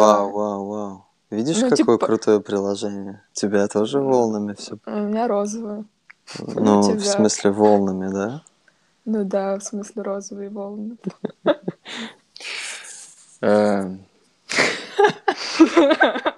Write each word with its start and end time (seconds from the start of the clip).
Вау, 0.00 0.30
вау, 0.32 0.66
вау. 0.66 1.04
Видишь, 1.30 1.56
Ну, 1.56 1.70
какое 1.70 1.76
типа- 1.76 1.98
крутое 2.06 2.40
приложение? 2.40 3.22
У 3.32 3.34
тебя 3.34 3.66
тоже 3.68 4.00
волнами 4.00 4.54
все? 4.54 4.76
У 4.86 4.90
меня 4.90 5.26
розовые. 5.28 5.84
Ну, 6.38 6.80
в 6.82 6.86
тебя? 6.88 7.00
смысле, 7.00 7.50
волнами, 7.50 8.12
да? 8.12 8.42
Ну 9.04 9.24
да, 9.24 9.58
в 9.58 9.64
смысле 9.64 10.02
розовые 10.02 10.50
волны. 10.50 10.96
Э, 13.40 13.96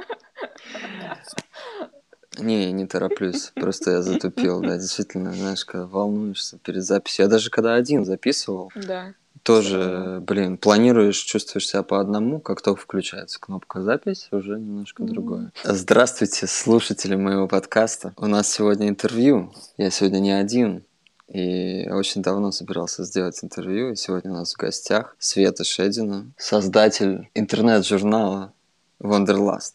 Не, 2.38 2.72
не 2.72 2.86
тороплюсь. 2.86 3.52
Просто 3.54 3.92
я 3.92 4.02
затупил, 4.02 4.60
да, 4.60 4.76
действительно, 4.76 5.32
знаешь, 5.32 5.64
когда 5.64 5.86
волнуешься 5.86 6.58
перед 6.58 6.82
записью. 6.84 7.24
Я 7.26 7.30
даже 7.30 7.48
когда 7.50 7.74
один 7.74 8.04
записывал, 8.04 8.72
Да. 8.74 9.14
Тоже, 9.44 10.20
блин, 10.26 10.56
планируешь, 10.56 11.18
чувствуешь 11.18 11.68
себя 11.68 11.82
по 11.82 12.00
одному, 12.00 12.40
как 12.40 12.62
только 12.62 12.80
включается 12.80 13.38
кнопка 13.38 13.82
запись, 13.82 14.28
уже 14.32 14.58
немножко 14.58 15.02
Мгм. 15.02 15.12
другое. 15.12 15.52
Здравствуйте, 15.62 16.46
слушатели 16.46 17.14
моего 17.14 17.46
подкаста. 17.46 18.14
У 18.16 18.26
нас 18.26 18.50
сегодня 18.50 18.88
интервью. 18.88 19.52
Я 19.76 19.90
сегодня 19.90 20.18
не 20.18 20.32
один. 20.32 20.82
И 21.28 21.88
очень 21.90 22.22
давно 22.22 22.52
собирался 22.52 23.04
сделать 23.04 23.38
интервью. 23.44 23.92
И 23.92 23.96
сегодня 23.96 24.30
у 24.30 24.34
нас 24.34 24.54
в 24.54 24.56
гостях 24.56 25.14
Света 25.18 25.62
Шедина, 25.62 26.26
создатель 26.38 27.28
интернет-журнала 27.34 28.52
Wonderlust. 29.00 29.74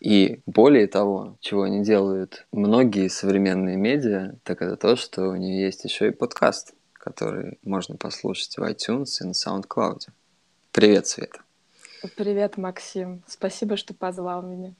И 0.00 0.40
более 0.46 0.86
того, 0.86 1.36
чего 1.40 1.66
не 1.66 1.82
делают 1.82 2.46
многие 2.52 3.08
современные 3.08 3.76
медиа, 3.76 4.34
так 4.44 4.62
это 4.62 4.76
то, 4.76 4.94
что 4.96 5.30
у 5.30 5.36
нее 5.36 5.64
есть 5.64 5.84
еще 5.84 6.08
и 6.08 6.10
подкаст, 6.10 6.74
который 7.04 7.58
можно 7.62 7.96
послушать 7.96 8.56
в 8.56 8.62
iTunes 8.62 9.20
и 9.20 9.24
на 9.24 9.32
SoundCloud. 9.32 10.08
Привет, 10.72 11.06
Света. 11.06 11.40
Привет, 12.16 12.56
Максим. 12.56 13.22
Спасибо, 13.26 13.76
что 13.76 13.94
позвал 13.94 14.42
меня. 14.42 14.74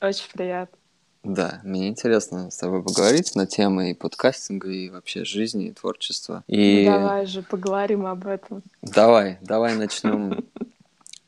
Очень 0.00 0.30
приятно. 0.32 0.78
Да, 1.24 1.60
мне 1.64 1.88
интересно 1.88 2.52
с 2.52 2.56
тобой 2.56 2.84
поговорить 2.84 3.34
на 3.34 3.46
темы 3.46 3.90
и 3.90 3.94
подкастинга, 3.94 4.68
и 4.68 4.90
вообще 4.90 5.24
жизни, 5.24 5.66
и 5.66 5.72
творчества. 5.72 6.44
И 6.46 6.84
Ну, 6.86 6.92
давай 6.92 7.26
же 7.26 7.42
поговорим 7.42 8.06
об 8.06 8.26
этом. 8.28 8.62
давай, 8.82 9.38
давай 9.40 9.74
начнем 9.74 10.46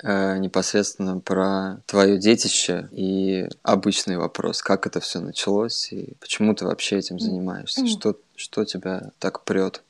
э, 0.04 0.38
непосредственно 0.38 1.18
про 1.18 1.80
твое 1.86 2.18
детище 2.18 2.88
и 2.92 3.48
обычный 3.64 4.18
вопрос, 4.18 4.62
как 4.62 4.86
это 4.86 5.00
все 5.00 5.18
началось 5.18 5.92
и 5.92 6.14
почему 6.20 6.54
ты 6.54 6.64
вообще 6.64 6.98
этим 6.98 7.18
занимаешься, 7.18 7.84
что, 7.88 8.16
что 8.36 8.64
тебя 8.64 9.10
так 9.18 9.42
прет? 9.42 9.82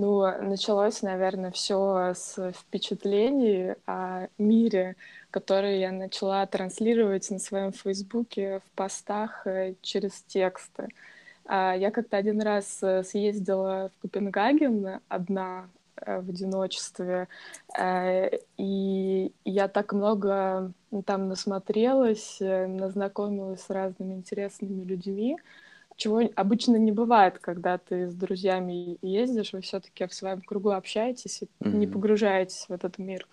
Ну, 0.00 0.22
началось, 0.40 1.02
наверное, 1.02 1.50
все 1.50 2.14
с 2.14 2.52
впечатлений 2.52 3.74
о 3.86 4.28
мире, 4.38 4.96
которые 5.30 5.80
я 5.80 5.92
начала 5.92 6.46
транслировать 6.46 7.30
на 7.30 7.38
своем 7.38 7.72
Фейсбуке 7.72 8.60
в 8.60 8.70
постах 8.76 9.46
э, 9.46 9.74
через 9.82 10.22
тексты. 10.22 10.88
А, 11.44 11.74
Я 11.76 11.90
как-то 11.90 12.16
один 12.16 12.40
раз 12.40 12.82
э, 12.82 13.04
съездила 13.04 13.90
в 13.94 14.02
Копенгаген 14.02 15.00
одна 15.08 15.68
э, 15.96 16.20
в 16.22 16.30
одиночестве, 16.30 17.28
и 18.56 19.32
я 19.44 19.68
так 19.68 19.92
много 19.92 20.72
там 21.04 21.28
насмотрелась, 21.28 22.38
назнакомилась 22.40 23.60
с 23.60 23.68
разными 23.70 24.14
интересными 24.14 24.82
людьми, 24.82 25.36
чего 26.00 26.22
обычно 26.34 26.76
не 26.76 26.92
бывает, 26.92 27.38
когда 27.38 27.76
ты 27.76 28.08
с 28.08 28.14
друзьями 28.14 28.96
ездишь, 29.02 29.52
вы 29.52 29.60
все-таки 29.60 30.06
в 30.06 30.14
своем 30.14 30.40
кругу 30.40 30.70
общаетесь 30.70 31.42
и 31.42 31.48
не 31.68 31.86
Мгм. 31.86 31.92
погружаетесь 31.92 32.64
в 32.68 32.72
этот 32.72 32.96
мир. 32.96 33.28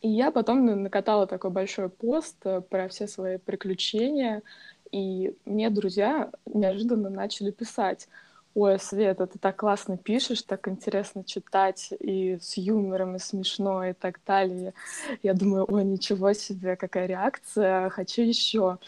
И 0.00 0.08
я 0.08 0.32
потом 0.32 0.66
на- 0.66 0.74
накатала 0.74 1.28
такой 1.28 1.50
большой 1.50 1.88
пост 1.88 2.36
э, 2.44 2.60
про 2.62 2.88
все 2.88 3.06
свои 3.06 3.38
приключения, 3.38 4.42
и 4.90 5.36
мне 5.44 5.70
друзья 5.70 6.32
неожиданно 6.46 7.10
начали 7.10 7.52
писать. 7.52 8.08
Ой, 8.54 8.80
Света, 8.80 9.28
ты 9.28 9.38
так 9.38 9.56
классно 9.56 9.96
пишешь, 9.96 10.42
так 10.42 10.66
интересно 10.66 11.22
читать, 11.22 11.90
и 12.00 12.38
с 12.40 12.56
юмором, 12.56 13.14
и 13.14 13.20
смешно, 13.20 13.84
и 13.84 13.92
так 13.92 14.18
далее. 14.26 14.74
Я 15.22 15.34
думаю, 15.34 15.64
ой, 15.70 15.84
ничего 15.84 16.32
себе, 16.32 16.74
какая 16.74 17.06
реакция, 17.06 17.88
хочу 17.90 18.22
еще. 18.22 18.78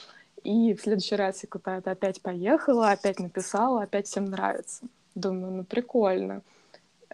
И 0.44 0.75
в 0.75 0.81
следующий 0.82 1.16
раз 1.16 1.43
я 1.43 1.49
куда-то 1.49 1.91
опять 1.91 2.21
поехала, 2.21 2.91
опять 2.91 3.19
написала, 3.19 3.82
опять 3.82 4.06
всем 4.06 4.27
нравится. 4.27 4.84
Думаю, 5.15 5.53
ну 5.53 5.65
прикольно. 5.65 6.43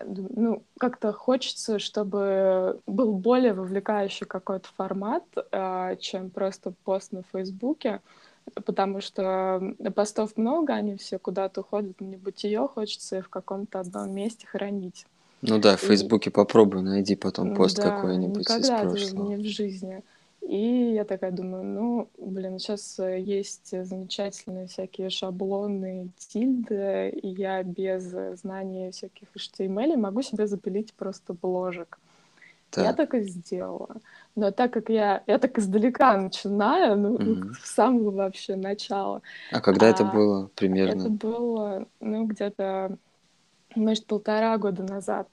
Ну, 0.05 0.63
как-то 0.79 1.13
хочется, 1.13 1.79
чтобы 1.79 2.81
был 2.87 3.13
более 3.13 3.53
вовлекающий 3.53 4.27
какой-то 4.27 4.69
формат, 4.77 5.25
а, 5.53 5.97
чем 5.97 6.31
просто 6.31 6.73
пост 6.85 7.13
на 7.13 7.23
Фейсбуке, 7.33 8.01
потому 8.65 9.01
что 9.01 9.75
постов 9.95 10.37
много, 10.37 10.73
они 10.75 10.97
все 10.97 11.19
куда-то 11.19 11.61
уходят 11.61 11.99
в 11.99 12.03
небытие, 12.03 12.67
хочется 12.67 13.19
их 13.19 13.27
в 13.27 13.29
каком-то 13.29 13.81
одном 13.81 14.13
месте 14.15 14.47
хранить. 14.47 15.05
Ну 15.43 15.59
да, 15.59 15.77
в 15.77 15.81
И- 15.83 15.87
Фейсбуке 15.87 16.31
попробуй, 16.31 16.83
найди 16.83 17.15
потом 17.15 17.51
пост 17.55 17.77
Да, 17.79 17.93
какой-нибудь 17.93 18.41
из 18.41 18.71
никогда 18.71 18.83
прошлого. 18.83 19.27
не 19.27 19.37
в 19.37 19.45
жизни. 19.47 20.03
И 20.43 20.93
я 20.95 21.05
такая 21.05 21.31
думаю, 21.33 21.65
ну, 21.65 22.11
блин, 22.19 22.59
сейчас 22.59 22.99
э, 22.99 23.21
есть 23.21 23.71
замечательные 23.87 24.67
всякие 24.67 25.11
шаблоны, 25.11 26.11
тильды, 26.17 27.11
и 27.11 27.29
я 27.29 27.63
без 27.63 28.13
э, 28.15 28.37
знания 28.37 28.91
всяких 28.91 29.29
HTML 29.37 29.97
могу 29.97 30.23
себе 30.23 30.47
запилить 30.47 30.95
просто 30.95 31.35
бложек. 31.35 31.99
Я 32.77 32.93
Так, 32.93 32.97
так 32.97 33.15
и 33.15 33.23
сделала. 33.23 33.97
Но 34.37 34.51
так 34.53 34.73
как 34.73 34.89
я, 34.89 35.23
я 35.27 35.39
так 35.39 35.59
издалека 35.59 36.17
начинаю, 36.17 36.97
ну, 36.97 37.19
Мгм. 37.19 37.53
с 37.53 37.75
самого 37.75 38.11
вообще 38.13 38.57
начала, 38.57 39.23
а 39.53 39.61
когда 39.61 39.89
это 39.89 40.05
а, 40.05 40.15
было 40.17 40.47
это 40.47 40.57
примерно? 40.57 41.11
было, 41.11 41.87
ну, 42.01 42.27
где-то, 42.27 42.97
может, 43.77 44.07
полтора 44.07 44.59
года 44.59 44.85
назад. 44.85 45.29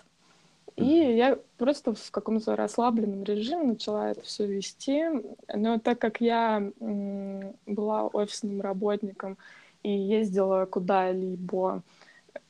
И 0.78 0.86
я 0.86 1.40
просто 1.58 1.96
в 1.96 2.12
каком-то 2.12 2.56
расслабленном 2.56 3.24
режиме 3.24 3.64
начала 3.64 4.12
это 4.12 4.22
все 4.22 4.46
вести. 4.46 5.06
Но 5.54 5.80
так 5.80 6.00
как 6.00 6.22
я 6.22 6.72
была 6.80 8.08
офисным 8.08 8.62
работником 8.62 9.38
и 9.82 9.92
ездила 9.92 10.66
куда-либо, 10.66 11.82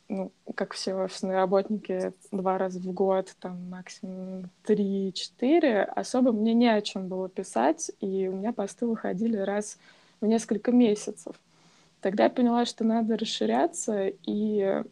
ну, 0.10 0.32
как 0.56 0.74
все 0.74 0.94
офисные 0.94 1.36
работники, 1.36 2.12
два 2.32 2.58
раза 2.58 2.80
в 2.80 2.92
год, 2.92 3.34
там 3.40 3.70
максимум 3.70 4.50
три-четыре, 4.64 5.84
особо 5.84 6.34
мне 6.34 6.54
не 6.54 6.68
о 6.68 6.82
чем 6.82 7.08
было 7.08 7.30
писать, 7.30 7.92
и 8.02 8.28
у 8.28 8.36
меня 8.36 8.52
посты 8.52 8.88
выходили 8.88 9.38
раз 9.38 9.78
в 10.20 10.26
несколько 10.26 10.74
месяцев. 10.74 11.36
Тогда 12.02 12.26
я 12.26 12.30
поняла, 12.30 12.66
что 12.66 12.84
надо 12.84 13.18
расширяться 13.18 14.12
и 14.26 14.84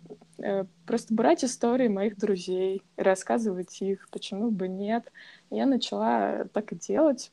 просто 0.85 1.13
брать 1.13 1.43
истории 1.43 1.87
моих 1.87 2.17
друзей, 2.17 2.81
рассказывать 2.97 3.81
их, 3.81 4.07
почему 4.11 4.51
бы 4.51 4.67
нет. 4.67 5.11
Я 5.49 5.65
начала 5.65 6.45
так 6.53 6.71
и 6.71 6.75
делать. 6.75 7.31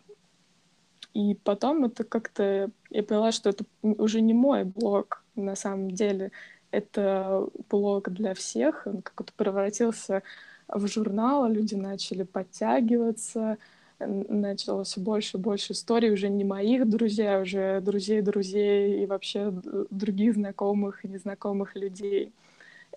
И 1.14 1.34
потом 1.44 1.84
это 1.84 2.04
как-то... 2.04 2.70
Я 2.90 3.02
поняла, 3.02 3.32
что 3.32 3.50
это 3.50 3.64
уже 3.82 4.20
не 4.20 4.34
мой 4.34 4.64
блог 4.64 5.24
на 5.34 5.54
самом 5.54 5.90
деле. 5.90 6.32
Это 6.70 7.46
блог 7.68 8.10
для 8.10 8.34
всех. 8.34 8.86
Он 8.86 9.02
как-то 9.02 9.32
превратился 9.36 10.22
в 10.68 10.86
журнал, 10.86 11.48
люди 11.50 11.74
начали 11.74 12.22
подтягиваться, 12.22 13.58
н- 13.98 14.40
начало 14.40 14.84
все 14.84 15.00
больше 15.00 15.36
и 15.36 15.40
больше 15.40 15.74
историй 15.74 16.10
уже 16.12 16.28
не 16.30 16.44
моих 16.44 16.88
друзей, 16.88 17.28
а 17.34 17.40
уже 17.40 17.80
друзей 17.82 18.22
друзей 18.22 19.02
и 19.02 19.06
вообще 19.06 19.52
других 19.90 20.34
знакомых 20.34 21.04
и 21.04 21.08
незнакомых 21.08 21.76
людей. 21.76 22.32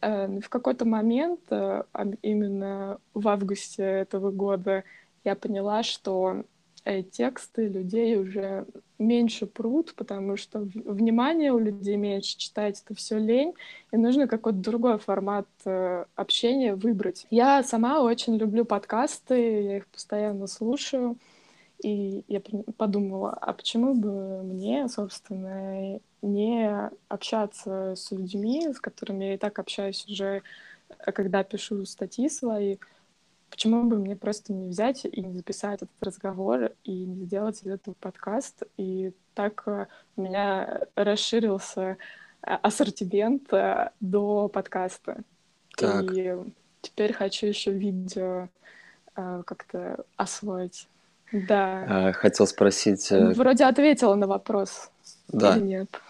Э, 0.01 0.27
В 0.39 0.49
какой-то 0.49 0.85
момент, 0.85 1.41
э, 1.49 1.83
именно 2.21 2.99
в 3.13 3.27
августе 3.27 3.83
этого 3.83 4.31
года, 4.31 4.83
я 5.23 5.35
поняла, 5.35 5.83
что 5.83 6.43
э, 6.85 7.03
тексты 7.03 7.67
людей 7.67 8.17
уже 8.17 8.65
меньше 8.99 9.45
прут, 9.47 9.93
потому 9.95 10.37
что 10.37 10.59
внимание 10.61 11.51
у 11.51 11.59
людей 11.59 11.97
меньше, 11.97 12.37
читать 12.37 12.81
это 12.85 12.95
все 12.95 13.17
лень, 13.17 13.53
и 13.91 13.97
нужно 13.97 14.27
какой-то 14.27 14.59
другой 14.59 14.99
формат 14.99 15.47
э, 15.65 16.05
общения 16.15 16.75
выбрать. 16.75 17.25
Я 17.29 17.63
сама 17.63 18.01
очень 18.01 18.37
люблю 18.37 18.65
подкасты, 18.65 19.61
я 19.63 19.77
их 19.77 19.87
постоянно 19.87 20.47
слушаю, 20.47 21.17
и 21.83 22.23
я 22.27 22.41
подумала, 22.77 23.31
а 23.31 23.53
почему 23.53 23.93
бы 23.95 24.43
мне, 24.43 24.87
собственно, 24.87 25.99
не 26.21 26.91
общаться 27.07 27.93
с 27.95 28.11
людьми, 28.11 28.73
с 28.73 28.79
которыми 28.79 29.25
я 29.25 29.33
и 29.35 29.37
так 29.37 29.59
общаюсь 29.59 30.05
уже, 30.07 30.41
э, 30.89 31.11
когда 31.11 31.43
пишу 31.43 31.85
статьи 31.85 32.29
свои, 32.29 32.77
почему 33.49 33.83
бы 33.83 33.97
мне 33.97 34.15
просто 34.15 34.53
не 34.53 34.69
взять 34.69 35.05
и 35.05 35.21
не 35.21 35.33
записать 35.33 35.81
этот 35.81 36.03
разговор 36.03 36.71
и 36.83 36.91
не 36.91 37.25
сделать 37.25 37.61
из 37.61 37.67
этого 37.67 37.93
подкаст. 37.95 38.63
И 38.77 39.11
так 39.33 39.63
э, 39.67 39.87
у 40.15 40.21
меня 40.21 40.81
расширился 40.95 41.81
э, 41.81 41.95
ассортимент 42.41 43.51
до 43.99 44.47
подкаста. 44.47 45.23
Так. 45.77 46.05
И 46.13 46.35
теперь 46.81 47.13
хочу 47.13 47.47
еще 47.47 47.71
видео 47.71 48.47
как-то 49.13 50.05
освоить. 50.17 50.89
Да. 51.31 51.85
А, 51.87 52.11
хотел 52.13 52.47
спросить... 52.47 53.11
Э, 53.11 53.33
вроде 53.33 53.65
ответила 53.65 54.15
на 54.15 54.27
вопрос. 54.27 54.89
Да. 55.27 55.55
Или 55.55 55.63
нет? 55.63 56.01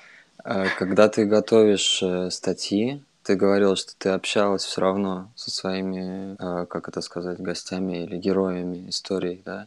А, 0.44 0.65
когда 0.77 1.09
ты 1.09 1.25
готовишь 1.25 2.01
э, 2.03 2.29
статьи, 2.29 3.01
ты 3.23 3.35
говорил, 3.35 3.75
что 3.75 3.94
ты 3.97 4.09
общалась 4.09 4.63
все 4.63 4.81
равно 4.81 5.31
со 5.35 5.50
своими, 5.50 6.35
как 6.67 6.88
это 6.88 7.01
сказать, 7.01 7.39
гостями 7.39 8.03
или 8.03 8.17
героями 8.17 8.89
истории, 8.89 9.41
да? 9.44 9.65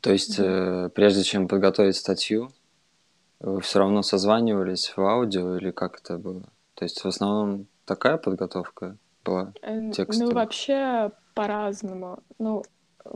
То 0.00 0.12
есть, 0.12 0.38
mm 0.38 0.90
прежде 0.90 1.24
чем 1.24 1.48
подготовить 1.48 1.96
статью, 1.96 2.52
вы 3.40 3.60
все 3.60 3.80
равно 3.80 4.02
созванивались 4.02 4.92
в 4.96 5.00
аудио 5.00 5.56
или 5.56 5.70
как 5.70 5.98
это 5.98 6.18
было? 6.18 6.44
То 6.74 6.84
есть 6.84 7.02
в 7.02 7.06
основном 7.08 7.66
такая 7.86 8.18
подготовка 8.18 8.96
была 9.24 9.52
текстовая? 9.92 10.28
Ну, 10.28 10.34
вообще 10.34 11.10
по-разному. 11.34 12.22
Ну, 12.38 12.62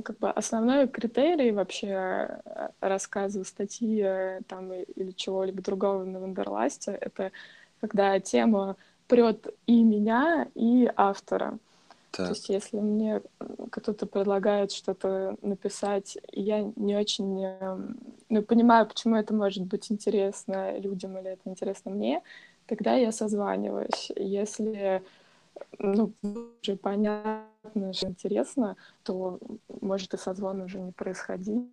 как 0.05 0.19
бы 0.19 0.31
основной 0.31 0.89
критерий 0.89 1.53
вообще 1.53 1.89
э, 1.89 2.69
рассказа, 2.81 3.45
статьи 3.45 4.03
э, 4.03 4.41
там 4.49 4.73
или 4.73 5.11
чего-либо 5.13 5.63
другого 5.63 6.05
на 6.05 6.21
Вандерласте— 6.21 6.93
это 7.01 7.33
когда 7.81 8.19
тема 8.21 8.77
прет 9.09 9.55
и 9.67 9.83
меня, 9.83 10.49
и 10.55 10.91
автора. 10.97 11.59
Так. 12.11 12.27
То 12.27 12.33
есть 12.33 12.49
если 12.49 12.79
мне 12.79 13.23
кто-то 13.71 14.07
предлагает 14.07 14.73
что-то 14.73 15.37
написать, 15.43 16.17
я 16.33 16.71
не 16.77 16.97
очень 16.97 17.45
эм, 17.45 17.97
ну, 18.29 18.43
понимаю, 18.43 18.87
почему 18.87 19.17
это 19.17 19.35
может 19.35 19.65
быть 19.65 19.91
интересно 19.91 20.79
людям 20.79 21.19
или 21.19 21.31
это 21.31 21.43
интересно 21.51 21.91
мне, 21.91 22.23
тогда 22.67 22.95
я 22.95 23.11
созваниваюсь. 23.13 24.13
Если 24.17 25.03
ну, 25.79 26.13
уже 26.63 26.77
понятно, 26.77 27.45
что 27.93 28.09
интересно, 28.09 28.77
то 29.03 29.39
может 29.81 30.15
и 30.15 30.17
созвон 30.19 30.63
уже 30.63 30.81
не 30.81 30.93
происходить, 30.93 31.71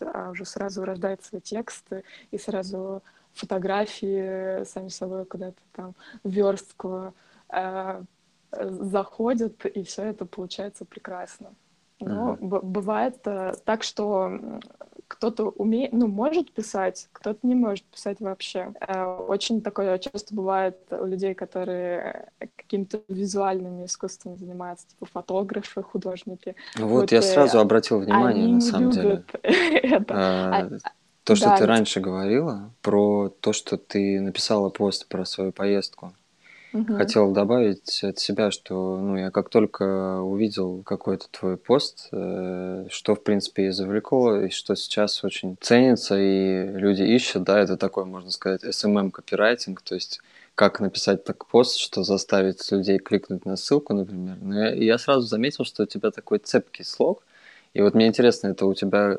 а 0.00 0.30
уже 0.30 0.44
сразу 0.44 0.84
рождается 0.84 1.40
текст 1.40 1.86
и 2.30 2.38
сразу 2.38 3.02
фотографии 3.32 4.64
сами 4.64 4.88
собой 4.88 5.24
куда-то 5.24 5.60
там 5.72 5.94
верстку 6.24 7.14
э, 7.48 8.02
заходят, 8.52 9.64
и 9.64 9.82
все 9.82 10.02
это 10.04 10.26
получается 10.26 10.84
прекрасно. 10.84 11.54
Но 12.00 12.34
mm-hmm. 12.34 12.62
бывает 12.62 13.18
э, 13.24 13.54
так, 13.64 13.82
что 13.82 14.60
кто-то 15.12 15.50
умеет, 15.50 15.92
ну, 15.92 16.06
может 16.06 16.52
писать, 16.52 17.08
кто-то 17.12 17.46
не 17.46 17.54
может 17.54 17.84
писать 17.84 18.18
вообще. 18.20 18.72
Э, 18.80 19.04
очень 19.04 19.60
такое 19.60 19.98
часто 19.98 20.34
бывает 20.34 20.78
у 20.90 21.04
людей, 21.04 21.34
которые 21.34 22.30
какими-то 22.56 23.02
визуальными 23.08 23.84
искусствами 23.84 24.36
занимаются, 24.36 24.88
типа 24.88 25.04
фотографы, 25.04 25.82
художники. 25.82 26.56
Вот, 26.76 26.88
вот 26.88 27.12
я 27.12 27.18
э, 27.18 27.22
сразу 27.22 27.60
обратил 27.60 28.00
внимание, 28.00 28.48
на 28.48 28.60
самом 28.62 28.90
деле. 28.90 29.24
это. 29.42 30.14
А, 30.14 30.68
а, 30.82 30.90
то, 31.24 31.36
что 31.36 31.50
да, 31.50 31.58
ты 31.58 31.66
раньше 31.66 32.00
говорила, 32.00 32.72
про 32.80 33.28
то, 33.28 33.52
что 33.52 33.76
ты 33.76 34.18
написала 34.18 34.70
пост 34.70 35.08
про 35.08 35.26
свою 35.26 35.52
поездку. 35.52 36.14
Угу. 36.72 36.96
Хотел 36.96 37.32
добавить 37.32 38.02
от 38.02 38.18
себя, 38.18 38.50
что 38.50 38.96
ну, 38.96 39.16
я 39.16 39.30
как 39.30 39.50
только 39.50 40.20
увидел 40.20 40.82
какой-то 40.82 41.26
твой 41.30 41.58
пост, 41.58 42.08
э, 42.12 42.86
что, 42.88 43.14
в 43.14 43.22
принципе, 43.22 43.66
и 43.66 43.70
завлекло, 43.70 44.36
и 44.36 44.48
что 44.48 44.74
сейчас 44.74 45.22
очень 45.22 45.56
ценится, 45.60 46.18
и 46.18 46.66
люди 46.66 47.02
ищут, 47.02 47.42
да, 47.42 47.60
это 47.60 47.76
такой, 47.76 48.06
можно 48.06 48.30
сказать, 48.30 48.64
SMM-копирайтинг, 48.64 49.82
то 49.82 49.94
есть 49.94 50.20
как 50.54 50.80
написать 50.80 51.24
так 51.24 51.46
пост, 51.46 51.76
что 51.76 52.02
заставить 52.04 52.70
людей 52.72 52.98
кликнуть 52.98 53.44
на 53.44 53.56
ссылку, 53.56 53.92
например. 53.92 54.36
Но 54.40 54.58
я, 54.58 54.74
я 54.74 54.98
сразу 54.98 55.26
заметил, 55.26 55.64
что 55.64 55.82
у 55.82 55.86
тебя 55.86 56.10
такой 56.10 56.38
цепкий 56.38 56.84
слог, 56.84 57.22
и 57.74 57.82
вот 57.82 57.94
мне 57.94 58.06
интересно, 58.06 58.48
это 58.48 58.64
у 58.64 58.74
тебя 58.74 59.18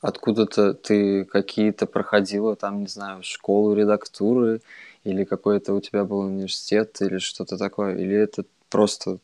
откуда-то 0.00 0.74
ты 0.74 1.24
какие-то 1.24 1.86
проходила, 1.86 2.56
там, 2.56 2.80
не 2.80 2.86
знаю, 2.86 3.22
школу 3.22 3.74
редактуры, 3.74 4.62
или 5.04 5.24
какой-то 5.24 5.74
у 5.74 5.80
тебя 5.80 6.04
был 6.04 6.20
университет, 6.20 7.00
или 7.00 7.18
что-то 7.18 7.56
такое, 7.56 7.96
или 7.96 8.14
это 8.14 8.44
просто 8.68 9.18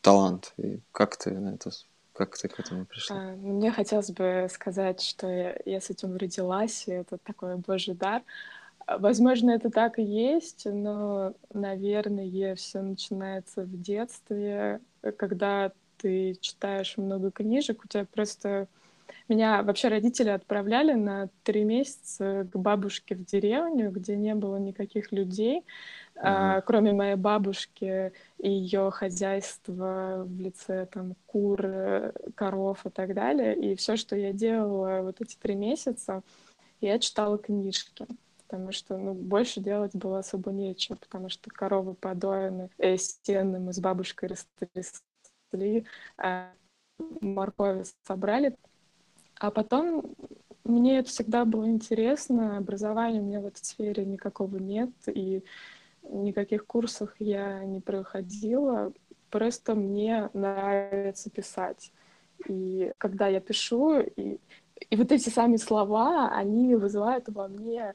талант? 0.00 0.52
И 0.56 0.80
как 0.92 1.16
ты 1.16 1.30
на 1.30 1.54
это 1.54 1.70
как 2.12 2.36
ты 2.36 2.48
к 2.48 2.60
этому 2.60 2.84
пришла? 2.84 3.16
А, 3.16 3.36
ну, 3.36 3.54
мне 3.54 3.70
хотелось 3.70 4.10
бы 4.10 4.46
сказать, 4.50 5.00
что 5.00 5.26
я, 5.26 5.56
я 5.64 5.80
с 5.80 5.88
этим 5.88 6.16
родилась, 6.16 6.86
и 6.86 6.90
это 6.90 7.16
такой 7.16 7.56
божий 7.56 7.94
дар. 7.94 8.22
А, 8.86 8.98
возможно, 8.98 9.52
это 9.52 9.70
так 9.70 9.98
и 9.98 10.02
есть, 10.02 10.66
но, 10.66 11.32
наверное, 11.54 12.54
все 12.56 12.82
начинается 12.82 13.62
в 13.62 13.80
детстве, 13.80 14.80
когда 15.16 15.72
ты 15.96 16.36
читаешь 16.42 16.98
много 16.98 17.30
книжек, 17.30 17.84
у 17.84 17.88
тебя 17.88 18.04
просто 18.04 18.68
меня 19.28 19.62
вообще 19.62 19.88
родители 19.88 20.28
отправляли 20.28 20.94
на 20.94 21.28
три 21.42 21.64
месяца 21.64 22.46
к 22.50 22.56
бабушке 22.56 23.14
в 23.14 23.24
деревню, 23.24 23.90
где 23.90 24.16
не 24.16 24.34
было 24.34 24.56
никаких 24.56 25.12
людей, 25.12 25.58
uh-huh. 25.58 26.20
а, 26.22 26.60
кроме 26.62 26.92
моей 26.92 27.16
бабушки 27.16 28.12
и 28.38 28.50
ее 28.50 28.90
хозяйства 28.90 30.24
в 30.26 30.40
лице 30.40 30.86
там 30.92 31.14
кур, 31.26 32.12
коров 32.34 32.86
и 32.86 32.90
так 32.90 33.14
далее. 33.14 33.56
И 33.56 33.74
все, 33.76 33.96
что 33.96 34.16
я 34.16 34.32
делала 34.32 35.02
вот 35.02 35.20
эти 35.20 35.36
три 35.36 35.54
месяца, 35.54 36.22
я 36.80 36.98
читала 36.98 37.38
книжки 37.38 38.06
потому 38.50 38.72
что 38.72 38.98
ну, 38.98 39.14
больше 39.14 39.60
делать 39.60 39.94
было 39.94 40.18
особо 40.18 40.50
нечего, 40.50 40.96
потому 40.96 41.28
что 41.28 41.48
коровы 41.50 41.94
подоены, 41.94 42.68
э, 42.78 42.96
стены 42.96 43.60
мы 43.60 43.72
с 43.72 43.78
бабушкой 43.78 44.30
растрясли, 44.30 45.86
а 46.18 46.50
моркови 47.20 47.84
собрали, 48.04 48.56
а 49.40 49.50
потом 49.50 50.14
мне 50.64 50.98
это 50.98 51.08
всегда 51.08 51.46
было 51.46 51.68
интересно, 51.68 52.58
образования 52.58 53.20
у 53.20 53.24
меня 53.24 53.40
в 53.40 53.46
этой 53.46 53.64
сфере 53.64 54.04
никакого 54.04 54.58
нет, 54.58 54.90
и 55.06 55.42
никаких 56.02 56.66
курсов 56.66 57.10
я 57.18 57.64
не 57.64 57.80
проходила, 57.80 58.92
просто 59.30 59.74
мне 59.74 60.28
нравится 60.34 61.30
писать. 61.30 61.90
И 62.48 62.92
когда 62.98 63.28
я 63.28 63.40
пишу, 63.40 64.00
и, 64.00 64.38
и 64.90 64.96
вот 64.96 65.10
эти 65.10 65.30
сами 65.30 65.56
слова, 65.56 66.30
они 66.34 66.74
вызывают 66.74 67.28
во 67.28 67.48
мне 67.48 67.94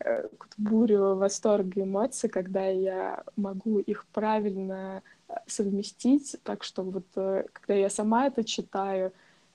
э, 0.00 0.28
бурю 0.58 1.14
восторга 1.14 1.82
эмоций, 1.82 2.28
когда 2.28 2.66
я 2.66 3.22
могу 3.36 3.78
их 3.78 4.06
правильно 4.12 5.02
э, 5.28 5.34
совместить, 5.46 6.36
так 6.42 6.64
что 6.64 6.82
вот 6.82 7.06
э, 7.14 7.44
когда 7.52 7.74
я 7.74 7.90
сама 7.90 8.26
это 8.26 8.42
читаю, 8.42 9.12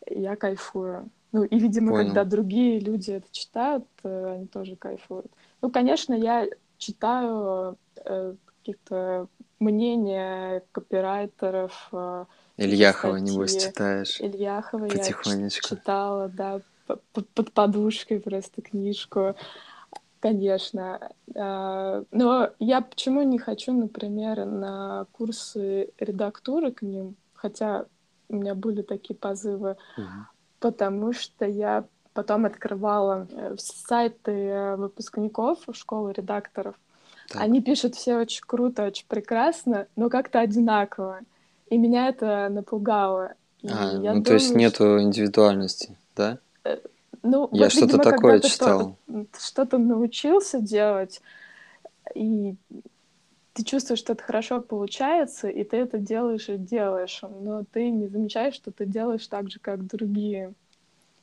я 0.07 0.37
кайфую. 0.37 1.09
Ну, 1.35 1.43
и, 1.43 1.59
видимо, 1.59 1.91
Понял. 1.91 2.05
когда 2.05 2.23
другие 2.23 2.79
люди 2.79 3.11
это 3.11 3.27
читают, 3.29 3.83
э, 4.05 4.35
они 4.35 4.47
тоже 4.47 4.77
кайфуют. 4.77 5.29
Ну, 5.61 5.69
конечно, 5.69 6.13
я 6.13 6.47
читаю 6.77 7.77
э, 7.97 8.35
каких-то 8.45 9.27
мнения 9.59 10.63
копирайтеров. 10.71 11.89
Э, 11.91 12.23
Ильяхова, 12.55 13.17
статьи. 13.17 13.33
небось, 13.33 13.65
читаешь? 13.65 14.21
Ильяхова 14.21 14.85
я 14.85 15.49
читала, 15.49 16.29
да, 16.29 16.61
под 16.87 17.51
подушкой 17.51 18.21
просто 18.21 18.61
книжку. 18.61 19.35
Конечно. 20.21 21.11
А, 21.35 22.05
но 22.11 22.51
я 22.59 22.79
почему 22.79 23.23
не 23.23 23.39
хочу, 23.39 23.73
например, 23.73 24.45
на 24.45 25.05
курсы 25.11 25.89
редактуры 25.99 26.71
к 26.71 26.81
ним, 26.81 27.17
хотя 27.33 27.87
у 28.29 28.37
меня 28.37 28.55
были 28.55 28.83
такие 28.83 29.17
позывы, 29.17 29.75
угу 29.97 30.27
потому 30.59 31.13
что 31.13 31.45
я 31.45 31.85
потом 32.13 32.45
открывала 32.45 33.27
э, 33.29 33.55
сайты 33.57 34.31
э, 34.31 34.75
выпускников 34.77 35.59
школы 35.73 36.13
редакторов. 36.13 36.75
Так. 37.27 37.41
Они 37.41 37.61
пишут 37.61 37.95
все 37.95 38.17
очень 38.17 38.43
круто, 38.45 38.85
очень 38.85 39.05
прекрасно, 39.07 39.87
но 39.95 40.09
как-то 40.09 40.39
одинаково. 40.39 41.19
И 41.69 41.77
меня 41.77 42.07
это 42.07 42.47
напугало. 42.49 43.33
И 43.61 43.67
а, 43.69 43.93
ну 43.93 44.01
думаю, 44.01 44.23
то 44.23 44.33
есть 44.33 44.55
нету 44.55 45.01
индивидуальности, 45.01 45.97
да? 46.15 46.37
Э, 46.63 46.77
ну, 47.23 47.49
я 47.51 47.65
вот, 47.65 47.71
что-то 47.73 47.97
такое 47.97 48.39
читал. 48.39 48.95
Что-то 49.37 49.77
научился 49.77 50.59
делать, 50.59 51.21
и 52.13 52.55
ты 53.55 53.63
чувствуешь, 53.63 53.99
что 53.99 54.13
это 54.13 54.23
хорошо 54.23 54.59
получается, 54.61 55.47
и 55.47 55.63
ты 55.63 55.77
это 55.77 55.97
делаешь 55.97 56.49
и 56.49 56.57
делаешь, 56.57 57.21
но 57.21 57.63
ты 57.63 57.89
не 57.89 58.07
замечаешь, 58.07 58.53
что 58.53 58.69
ты 58.69 58.85
делаешь 58.85 59.25
так 59.27 59.49
же, 59.49 59.59
как 59.59 59.87
другие. 59.87 60.53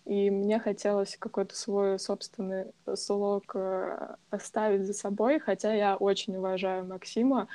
И 0.07 0.31
мне 0.31 0.59
хотелось 0.59 1.19
какой-то 1.19 1.55
свой 1.55 1.99
собственный 1.99 2.73
слог 2.97 3.53
э, 3.55 4.17
оставить 4.31 4.87
за 4.87 4.95
собой, 4.95 5.41
хотя 5.41 5.75
я 5.75 5.95
очень 5.95 6.35
уважаю 6.35 6.87
Максима, 6.87 7.49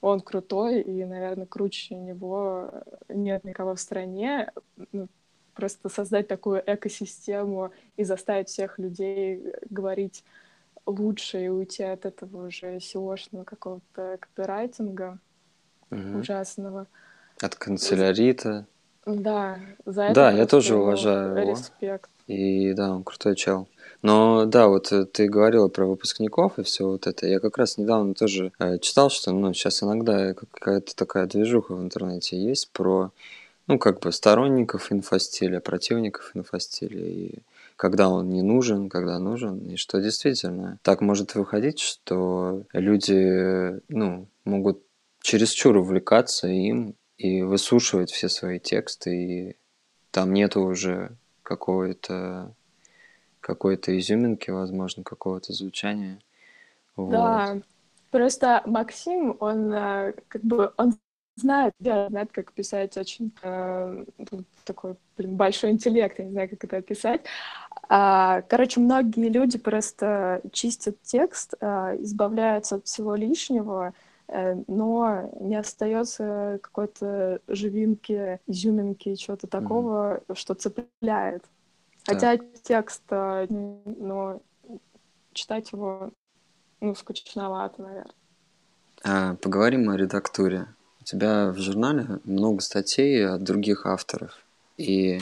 он 0.00 0.20
крутой, 0.20 0.82
и, 0.82 1.04
наверное, 1.04 1.46
круче 1.46 1.94
него 1.94 2.70
нет 3.08 3.44
никого 3.44 3.76
в 3.76 3.80
стране. 3.80 4.50
Ну, 4.90 5.06
просто 5.54 5.88
создать 5.88 6.26
такую 6.26 6.60
экосистему 6.66 7.70
и 7.96 8.02
заставить 8.02 8.48
всех 8.48 8.80
людей 8.80 9.40
говорить 9.70 10.24
лучше 10.86 11.44
и 11.44 11.48
уйти 11.48 11.82
от 11.82 12.06
этого 12.06 12.46
уже 12.46 12.76
SEO-шного 12.76 13.44
какого-то 13.44 14.18
копирайтинга 14.20 15.18
угу. 15.90 16.18
ужасного. 16.18 16.86
От 17.40 17.54
канцелярита 17.56 18.66
Да, 19.06 19.58
за 19.84 20.04
это 20.04 20.14
Да, 20.14 20.30
я 20.30 20.46
тоже 20.46 20.76
уважаю 20.76 21.36
его. 21.36 21.50
респект. 21.50 22.10
И 22.26 22.72
да, 22.72 22.90
он 22.92 23.04
крутой 23.04 23.36
чел. 23.36 23.68
Но 24.02 24.44
да, 24.44 24.68
вот 24.68 24.92
э, 24.92 25.06
ты 25.06 25.28
говорила 25.28 25.68
про 25.68 25.86
выпускников 25.86 26.58
и 26.58 26.62
все 26.62 26.86
вот 26.86 27.06
это. 27.06 27.26
Я 27.26 27.40
как 27.40 27.56
раз 27.56 27.78
недавно 27.78 28.14
тоже 28.14 28.52
э, 28.58 28.78
читал, 28.78 29.10
что 29.10 29.32
ну, 29.32 29.52
сейчас 29.54 29.82
иногда 29.82 30.34
какая-то 30.34 30.94
такая 30.94 31.26
движуха 31.26 31.74
в 31.74 31.82
интернете 31.82 32.36
есть 32.36 32.70
про, 32.70 33.12
ну, 33.66 33.78
как 33.78 34.00
бы 34.00 34.12
сторонников 34.12 34.92
инфостиля, 34.92 35.60
противников 35.60 36.32
инфостиля. 36.34 37.00
И 37.00 37.38
когда 37.76 38.08
он 38.08 38.28
не 38.30 38.42
нужен, 38.42 38.88
когда 38.88 39.18
нужен, 39.18 39.58
и 39.58 39.76
что 39.76 40.00
действительно 40.00 40.78
так 40.82 41.00
может 41.00 41.34
выходить, 41.34 41.80
что 41.80 42.64
люди, 42.72 43.80
ну, 43.88 44.28
могут 44.44 44.82
чересчур 45.20 45.76
увлекаться 45.76 46.48
им 46.48 46.94
и 47.16 47.42
выслушивать 47.42 48.10
все 48.10 48.28
свои 48.28 48.58
тексты, 48.58 49.16
и 49.16 49.56
там 50.10 50.32
нету 50.32 50.60
уже 50.60 51.16
какой-то 51.42 52.54
какой-то 53.40 53.98
изюминки, 53.98 54.50
возможно, 54.50 55.02
какого-то 55.02 55.52
звучания. 55.52 56.18
Вот. 56.96 57.10
Да, 57.10 57.60
просто 58.10 58.62
Максим, 58.64 59.36
он 59.38 59.70
э, 59.70 60.14
как 60.28 60.42
бы 60.42 60.72
он 60.78 60.94
знает, 61.36 61.74
да, 61.78 62.08
знает, 62.08 62.32
как 62.32 62.52
писать 62.52 62.96
очень 62.96 63.32
э, 63.42 64.04
ну, 64.30 64.44
такой 64.64 64.96
блин, 65.16 65.36
большой 65.36 65.70
интеллект, 65.70 66.18
я 66.18 66.24
не 66.24 66.30
знаю, 66.30 66.48
как 66.48 66.64
это 66.64 66.76
описать. 66.78 67.22
А, 67.88 68.42
короче, 68.42 68.80
многие 68.80 69.28
люди 69.28 69.58
просто 69.58 70.40
чистят 70.52 71.00
текст, 71.02 71.54
а, 71.60 71.94
избавляются 71.96 72.76
от 72.76 72.86
всего 72.86 73.14
лишнего, 73.14 73.92
э, 74.28 74.56
но 74.66 75.30
не 75.40 75.56
остается 75.56 76.58
какой-то 76.62 77.40
живинки, 77.46 78.40
изюминки, 78.46 79.14
чего-то 79.16 79.46
такого, 79.46 80.22
mm-hmm. 80.26 80.34
что 80.34 80.54
цепляет. 80.54 81.44
Хотя 82.06 82.36
так. 82.36 82.46
текст, 82.62 83.02
а, 83.10 83.46
ну, 83.48 84.42
читать 85.32 85.72
его, 85.72 86.10
ну, 86.80 86.94
скучновато, 86.94 87.82
наверное. 87.82 88.14
А, 89.02 89.34
поговорим 89.36 89.90
о 89.90 89.96
редактуре. 89.96 90.68
У 91.00 91.04
тебя 91.04 91.50
в 91.50 91.58
журнале 91.58 92.20
много 92.24 92.60
статей 92.60 93.26
от 93.26 93.42
других 93.42 93.84
авторов. 93.84 94.38
И 94.78 95.20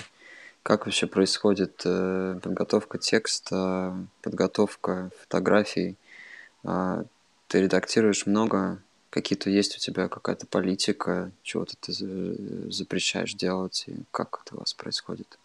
как 0.63 0.87
вообще 0.87 1.07
происходит 1.07 1.83
э, 1.85 2.39
подготовка 2.43 2.99
текста, 2.99 3.97
подготовка 4.23 5.11
фотографий? 5.21 5.97
Э, 6.65 7.05
ты 7.49 7.63
редактируешь 7.63 8.27
много? 8.27 8.79
Какие-то 9.11 9.51
есть 9.51 9.77
у 9.77 9.79
тебя 9.79 10.09
какая-то 10.09 10.47
политика, 10.47 11.31
чего-то 11.43 11.75
ты 11.81 11.93
запрещаешь 12.73 13.35
делать? 13.35 13.85
И 13.87 13.95
как 14.11 14.41
это 14.45 14.57
у 14.57 14.61
вас 14.61 14.73
происходит? 14.73 15.39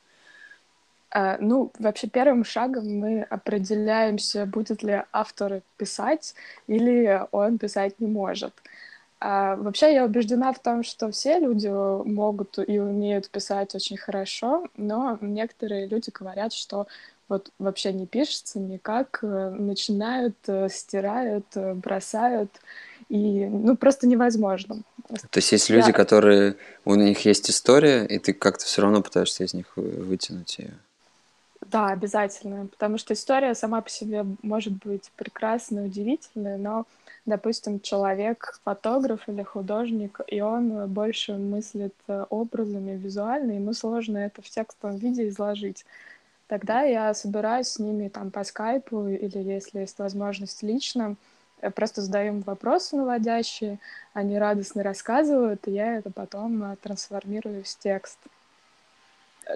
А, 1.09 1.37
ну, 1.39 1.71
вообще 1.79 2.07
первым 2.07 2.43
шагом 2.43 2.99
мы 2.99 3.23
определяемся, 3.23 4.45
будет 4.45 4.83
ли 4.83 5.03
автор 5.11 5.61
писать 5.77 6.35
или 6.67 7.25
он 7.31 7.57
писать 7.57 7.99
не 7.99 8.07
может. 8.07 8.53
А, 9.19 9.55
вообще 9.55 9.93
я 9.93 10.05
убеждена 10.05 10.53
в 10.53 10.59
том, 10.59 10.83
что 10.83 11.11
все 11.11 11.39
люди 11.39 11.67
могут 11.67 12.59
и 12.59 12.79
умеют 12.79 13.29
писать 13.29 13.73
очень 13.73 13.97
хорошо, 13.97 14.67
но 14.77 15.17
некоторые 15.21 15.87
люди 15.87 16.11
говорят, 16.11 16.53
что 16.53 16.87
вот 17.27 17.51
вообще 17.59 17.93
не 17.93 18.05
пишется 18.05 18.59
никак, 18.59 19.19
э, 19.21 19.49
начинают, 19.49 20.35
э, 20.47 20.69
стирают, 20.69 21.45
э, 21.55 21.73
бросают, 21.73 22.51
и 23.09 23.45
ну 23.45 23.75
просто 23.75 24.07
невозможно. 24.07 24.83
То 25.07 25.37
есть 25.37 25.51
есть 25.51 25.69
люди, 25.69 25.91
которые 25.91 26.55
у 26.85 26.95
них 26.95 27.25
есть 27.25 27.49
история, 27.49 28.05
и 28.05 28.19
ты 28.19 28.33
как-то 28.33 28.65
все 28.65 28.81
равно 28.81 29.01
пытаешься 29.01 29.43
из 29.43 29.53
них 29.53 29.65
вытянуть 29.75 30.59
ее. 30.59 30.73
Да, 31.71 31.87
обязательно, 31.89 32.67
потому 32.67 32.97
что 32.97 33.13
история 33.13 33.53
сама 33.53 33.81
по 33.81 33.89
себе 33.89 34.25
может 34.41 34.73
быть 34.85 35.11
прекрасной, 35.17 35.87
удивительной, 35.87 36.57
но 36.57 36.85
допустим, 37.25 37.81
человек 37.81 38.59
фотограф 38.63 39.27
или 39.27 39.43
художник, 39.43 40.21
и 40.27 40.39
он 40.39 40.87
больше 40.89 41.33
мыслит 41.33 41.93
образами 42.29 42.91
визуально, 42.97 43.51
ему 43.53 43.73
сложно 43.73 44.17
это 44.17 44.41
в 44.41 44.49
текстовом 44.49 44.95
виде 44.97 45.27
изложить. 45.27 45.85
Тогда 46.47 46.83
я 46.83 47.13
собираюсь 47.13 47.67
с 47.69 47.79
ними 47.79 48.09
там 48.09 48.31
по 48.31 48.43
скайпу 48.45 49.07
или, 49.07 49.39
если 49.39 49.79
есть 49.81 49.99
возможность, 49.99 50.63
лично, 50.63 51.15
э, 51.61 51.71
просто 51.71 52.01
задаю 52.01 52.35
им 52.35 52.41
вопросы 52.41 52.95
наводящие, 52.97 53.79
они 54.13 54.37
радостно 54.39 54.83
рассказывают, 54.83 55.67
и 55.67 55.71
я 55.71 55.97
это 55.97 56.11
потом 56.11 56.63
э, 56.63 56.75
трансформирую 56.77 57.63
в 57.63 57.79
текст. 57.79 58.19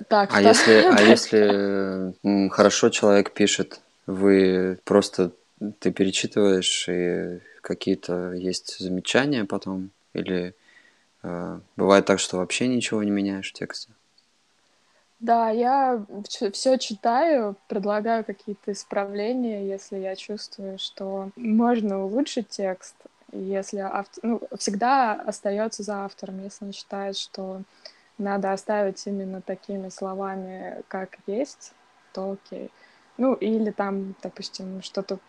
Так, 0.07 0.31
а 0.33 0.39
что... 0.39 0.47
если, 0.47 0.73
а 0.97 1.01
если 1.01 2.49
хорошо 2.49 2.89
человек 2.89 3.31
пишет, 3.31 3.81
вы 4.07 4.79
просто 4.83 5.31
ты 5.79 5.91
перечитываешь 5.91 6.87
и 6.89 7.39
какие-то 7.61 8.33
есть 8.33 8.79
замечания 8.79 9.45
потом? 9.45 9.91
Или 10.13 10.55
э, 11.23 11.59
бывает 11.77 12.05
так, 12.05 12.19
что 12.19 12.37
вообще 12.37 12.67
ничего 12.67 13.03
не 13.03 13.11
меняешь 13.11 13.49
в 13.49 13.53
тексте? 13.53 13.89
Да, 15.19 15.51
я 15.51 16.03
все 16.51 16.77
читаю, 16.79 17.55
предлагаю 17.67 18.25
какие-то 18.25 18.71
исправления, 18.71 19.67
если 19.67 19.99
я 19.99 20.15
чувствую, 20.15 20.79
что 20.79 21.29
можно 21.35 22.03
улучшить 22.03 22.49
текст. 22.49 22.95
Если 23.31 23.77
автор, 23.77 24.19
ну, 24.23 24.41
всегда 24.57 25.13
остается 25.13 25.83
за 25.83 26.05
автором, 26.05 26.43
если 26.43 26.65
он 26.65 26.73
считает, 26.73 27.17
что 27.17 27.61
надо 28.21 28.53
оставить 28.53 29.05
именно 29.05 29.41
такими 29.41 29.89
словами, 29.89 30.83
как 30.87 31.17
есть, 31.27 31.73
то 32.13 32.31
окей. 32.31 32.71
Ну, 33.17 33.33
или 33.33 33.71
там, 33.71 34.15
допустим, 34.21 34.81
что-то 34.81 35.19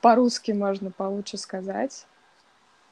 по-русски 0.00 0.52
можно 0.52 0.90
получше 0.90 1.36
сказать. 1.36 2.06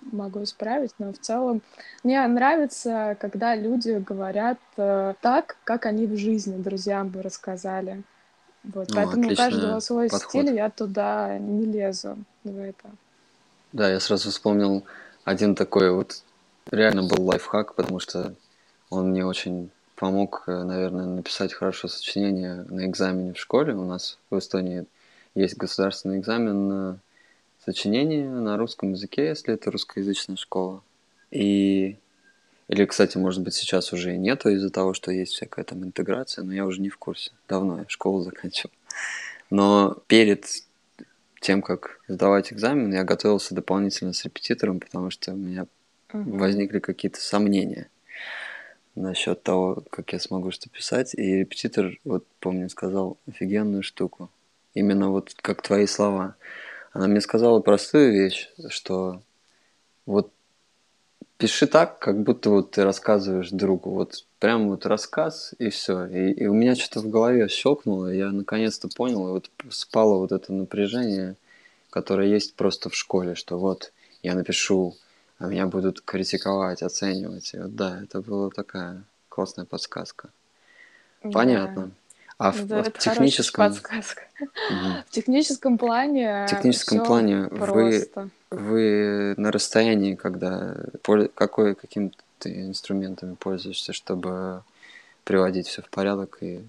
Могу 0.00 0.42
исправить, 0.42 0.92
но 0.98 1.12
в 1.12 1.18
целом 1.18 1.62
мне 2.02 2.26
нравится, 2.26 3.16
когда 3.20 3.54
люди 3.54 4.02
говорят 4.04 4.58
э, 4.76 5.14
так, 5.20 5.56
как 5.62 5.86
они 5.86 6.06
в 6.06 6.16
жизни 6.16 6.60
друзьям 6.60 7.08
бы 7.08 7.22
рассказали. 7.22 8.02
Вот, 8.64 8.88
ну, 8.88 8.94
поэтому 8.96 9.30
у 9.30 9.36
каждого 9.36 9.78
свой 9.78 10.08
подход. 10.08 10.28
стиль, 10.28 10.56
я 10.56 10.70
туда 10.70 11.38
не 11.38 11.66
лезу 11.66 12.16
в 12.42 12.58
это. 12.58 12.90
Да, 13.72 13.88
я 13.88 14.00
сразу 14.00 14.30
вспомнил 14.30 14.84
один 15.24 15.54
такой 15.54 15.92
вот 15.92 16.22
реально 16.70 17.04
был 17.04 17.24
лайфхак, 17.24 17.74
потому 17.74 18.00
что 18.00 18.34
он 18.92 19.10
мне 19.10 19.24
очень 19.24 19.70
помог, 19.96 20.44
э, 20.46 20.62
наверное, 20.64 21.06
написать 21.06 21.52
хорошо 21.54 21.88
сочинение 21.88 22.66
на 22.68 22.86
экзамене 22.86 23.32
в 23.32 23.38
школе. 23.38 23.74
У 23.74 23.84
нас 23.84 24.18
в 24.30 24.38
Эстонии 24.38 24.84
есть 25.34 25.56
государственный 25.56 26.18
экзамен 26.18 26.68
на 26.68 26.98
сочинение 27.64 28.28
на 28.28 28.56
русском 28.58 28.92
языке, 28.92 29.28
если 29.28 29.54
это 29.54 29.70
русскоязычная 29.70 30.36
школа. 30.36 30.82
И 31.30 31.96
или, 32.68 32.84
кстати, 32.84 33.18
может 33.18 33.42
быть, 33.42 33.54
сейчас 33.54 33.92
уже 33.92 34.14
и 34.14 34.18
нету 34.18 34.50
из-за 34.50 34.70
того, 34.70 34.94
что 34.94 35.10
есть 35.10 35.32
всякая 35.32 35.64
там 35.64 35.84
интеграция, 35.84 36.44
но 36.44 36.52
я 36.52 36.64
уже 36.64 36.80
не 36.80 36.88
в 36.88 36.96
курсе. 36.96 37.32
Давно 37.48 37.78
я 37.78 37.84
школу 37.88 38.22
заканчивал. 38.22 38.72
Но 39.50 39.98
перед 40.06 40.46
тем, 41.40 41.60
как 41.60 42.00
сдавать 42.08 42.52
экзамен, 42.52 42.92
я 42.92 43.04
готовился 43.04 43.54
дополнительно 43.54 44.12
с 44.12 44.24
репетитором, 44.24 44.80
потому 44.80 45.10
что 45.10 45.32
у 45.32 45.36
меня 45.36 45.66
uh-huh. 46.12 46.38
возникли 46.38 46.78
какие-то 46.78 47.20
сомнения 47.20 47.88
насчет 48.94 49.42
того, 49.42 49.82
как 49.90 50.12
я 50.12 50.20
смогу 50.20 50.50
что 50.50 50.68
писать. 50.68 51.14
И 51.14 51.38
репетитор, 51.38 51.98
вот 52.04 52.26
помню, 52.40 52.68
сказал 52.68 53.16
офигенную 53.28 53.82
штуку 53.82 54.30
именно 54.74 55.10
вот 55.10 55.34
как 55.40 55.62
твои 55.62 55.86
слова. 55.86 56.36
Она 56.92 57.06
мне 57.06 57.20
сказала 57.20 57.60
простую 57.60 58.12
вещь, 58.12 58.50
что 58.68 59.22
вот 60.06 60.30
пиши 61.38 61.66
так, 61.66 61.98
как 61.98 62.22
будто 62.22 62.50
вот 62.50 62.72
ты 62.72 62.84
рассказываешь 62.84 63.50
другу. 63.50 63.90
Вот 63.90 64.24
прям 64.38 64.68
вот 64.68 64.86
рассказ 64.86 65.54
и 65.58 65.70
все. 65.70 66.06
И, 66.06 66.32
и 66.32 66.46
у 66.46 66.54
меня 66.54 66.74
что-то 66.76 67.00
в 67.00 67.10
голове 67.10 67.48
щелкнуло, 67.48 68.12
я 68.12 68.30
наконец-то 68.30 68.88
понял, 68.88 69.28
и 69.28 69.32
вот 69.32 69.50
спало 69.70 70.18
вот 70.18 70.32
это 70.32 70.52
напряжение, 70.52 71.36
которое 71.90 72.28
есть 72.28 72.54
просто 72.54 72.90
в 72.90 72.94
школе, 72.94 73.34
что 73.34 73.58
вот 73.58 73.92
я 74.22 74.34
напишу, 74.34 74.94
а 75.42 75.48
меня 75.48 75.66
будут 75.66 76.00
критиковать, 76.00 76.82
оценивать. 76.82 77.52
И 77.54 77.58
вот 77.58 77.74
да, 77.74 78.00
это 78.02 78.20
была 78.20 78.48
такая 78.50 79.02
классная 79.28 79.64
подсказка. 79.64 80.28
Понятно. 81.20 81.90
А 82.38 82.52
в, 82.52 82.64
да, 82.66 82.84
в 82.84 82.92
техническом... 82.92 83.68
подсказка. 83.68 84.22
Угу. 84.40 85.02
В 85.06 85.10
техническом 85.10 85.78
плане 85.78 86.46
В 86.46 86.50
техническом 86.50 87.04
плане 87.04 87.48
вы, 87.50 88.08
вы 88.50 89.34
на 89.36 89.50
расстоянии, 89.50 90.14
когда... 90.14 90.76
Какой, 91.34 91.74
каким 91.74 92.12
ты 92.38 92.66
инструментами 92.66 93.34
пользуешься, 93.34 93.92
чтобы 93.92 94.62
приводить 95.24 95.66
все 95.66 95.82
в 95.82 95.90
порядок 95.90 96.38
и 96.40 96.64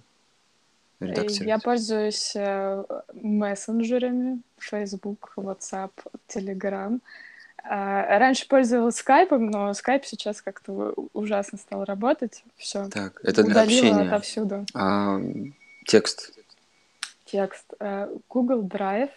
редактировать? 0.99 1.47
Я 1.47 1.59
пользуюсь 1.59 2.35
э, 2.35 2.83
мессенджерами, 3.13 4.41
Facebook, 4.57 5.33
WhatsApp, 5.37 5.91
Telegram. 6.27 6.99
А, 6.99 7.32
раньше 7.63 8.47
пользовалась 8.47 8.97
скайпом, 8.97 9.47
но 9.47 9.73
скайп 9.73 10.05
сейчас 10.05 10.41
как-то 10.41 10.93
ужасно 11.13 11.57
стал 11.57 11.85
работать. 11.85 12.43
Все. 12.57 12.87
Так, 12.89 13.19
это 13.23 13.43
для 13.43 13.61
общения. 13.61 14.01
отовсюду. 14.01 14.65
А 14.73 15.19
текст? 15.85 16.37
Текст. 17.25 17.65
Э, 17.79 18.09
Google 18.29 18.63
Drive, 18.63 19.11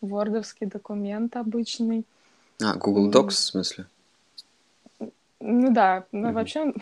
вордовский 0.00 0.66
документ 0.66 1.36
обычный. 1.36 2.04
А, 2.62 2.74
Google 2.74 3.10
Docs 3.10 3.30
в 3.30 3.38
смысле? 3.38 3.86
Ну 5.40 5.72
да, 5.72 6.04
но 6.12 6.28
mm-hmm. 6.28 6.32
вообще 6.32 6.72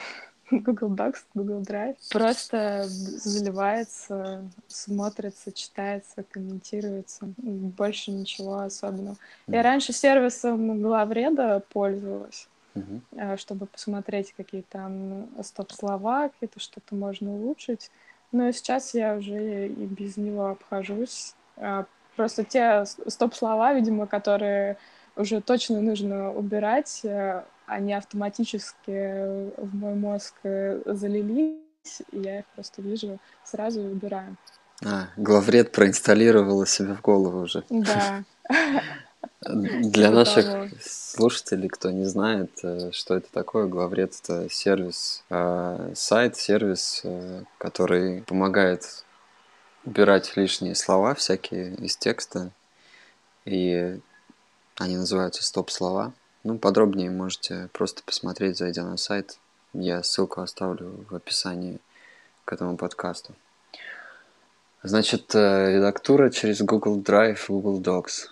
Google 0.65 0.95
Docs, 0.95 1.25
Google 1.35 1.63
Drive 1.63 1.97
просто 2.11 2.85
заливается, 2.87 4.49
смотрится, 4.67 5.53
читается, 5.53 6.25
комментируется. 6.31 7.27
Больше 7.37 8.11
ничего 8.11 8.61
особенного. 8.61 9.15
Mm-hmm. 9.15 9.55
Я 9.55 9.63
раньше 9.63 9.93
сервисом 9.93 10.83
главреда 10.83 11.63
пользовалась, 11.71 12.49
mm-hmm. 12.75 13.37
чтобы 13.37 13.67
посмотреть, 13.67 14.33
какие 14.37 14.63
там 14.63 15.29
стоп-слова, 15.43 16.29
какие-то 16.29 16.61
что-то 16.61 16.95
можно 16.95 17.31
улучшить. 17.31 17.91
Но 18.33 18.51
сейчас 18.53 18.95
я 18.95 19.17
уже 19.17 19.69
и 19.69 19.87
без 19.87 20.17
него 20.17 20.49
обхожусь. 20.49 21.35
А, 21.57 21.87
просто 22.17 22.45
те 22.45 22.85
стоп-слова, 23.07 23.73
видимо, 23.75 24.07
которые 24.07 24.77
уже 25.17 25.41
точно 25.41 25.81
нужно 25.81 26.33
убирать, 26.33 27.01
э, 27.05 27.43
они 27.69 27.93
автоматически 27.93 29.51
в 29.61 29.75
мой 29.75 29.95
мозг 29.95 30.35
э, 30.43 30.81
залились, 30.87 32.03
и 32.13 32.21
я 32.21 32.41
их 32.41 32.47
просто 32.55 32.83
вижу 32.83 33.19
сразу 33.45 33.81
и 33.81 33.93
убираю. 33.93 34.37
А, 34.85 35.09
главред 35.17 35.73
проинсталлировала 35.73 36.67
себе 36.67 36.95
в 36.95 37.03
голову 37.03 37.43
уже. 37.43 37.65
Да. 37.69 38.25
Для 39.41 40.11
наших 40.11 40.73
слушателей, 40.83 41.69
кто 41.69 41.91
не 41.91 42.05
знает, 42.05 42.51
э, 42.63 42.91
что 42.93 43.15
это 43.15 43.31
такое, 43.33 43.67
главред 43.67 44.15
это 44.23 44.49
сервис, 44.51 45.25
э, 45.31 45.93
сайт, 45.95 46.37
сервис, 46.37 47.03
который 47.59 48.23
помогает 48.23 49.05
убирать 49.85 50.37
лишние 50.37 50.75
слова 50.75 51.15
всякие 51.15 51.75
из 51.77 51.97
текста, 51.97 52.51
и 53.45 53.99
они 54.77 54.97
называются 54.97 55.43
стоп-слова. 55.43 56.13
Ну, 56.49 56.59
подробнее 56.59 57.11
можете 57.11 57.69
просто 57.75 58.03
посмотреть, 58.03 58.57
зайдя 58.57 58.83
на 58.83 58.97
сайт. 58.97 59.37
Я 59.75 60.03
ссылку 60.03 60.41
оставлю 60.41 61.05
в 61.11 61.15
описании 61.15 61.79
к 62.47 62.55
этому 62.55 62.79
подкасту. 62.79 63.35
Значит, 64.83 65.35
э, 65.35 65.75
редактура 65.77 66.31
через 66.31 66.63
Google 66.63 67.03
Drive, 67.03 67.41
Google 67.49 67.83
Docs. 67.83 68.29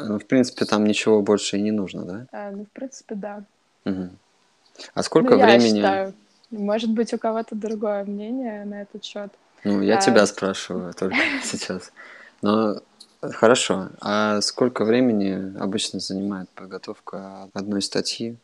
Ну, 0.00 0.18
в 0.18 0.26
принципе, 0.26 0.64
там 0.64 0.82
ничего 0.82 1.22
больше 1.22 1.58
и 1.58 1.62
не 1.62 1.70
нужно, 1.70 2.04
да? 2.04 2.26
А, 2.32 2.50
ну, 2.50 2.64
в 2.64 2.70
принципе, 2.70 3.14
да. 3.14 3.44
Угу. 3.84 4.08
А 4.94 5.02
сколько 5.04 5.36
ну, 5.36 5.44
времени? 5.44 5.68
Я 5.68 5.74
считаю. 5.76 6.14
Может 6.50 6.90
быть, 6.90 7.14
у 7.14 7.18
кого-то 7.18 7.54
другое 7.54 8.02
мнение 8.02 8.64
на 8.64 8.82
этот 8.82 9.04
счет. 9.04 9.30
Ну, 9.62 9.80
я 9.80 9.98
а... 9.98 10.00
тебя 10.00 10.26
спрашиваю 10.26 10.92
только 10.92 11.18
сейчас. 11.44 11.92
Но 12.42 12.82
Хорошо. 13.20 13.90
А 14.00 14.40
сколько 14.40 14.84
времени 14.84 15.58
обычно 15.58 16.00
занимает 16.00 16.48
подготовка 16.50 17.50
одной 17.52 17.82
статьи 17.82 18.36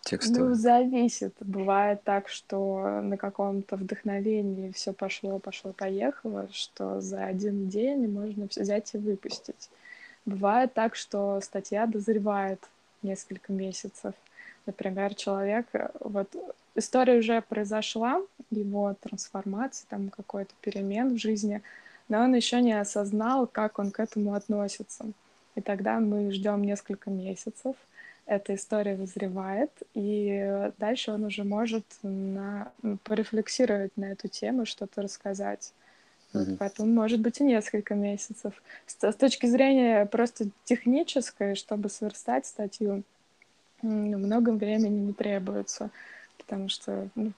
текстовой? 0.00 0.50
Ну, 0.50 0.54
зависит. 0.54 1.34
Бывает 1.40 2.02
так, 2.04 2.28
что 2.28 3.00
на 3.02 3.18
каком-то 3.18 3.76
вдохновении 3.76 4.72
все 4.72 4.94
пошло, 4.94 5.38
пошло, 5.38 5.72
поехало, 5.72 6.48
что 6.52 7.02
за 7.02 7.26
один 7.26 7.68
день 7.68 8.08
можно 8.08 8.48
взять 8.50 8.94
и 8.94 8.98
выпустить. 8.98 9.68
Бывает 10.24 10.72
так, 10.72 10.94
что 10.94 11.38
статья 11.42 11.86
дозревает 11.86 12.60
несколько 13.02 13.52
месяцев. 13.52 14.14
Например, 14.64 15.14
человек, 15.14 15.66
вот 16.00 16.34
история 16.76 17.18
уже 17.18 17.42
произошла, 17.42 18.22
его 18.50 18.96
трансформация, 19.00 19.86
там 19.90 20.08
какой-то 20.08 20.54
перемен 20.62 21.14
в 21.14 21.18
жизни— 21.18 21.60
но 22.12 22.24
он 22.24 22.34
еще 22.34 22.60
не 22.60 22.78
осознал, 22.78 23.46
как 23.46 23.78
он 23.78 23.90
к 23.90 23.98
этому 23.98 24.34
относится. 24.34 25.06
И 25.54 25.62
тогда 25.62 25.98
мы 25.98 26.30
ждем 26.30 26.62
несколько 26.62 27.08
месяцев, 27.08 27.74
эта 28.26 28.54
история 28.54 28.96
вызревает, 28.96 29.70
и 29.94 30.70
дальше 30.76 31.12
он 31.12 31.24
уже 31.24 31.42
может 31.44 31.86
на, 32.02 32.70
порефлексировать 33.04 33.96
на 33.96 34.12
эту 34.12 34.28
тему, 34.28 34.66
что-то 34.66 35.00
рассказать. 35.00 35.72
Вот, 36.34 36.48
mm-hmm. 36.48 36.56
Поэтому 36.58 36.92
может 36.92 37.20
быть 37.20 37.40
и 37.40 37.44
несколько 37.44 37.94
месяцев. 37.94 38.62
С, 38.86 39.02
с 39.02 39.16
точки 39.16 39.46
зрения 39.46 40.04
просто 40.04 40.48
технической, 40.64 41.54
чтобы 41.54 41.88
сверстать 41.88 42.44
статью, 42.44 43.04
много 43.80 44.50
времени 44.50 45.06
не 45.06 45.12
требуется, 45.14 45.88
потому 46.36 46.68
что 46.68 47.08
ну, 47.14 47.32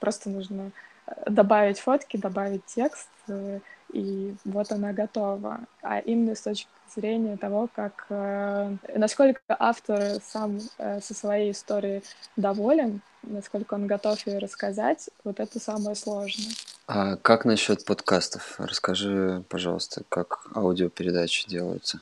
просто 0.00 0.28
нужно 0.28 0.70
э, 1.06 1.30
добавить 1.30 1.78
фотки, 1.78 2.18
добавить 2.18 2.66
текст, 2.66 3.08
э, 3.28 3.60
и 3.92 4.34
вот 4.44 4.72
она 4.72 4.92
готова. 4.92 5.60
А 5.82 5.98
именно 5.98 6.34
с 6.34 6.42
точки 6.42 6.68
зрения 6.94 7.36
того, 7.36 7.68
как 7.74 8.06
э, 8.08 8.76
насколько 8.94 9.40
автор 9.48 10.20
сам 10.22 10.58
э, 10.78 11.00
со 11.00 11.14
своей 11.14 11.52
историей 11.52 12.02
доволен, 12.36 13.00
насколько 13.22 13.74
он 13.74 13.86
готов 13.86 14.26
ее 14.26 14.38
рассказать, 14.38 15.10
вот 15.24 15.40
это 15.40 15.60
самое 15.60 15.96
сложное. 15.96 16.52
А 16.86 17.16
как 17.16 17.44
насчет 17.44 17.84
подкастов? 17.84 18.56
Расскажи, 18.58 19.44
пожалуйста, 19.48 20.02
как 20.08 20.46
аудиопередачи 20.54 21.48
делаются. 21.48 22.00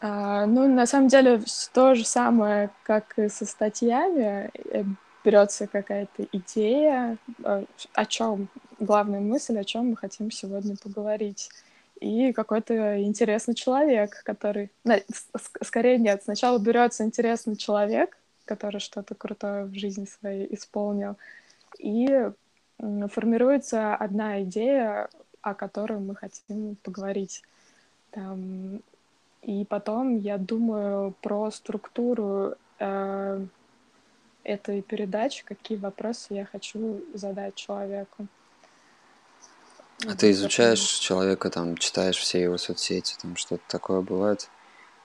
А, 0.00 0.46
ну, 0.46 0.66
на 0.72 0.86
самом 0.86 1.08
деле, 1.08 1.42
то 1.72 1.94
же 1.94 2.04
самое, 2.04 2.70
как 2.84 3.18
и 3.18 3.28
со 3.28 3.44
статьями. 3.44 4.50
Э, 4.72 4.84
берется 5.24 5.66
какая-то 5.66 6.26
идея, 6.32 7.18
э, 7.44 7.64
о 7.92 8.06
чем 8.06 8.48
главная 8.80 9.20
мысль, 9.20 9.58
о 9.58 9.64
чем 9.64 9.90
мы 9.90 9.96
хотим 9.96 10.30
сегодня 10.30 10.76
поговорить. 10.76 11.50
И 12.00 12.32
какой-то 12.32 13.02
интересный 13.02 13.54
человек, 13.54 14.22
который... 14.24 14.70
Скорее 15.62 15.98
нет, 15.98 16.22
сначала 16.24 16.58
берется 16.58 17.04
интересный 17.04 17.56
человек, 17.56 18.16
который 18.46 18.80
что-то 18.80 19.14
крутое 19.14 19.66
в 19.66 19.74
жизни 19.74 20.06
своей 20.06 20.52
исполнил, 20.54 21.16
и 21.78 22.30
формируется 22.78 23.94
одна 23.94 24.42
идея, 24.42 25.08
о 25.42 25.54
которой 25.54 25.98
мы 25.98 26.16
хотим 26.16 26.76
поговорить. 26.82 27.42
Там, 28.10 28.80
и 29.42 29.64
потом 29.66 30.18
я 30.18 30.38
думаю 30.38 31.14
про 31.20 31.50
структуру 31.50 32.54
э, 32.78 33.46
этой 34.42 34.82
передачи, 34.82 35.44
какие 35.44 35.78
вопросы 35.78 36.34
я 36.34 36.44
хочу 36.44 37.04
задать 37.14 37.54
человеку. 37.54 38.26
А 40.06 40.14
ты 40.16 40.30
изучаешь 40.30 40.80
человека, 40.80 41.50
там, 41.50 41.76
читаешь 41.76 42.16
все 42.16 42.40
его 42.40 42.56
соцсети, 42.58 43.16
там 43.20 43.36
что-то 43.36 43.62
такое 43.68 44.00
бывает? 44.00 44.48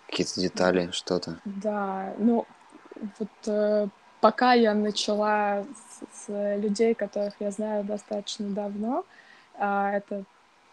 Какие-то 0.07 0.39
детали, 0.39 0.89
что-то? 0.91 1.39
Да, 1.45 2.13
ну, 2.17 2.45
вот 3.19 3.29
э, 3.47 3.87
пока 4.21 4.53
я 4.53 4.73
начала 4.73 5.63
с, 5.63 6.25
с 6.25 6.57
людей, 6.57 6.93
которых 6.93 7.33
я 7.39 7.51
знаю 7.51 7.83
достаточно 7.83 8.47
давно, 8.49 9.05
а 9.57 9.91
это 9.91 10.23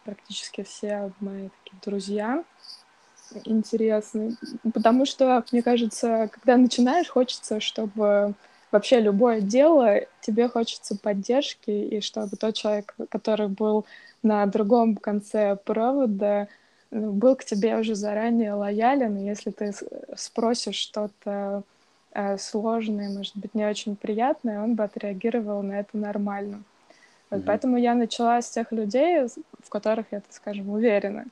практически 0.04 0.62
все 0.62 1.12
мои 1.20 1.48
такие 1.48 1.80
друзья 1.84 2.44
интересные, 3.44 4.36
потому 4.74 5.06
что, 5.06 5.44
мне 5.52 5.62
кажется, 5.62 6.28
когда 6.32 6.56
начинаешь, 6.56 7.08
хочется, 7.08 7.60
чтобы 7.60 8.34
вообще 8.70 9.00
любое 9.00 9.40
дело, 9.40 10.00
тебе 10.20 10.48
хочется 10.48 10.96
поддержки, 10.96 11.70
и 11.70 12.00
чтобы 12.00 12.36
тот 12.36 12.54
человек, 12.54 12.94
который 13.10 13.48
был 13.48 13.86
на 14.22 14.46
другом 14.46 14.96
конце 14.96 15.56
провода 15.56 16.48
ну, 16.90 17.12
был 17.12 17.36
к 17.36 17.44
тебе 17.44 17.76
уже 17.76 17.94
заранее 17.94 18.52
лоялен, 18.52 19.16
и 19.16 19.24
если 19.24 19.50
ты 19.50 19.72
спросишь 20.16 20.76
что-то 20.76 21.62
э, 22.12 22.36
сложное, 22.38 23.08
может 23.10 23.36
быть, 23.36 23.54
не 23.54 23.64
очень 23.64 23.96
приятное, 23.96 24.62
он 24.62 24.74
бы 24.74 24.84
отреагировал 24.84 25.62
на 25.62 25.80
это 25.80 25.96
нормально. 25.96 26.62
Вот 27.30 27.40
mm-hmm. 27.40 27.44
Поэтому 27.46 27.76
я 27.78 27.94
начала 27.94 28.42
с 28.42 28.50
тех 28.50 28.72
людей, 28.72 29.26
в 29.62 29.70
которых 29.70 30.06
я, 30.10 30.20
так 30.20 30.32
скажем, 30.32 30.68
уверена. 30.68 31.24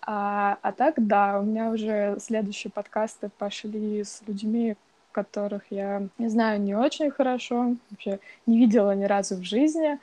А, 0.00 0.58
а 0.62 0.72
так, 0.72 0.94
да, 0.96 1.40
у 1.40 1.42
меня 1.42 1.70
уже 1.70 2.16
следующие 2.20 2.70
подкасты 2.70 3.28
пошли 3.38 4.02
с 4.04 4.22
людьми, 4.26 4.76
которых 5.12 5.62
я 5.70 6.08
не 6.18 6.28
знаю 6.28 6.60
не 6.60 6.74
очень 6.74 7.10
хорошо, 7.10 7.76
вообще 7.90 8.18
не 8.46 8.58
видела 8.58 8.94
ни 8.94 9.04
разу 9.04 9.36
в 9.36 9.42
жизни. 9.42 9.98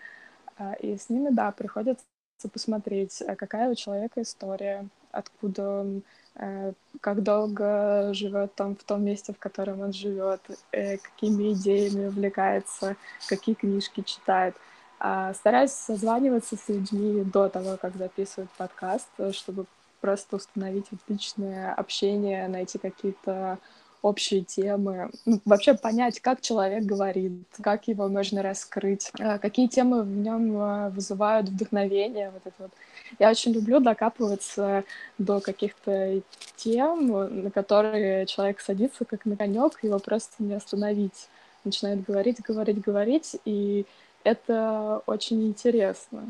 А, 0.58 0.74
и 0.74 0.98
с 0.98 1.10
ними, 1.10 1.30
да, 1.32 1.52
приходится 1.52 2.04
посмотреть, 2.48 3.22
а 3.22 3.36
какая 3.36 3.70
у 3.70 3.76
человека 3.76 4.22
история, 4.22 4.88
откуда 5.12 5.82
он, 5.82 6.04
э, 6.36 6.74
как 7.02 7.24
долго 7.24 8.14
живет 8.14 8.54
там 8.56 8.76
в 8.76 8.84
том 8.84 9.04
месте, 9.04 9.34
в 9.34 9.40
котором 9.40 9.82
он 9.82 9.92
живет, 9.92 10.42
э, 10.72 10.98
какими 10.98 11.54
идеями 11.54 12.08
увлекается, 12.08 12.96
какие 13.28 13.56
книжки 13.56 14.02
читает. 14.02 14.56
А 15.00 15.34
стараюсь 15.34 15.72
созваниваться 15.72 16.56
с 16.56 16.70
людьми 16.70 17.24
до 17.24 17.50
того, 17.50 17.78
как 17.78 17.96
записывать 17.96 18.50
подкаст, 18.52 19.10
чтобы 19.32 19.66
просто 20.02 20.36
установить 20.36 20.88
вот 20.92 21.00
личное 21.08 21.74
общение, 21.74 22.48
найти 22.48 22.78
какие-то 22.78 23.60
общие 24.02 24.44
темы, 24.44 25.10
ну, 25.26 25.42
вообще 25.46 25.74
понять, 25.74 26.20
как 26.20 26.42
человек 26.42 26.84
говорит, 26.84 27.34
как 27.62 27.88
его 27.88 28.08
можно 28.08 28.42
раскрыть, 28.42 29.12
э, 29.20 29.40
какие 29.40 29.68
темы 29.68 30.04
в 30.04 30.10
нем 30.10 30.58
э, 30.58 30.90
вызывают 30.90 31.50
вдохновение, 31.50 32.32
вот 32.32 32.42
это 32.46 32.56
вот. 32.60 32.72
Я 33.18 33.32
очень 33.32 33.54
люблю 33.54 33.80
докапываться 33.80 34.84
до 35.18 35.40
каких-то 35.40 36.22
тем, 36.56 37.08
на 37.44 37.52
которые 37.52 38.26
человек 38.28 38.62
садится 38.62 39.04
как 39.04 39.26
на 39.26 39.36
конек, 39.36 39.84
его 39.84 40.00
просто 40.00 40.36
не 40.44 40.54
остановить. 40.54 41.28
Начинает 41.64 42.04
говорить, 42.04 42.42
говорить, 42.42 42.80
говорить, 42.80 43.36
и 43.46 43.86
это 44.24 45.02
очень 45.08 45.46
интересно. 45.48 46.30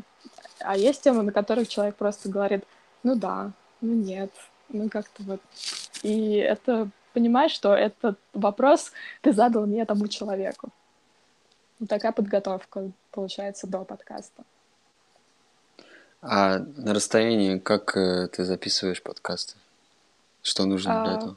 А 0.60 0.76
есть 0.76 1.02
темы, 1.02 1.22
на 1.22 1.32
которых 1.32 1.68
человек 1.68 1.96
просто 1.96 2.28
говорит, 2.28 2.64
ну 3.02 3.14
да, 3.14 3.52
ну 3.80 3.94
нет, 3.94 4.30
ну 4.68 4.88
как-то 4.88 5.22
вот. 5.22 5.40
И 6.02 6.34
это 6.34 6.88
понимаешь, 7.20 7.52
что 7.52 7.74
этот 7.74 8.18
вопрос 8.32 8.92
ты 9.20 9.32
задал 9.32 9.66
не 9.66 9.84
тому 9.84 10.08
человеку. 10.08 10.70
Вот 11.78 11.88
такая 11.88 12.12
подготовка 12.12 12.90
получается 13.10 13.66
до 13.66 13.84
подкаста. 13.84 14.42
А 16.22 16.58
на 16.58 16.94
расстоянии 16.94 17.58
как 17.58 17.96
э, 17.96 18.28
ты 18.28 18.44
записываешь 18.44 19.02
подкасты? 19.02 19.54
Что 20.42 20.64
нужно 20.64 21.02
для 21.02 21.12
а, 21.12 21.16
этого? 21.16 21.36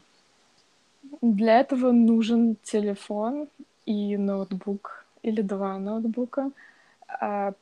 Для 1.21 1.59
этого 1.59 1.91
нужен 1.91 2.55
телефон 2.63 3.47
и 3.85 4.17
ноутбук 4.17 5.05
или 5.21 5.41
два 5.41 5.77
ноутбука. 5.79 6.51
А, 7.07 7.53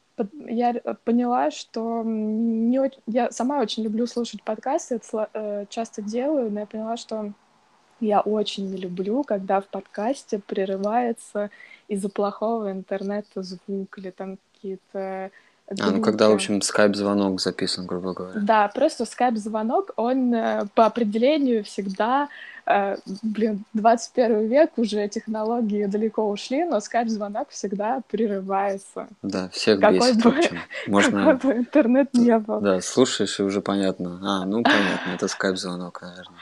я 0.48 0.74
поняла, 1.06 1.52
что 1.52 2.04
не 2.06 2.80
я 3.08 3.32
сама 3.32 3.60
очень 3.60 3.84
люблю 3.84 4.06
слушать 4.08 4.44
подкасты, 4.44 4.96
это 4.96 5.30
э, 5.34 5.66
часто 5.70 6.02
делаю, 6.02 6.52
но 6.52 6.60
я 6.60 6.66
поняла, 6.66 6.98
что 6.98 7.34
я 8.02 8.22
очень 8.22 8.70
не 8.70 8.78
люблю, 8.78 9.24
когда 9.24 9.62
в 9.62 9.68
подкасте 9.68 10.40
прерывается 10.40 11.50
из-за 11.88 12.10
плохого 12.10 12.72
интернета 12.72 13.44
звук 13.44 13.98
или 13.98 14.10
там 14.10 14.38
какие-то 14.54 15.32
а, 15.80 15.92
ну 15.92 16.02
когда, 16.02 16.30
в 16.30 16.34
общем, 16.34 16.62
скайп-звонок 16.62 17.40
записан, 17.40 17.86
грубо 17.86 18.14
говоря. 18.14 18.40
Да, 18.42 18.68
просто 18.68 19.06
скайп-звонок, 19.06 19.92
он 19.96 20.34
э, 20.34 20.66
по 20.76 20.86
определению 20.86 21.64
всегда, 21.64 22.28
э, 22.66 22.98
блин, 23.22 23.64
21 23.74 24.48
век, 24.48 24.72
уже 24.76 25.08
технологии 25.08 25.86
далеко 25.86 26.30
ушли, 26.30 26.66
но 26.66 26.82
скайп-звонок 26.82 27.50
всегда 27.50 28.02
прерывается. 28.10 29.08
Да, 29.22 29.48
всех 29.50 29.80
какой 29.80 30.12
бесит, 30.12 30.24
бы. 30.24 30.42
Можно... 30.88 31.24
Какой 31.24 31.54
бы 31.54 31.60
интернет 31.60 32.14
не 32.14 32.38
был. 32.38 32.60
Да, 32.60 32.82
слушаешь, 32.82 33.40
и 33.40 33.44
уже 33.44 33.62
понятно. 33.62 34.20
А, 34.24 34.46
ну 34.46 34.64
понятно, 34.64 35.12
это 35.16 35.30
скайп-звонок, 35.30 36.02
наверное. 36.02 36.38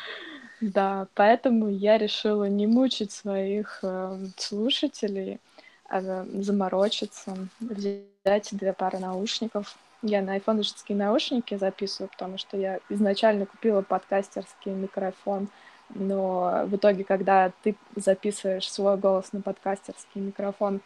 Да, 0.62 1.08
поэтому 1.16 1.70
я 1.70 1.98
решила 1.98 2.46
не 2.50 2.68
мучить 2.68 3.12
своих 3.12 3.80
э, 3.82 4.18
слушателей, 4.38 5.40
а 5.88 6.02
заморочиться, 6.02 7.36
взять 7.60 8.50
две 8.52 8.74
пары 8.74 9.00
наушников. 9.00 9.78
Я 10.02 10.22
на 10.22 10.34
айфоновские 10.34 10.98
наушники 10.98 11.58
записываю, 11.58 12.10
потому 12.10 12.38
что 12.38 12.58
я 12.58 12.80
изначально 12.90 13.46
купила 13.46 13.82
подкастерский 13.82 14.72
микрофон, 14.72 15.50
но 15.90 16.64
в 16.68 16.76
итоге, 16.76 17.04
когда 17.04 17.52
ты 17.64 17.76
записываешь 17.96 18.70
свой 18.70 18.98
голос 18.98 19.34
на 19.34 19.42
подкастерский 19.42 20.22
микрофон, 20.22 20.82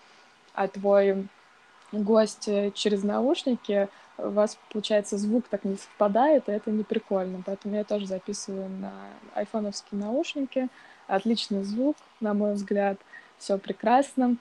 а 0.53 0.67
твой 0.67 1.27
гость 1.91 2.49
через 2.73 3.03
наушники, 3.03 3.89
у 4.17 4.29
вас, 4.29 4.57
получается, 4.71 5.17
звук 5.17 5.45
так 5.49 5.63
не 5.63 5.75
совпадает, 5.75 6.47
и 6.47 6.51
это 6.51 6.71
не 6.71 6.83
прикольно. 6.83 7.41
Поэтому 7.45 7.75
я 7.75 7.83
тоже 7.83 8.05
записываю 8.05 8.69
на 8.69 8.91
айфоновские 9.33 9.99
наушники. 10.01 10.69
Отличный 11.07 11.63
звук, 11.63 11.97
на 12.19 12.33
мой 12.33 12.53
взгляд. 12.53 12.97
Все 13.37 13.57
прекрасно. 13.57 14.37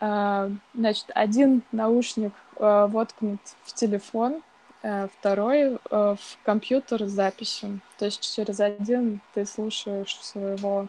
А, 0.00 0.50
значит, 0.74 1.06
один 1.14 1.62
наушник 1.72 2.32
а, 2.56 2.86
воткнут 2.88 3.40
в 3.62 3.72
телефон, 3.72 4.42
а, 4.82 5.08
второй 5.18 5.78
в 5.90 6.18
компьютер 6.44 7.04
с 7.04 7.10
записью. 7.10 7.80
То 7.98 8.06
есть 8.06 8.34
через 8.34 8.60
один 8.60 9.20
ты 9.34 9.46
слушаешь 9.46 10.18
своего 10.20 10.88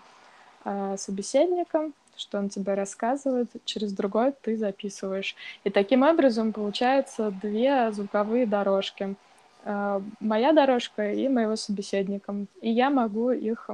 собеседника, 0.97 1.91
что 2.17 2.37
он 2.37 2.49
тебе 2.49 2.73
рассказывает, 2.73 3.49
через 3.65 3.93
другой 3.93 4.33
ты 4.41 4.57
записываешь. 4.57 5.35
И 5.63 5.69
таким 5.69 6.03
образом 6.03 6.53
получается 6.53 7.31
две 7.41 7.91
звуковые 7.91 8.45
дорожки. 8.45 9.15
Э, 9.63 10.01
моя 10.19 10.53
дорожка 10.53 11.11
и 11.11 11.27
моего 11.27 11.55
собеседника. 11.55 12.35
И 12.61 12.69
я 12.69 12.89
могу 12.89 13.31
их 13.31 13.69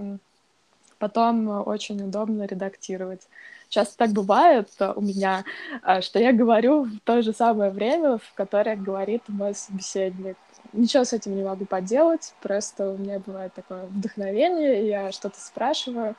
потом 1.01 1.67
очень 1.67 2.01
удобно 2.04 2.45
редактировать. 2.45 3.21
Часто 3.69 3.97
так 3.97 4.12
бывает 4.12 4.69
у 4.95 5.01
меня, 5.01 5.43
э, 5.84 6.01
что 6.01 6.19
я 6.19 6.32
говорю 6.32 6.84
в 6.84 6.99
то 7.04 7.21
же 7.21 7.34
самое 7.34 7.71
время, 7.71 8.17
в 8.17 8.34
которое 8.36 8.75
говорит 8.75 9.23
мой 9.27 9.56
собеседник. 9.56 10.38
Ничего 10.73 11.04
с 11.04 11.13
этим 11.13 11.36
не 11.36 11.43
могу 11.43 11.65
поделать, 11.65 12.34
просто 12.41 12.91
у 12.91 12.97
меня 12.97 13.19
бывает 13.19 13.54
такое 13.54 13.86
вдохновение, 13.86 14.88
я 14.88 15.12
что-то 15.12 15.39
спрашиваю, 15.39 16.15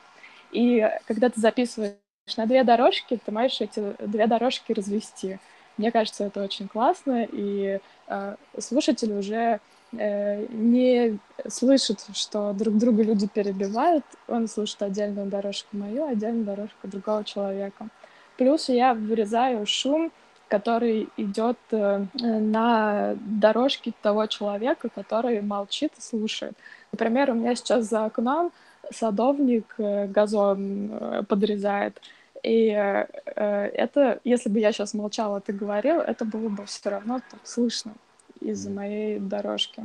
и 0.50 0.90
когда 1.06 1.30
ты 1.30 1.40
записываешь 1.40 1.94
на 2.36 2.46
две 2.46 2.64
дорожки, 2.64 3.18
ты 3.24 3.32
можешь 3.32 3.60
эти 3.60 3.94
две 3.98 4.26
дорожки 4.26 4.72
развести. 4.72 5.38
Мне 5.76 5.90
кажется, 5.90 6.24
это 6.24 6.42
очень 6.42 6.68
классно, 6.68 7.26
и 7.30 7.80
э, 8.06 8.36
слушатель 8.58 9.12
уже 9.12 9.60
э, 9.92 10.46
не 10.50 11.18
слышит, 11.48 12.04
что 12.14 12.52
друг 12.52 12.76
друга 12.76 13.02
люди 13.02 13.26
перебивают, 13.26 14.04
он 14.28 14.48
слушает 14.48 14.82
отдельную 14.82 15.28
дорожку 15.28 15.76
мою, 15.76 16.06
отдельную 16.06 16.44
дорожку 16.44 16.88
другого 16.88 17.24
человека. 17.24 17.88
Плюс 18.36 18.68
я 18.68 18.94
вырезаю 18.94 19.66
шум, 19.66 20.12
который 20.48 21.08
идет 21.16 21.58
э, 21.70 22.04
на 22.20 23.14
дорожке 23.16 23.92
того 24.02 24.26
человека, 24.26 24.90
который 24.94 25.40
молчит 25.40 25.92
и 25.96 26.00
слушает. 26.00 26.52
Например, 26.92 27.30
у 27.30 27.34
меня 27.34 27.54
сейчас 27.56 27.86
за 27.88 28.04
окном 28.04 28.52
садовник 28.90 29.74
э, 29.78 30.06
газон 30.06 30.90
э, 30.92 31.22
подрезает. 31.28 32.00
И 32.42 32.68
э, 32.68 33.06
это, 33.34 34.20
если 34.24 34.48
бы 34.48 34.58
я 34.58 34.72
сейчас 34.72 34.94
молчала, 34.94 35.40
ты 35.40 35.52
говорил, 35.52 36.00
это 36.00 36.24
было 36.24 36.48
бы 36.48 36.66
все 36.66 36.90
равно 36.90 37.20
так 37.30 37.40
слышно 37.44 37.94
из-за 38.40 38.70
моей 38.70 39.20
дорожки. 39.20 39.84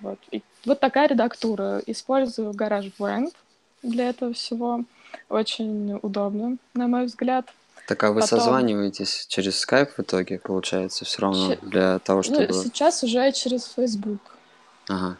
Вот. 0.00 0.18
И 0.30 0.42
вот 0.64 0.80
такая 0.80 1.08
редактура. 1.08 1.82
Использую 1.86 2.52
GarageBand 2.52 3.32
для 3.82 4.10
этого 4.10 4.32
всего. 4.32 4.84
Очень 5.28 5.98
удобно, 6.02 6.58
на 6.74 6.86
мой 6.86 7.06
взгляд. 7.06 7.46
Так 7.86 8.04
а 8.04 8.12
вы 8.12 8.20
Потом... 8.20 8.38
созваниваетесь 8.38 9.26
через 9.28 9.64
Skype 9.66 9.92
в 9.96 10.00
итоге, 10.00 10.38
получается, 10.38 11.06
все 11.06 11.22
равно 11.22 11.54
Ч... 11.54 11.58
для 11.62 11.98
того, 12.00 12.18
ну, 12.18 12.22
чтобы... 12.22 12.46
Ну, 12.48 12.52
сейчас 12.52 13.02
уже 13.02 13.32
через 13.32 13.64
Facebook. 13.74 14.20
Ага. 14.88 15.16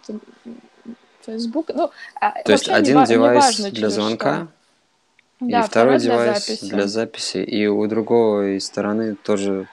Facebook. 1.28 1.70
Ну, 1.74 1.90
а 2.20 2.42
То 2.42 2.52
есть 2.52 2.68
один 2.68 3.00
не, 3.00 3.06
девайс 3.06 3.58
не 3.58 3.70
для 3.70 3.90
звонка, 3.90 4.48
что. 5.38 5.46
и 5.46 5.50
да, 5.50 5.62
второй, 5.62 5.98
девайс 5.98 6.46
для 6.46 6.56
записи. 6.56 6.70
для 6.70 6.86
записи. 6.86 7.38
И 7.38 7.66
у 7.66 7.86
другой 7.86 8.60
стороны 8.60 9.14
тоже 9.14 9.68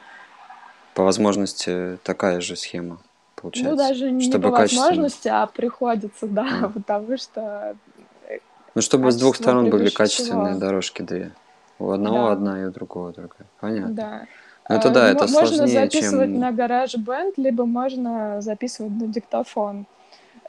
по 0.93 1.03
возможности 1.03 1.97
такая 2.03 2.41
же 2.41 2.55
схема 2.55 2.99
получается. 3.45 3.71
Ну, 3.71 3.77
даже 3.77 4.11
не 4.11 4.25
чтобы 4.27 4.51
по 4.51 4.57
возможности, 4.57 5.27
а 5.27 5.45
приходится, 5.47 6.27
да, 6.27 6.47
а. 6.63 6.69
потому 6.73 7.17
что... 7.17 7.75
Э, 8.27 8.37
ну, 8.73 8.81
чтобы 8.81 9.11
с 9.11 9.15
двух 9.17 9.35
сторон 9.35 9.69
были 9.69 9.89
качественные 9.89 10.53
всего. 10.53 10.59
дорожки 10.59 11.01
две. 11.01 11.31
У 11.77 11.91
одного 11.91 12.27
да. 12.27 12.31
одна 12.31 12.61
и 12.61 12.65
у 12.65 12.71
другого 12.71 13.11
другая. 13.11 13.47
Понятно. 13.59 13.93
Да. 13.93 14.27
Ну, 14.67 14.75
это 14.75 14.89
да, 14.89 15.09
это 15.11 15.27
можно 15.27 15.57
сложнее, 15.57 15.81
записывать 15.81 16.31
чем... 16.31 16.39
на 16.39 16.51
гараж 16.51 16.95
бенд, 16.95 17.37
либо 17.37 17.65
можно 17.65 18.41
записывать 18.41 18.93
на 18.93 19.07
диктофон. 19.07 19.85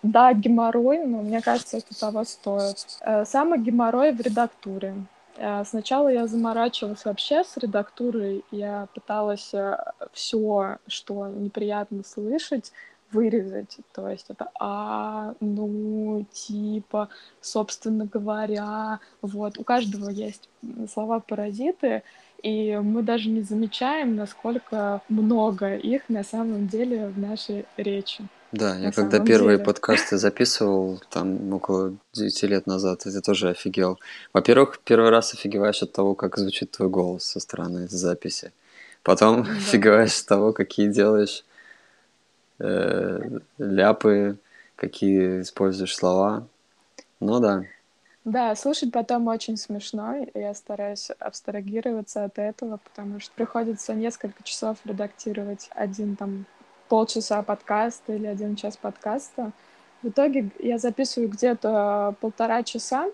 Да, 0.07 0.33
геморрой, 0.33 1.05
но 1.05 1.23
мне 1.23 1.41
кажется, 1.43 1.79
это 1.79 1.99
того 1.99 2.25
стоит. 2.25 2.99
Э, 3.01 3.25
самый 3.25 3.59
геморрой 3.59 4.13
в 4.13 4.21
редактуре. 4.21 4.95
Э, 5.37 5.65
сначала 5.65 6.09
я 6.09 6.27
заморачивалась 6.27 7.05
вообще 7.05 7.43
с 7.43 7.57
редактурой. 7.57 8.45
Я 8.51 8.89
пыталась 8.95 9.53
э, 9.53 9.77
все, 10.13 10.79
что 10.87 11.27
неприятно 11.27 12.05
слышать, 12.05 12.73
вырезать. 13.11 13.79
То 13.93 14.09
есть 14.09 14.27
это 14.29 14.49
а, 14.61 15.35
ну, 15.41 16.25
типа, 16.33 17.09
собственно 17.41 18.07
говоря. 18.07 19.01
Вот. 19.23 19.59
У 19.59 19.65
каждого 19.65 20.11
есть 20.11 20.49
слова-паразиты, 20.93 22.05
и 22.43 22.77
мы 22.77 23.03
даже 23.03 23.29
не 23.29 23.43
замечаем, 23.43 24.15
насколько 24.15 25.01
много 25.09 25.75
их 25.75 26.09
на 26.09 26.23
самом 26.23 26.69
деле 26.69 27.09
в 27.09 27.19
нашей 27.19 27.67
речи. 27.77 28.29
Да, 28.53 28.77
я 28.77 28.93
когда 28.93 29.19
первые 29.19 29.57
деле. 29.57 29.65
подкасты 29.65 30.19
записывал, 30.19 31.01
там 31.11 31.53
около 31.53 31.97
9 32.13 32.43
лет 32.45 32.67
назад, 32.67 33.03
я 33.05 33.21
тоже 33.21 33.51
офигел. 33.51 33.99
Во-первых, 34.33 34.81
первый 34.85 35.11
раз 35.11 35.35
офигеваешь 35.35 35.83
от 35.83 35.93
того, 35.93 36.15
как 36.15 36.37
звучит 36.39 36.71
твой 36.71 36.89
голос 36.89 37.25
со 37.25 37.41
стороны 37.41 37.89
записи. 37.89 38.53
Потом 39.03 39.43
да. 39.45 39.51
офигеваешь 39.51 40.21
от 40.21 40.27
того, 40.27 40.53
какие 40.53 40.89
делаешь 40.89 41.45
э, 42.59 43.21
ляпы 43.59 44.39
какие 44.77 45.41
используешь 45.41 45.97
слова. 45.97 46.47
Ну 47.19 47.41
да. 47.41 47.65
Да, 48.25 48.55
слушать 48.57 48.93
потом 48.93 49.29
очень 49.29 49.57
смешно. 49.57 50.27
Я 50.35 50.55
стараюсь 50.55 51.11
абстрагироваться 51.19 52.25
от 52.25 52.39
этого, 52.39 52.79
потому 52.79 53.21
что 53.21 53.33
приходится 53.35 53.95
несколько 53.95 54.43
часов 54.43 54.79
редактировать 54.85 55.71
один 55.75 56.17
там 56.17 56.45
полчаса 56.89 57.43
подкаста 57.43 58.15
или 58.15 58.27
один 58.27 58.57
час 58.57 58.77
подкаста. 58.77 59.53
В 60.03 60.09
итоге 60.09 60.51
я 60.59 60.79
записываю 60.79 61.29
где-то 61.29 62.15
полтора 62.21 62.63
часа 62.63 63.11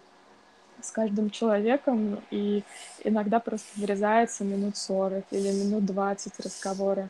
с 0.80 0.90
каждым 0.90 1.30
человеком, 1.30 2.20
и 2.30 2.64
иногда 3.04 3.38
просто 3.38 3.68
вырезается 3.80 4.44
минут 4.44 4.76
40 4.76 5.24
или 5.30 5.52
минут 5.52 5.87
20 5.87 6.40
разговора. 6.40 7.08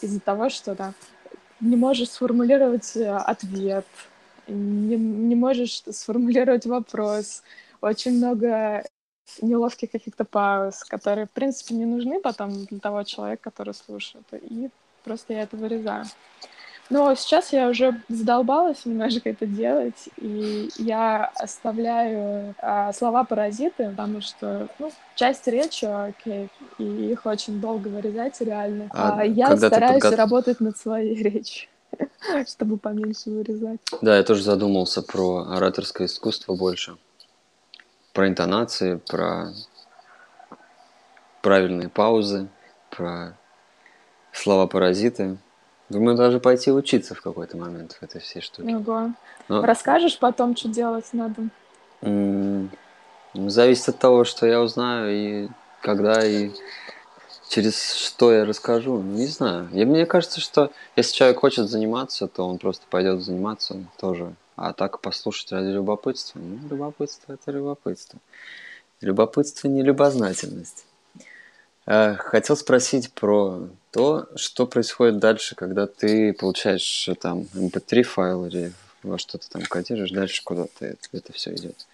Из-за 0.00 0.20
того, 0.20 0.48
что 0.48 0.74
да, 0.74 0.92
не 1.60 1.76
можешь 1.76 2.10
сформулировать 2.10 2.96
э, 2.96 3.08
ответ, 3.08 3.86
не, 4.46 4.96
не 4.96 5.34
можешь 5.34 5.82
сформулировать 5.90 6.66
вопрос. 6.66 7.42
Очень 7.80 8.18
много 8.18 8.84
неловких 9.40 9.90
каких-то 9.90 10.24
пауз, 10.24 10.84
которые, 10.84 11.26
в 11.26 11.30
принципе, 11.30 11.74
не 11.74 11.86
нужны 11.86 12.20
потом 12.20 12.64
для 12.66 12.78
того 12.78 13.02
человека, 13.04 13.50
который 13.50 13.74
слушает. 13.74 14.24
И 14.32 14.68
просто 15.04 15.34
я 15.34 15.42
это 15.42 15.56
вырезаю. 15.56 16.04
Но 16.90 17.14
сейчас 17.14 17.52
я 17.52 17.68
уже 17.68 18.00
задолбалась 18.08 18.84
немножко 18.84 19.30
это 19.30 19.46
делать, 19.46 20.10
и 20.18 20.68
я 20.76 21.30
оставляю 21.36 22.54
а, 22.58 22.92
слова 22.92 23.24
паразиты, 23.24 23.88
потому 23.90 24.20
что 24.20 24.68
ну, 24.78 24.92
часть 25.14 25.46
речи, 25.46 25.86
окей, 25.86 26.50
и 26.78 26.84
их 26.84 27.24
очень 27.24 27.58
долго 27.60 27.88
вырезать 27.88 28.38
реально. 28.40 28.90
А, 28.92 29.20
а 29.20 29.24
я 29.24 29.56
стараюсь 29.56 30.02
подгот... 30.02 30.18
работать 30.18 30.60
над 30.60 30.76
своей 30.76 31.14
речью 31.22 31.68
чтобы 32.48 32.76
поменьше 32.76 33.30
вырезать. 33.30 33.80
Да, 34.00 34.16
я 34.16 34.22
тоже 34.22 34.42
задумался 34.42 35.02
про 35.02 35.46
ораторское 35.48 36.06
искусство 36.06 36.56
больше. 36.56 36.96
Про 38.12 38.28
интонации, 38.28 38.96
про 38.96 39.52
правильные 41.42 41.88
паузы, 41.88 42.48
про 42.90 43.36
слова-паразиты. 44.34 45.38
Думаю, 45.88 46.16
даже 46.16 46.40
пойти 46.40 46.72
учиться 46.72 47.14
в 47.14 47.20
какой-то 47.20 47.56
момент 47.56 47.98
в 48.00 48.02
этой 48.02 48.20
всей 48.20 48.40
штуке. 48.40 48.74
Ого. 48.76 49.10
Но... 49.48 49.62
Расскажешь 49.62 50.18
потом, 50.18 50.56
что 50.56 50.68
делать 50.68 51.06
надо? 51.12 51.48
М- 52.00 52.70
зависит 53.34 53.90
от 53.90 53.98
того, 53.98 54.24
что 54.24 54.46
я 54.46 54.60
узнаю 54.60 55.10
и 55.12 55.48
когда, 55.80 56.24
и 56.24 56.50
через 57.48 57.94
что 57.94 58.32
я 58.32 58.44
расскажу. 58.44 59.00
Не 59.00 59.26
знаю. 59.26 59.68
И 59.72 59.84
мне 59.84 60.06
кажется, 60.06 60.40
что 60.40 60.72
если 60.96 61.14
человек 61.14 61.40
хочет 61.40 61.68
заниматься, 61.68 62.26
то 62.26 62.48
он 62.48 62.58
просто 62.58 62.86
пойдет 62.88 63.22
заниматься 63.22 63.84
тоже. 63.98 64.34
А 64.56 64.72
так 64.72 65.00
послушать 65.00 65.52
ради 65.52 65.68
любопытства. 65.68 66.38
Ну, 66.38 66.68
любопытство 66.68 67.32
это 67.34 67.50
любопытство. 67.50 68.18
Любопытство 69.00 69.68
не 69.68 69.82
любознательность. 69.82 70.86
Э, 71.86 72.14
хотел 72.14 72.56
спросить 72.56 73.12
про 73.12 73.68
то, 73.94 74.26
что 74.34 74.66
происходит 74.66 75.18
дальше, 75.18 75.54
когда 75.54 75.86
ты 75.86 76.32
получаешь 76.32 77.08
э, 77.08 77.14
там 77.14 77.46
mp3 77.54 78.02
файл 78.02 78.46
или 78.46 78.72
во 79.04 79.18
что-то 79.18 79.48
там 79.48 79.62
кодируешь, 79.62 80.10
дальше 80.10 80.42
куда-то 80.42 80.84
это, 80.84 81.08
это 81.12 81.32
все 81.32 81.54
идет. 81.54 81.86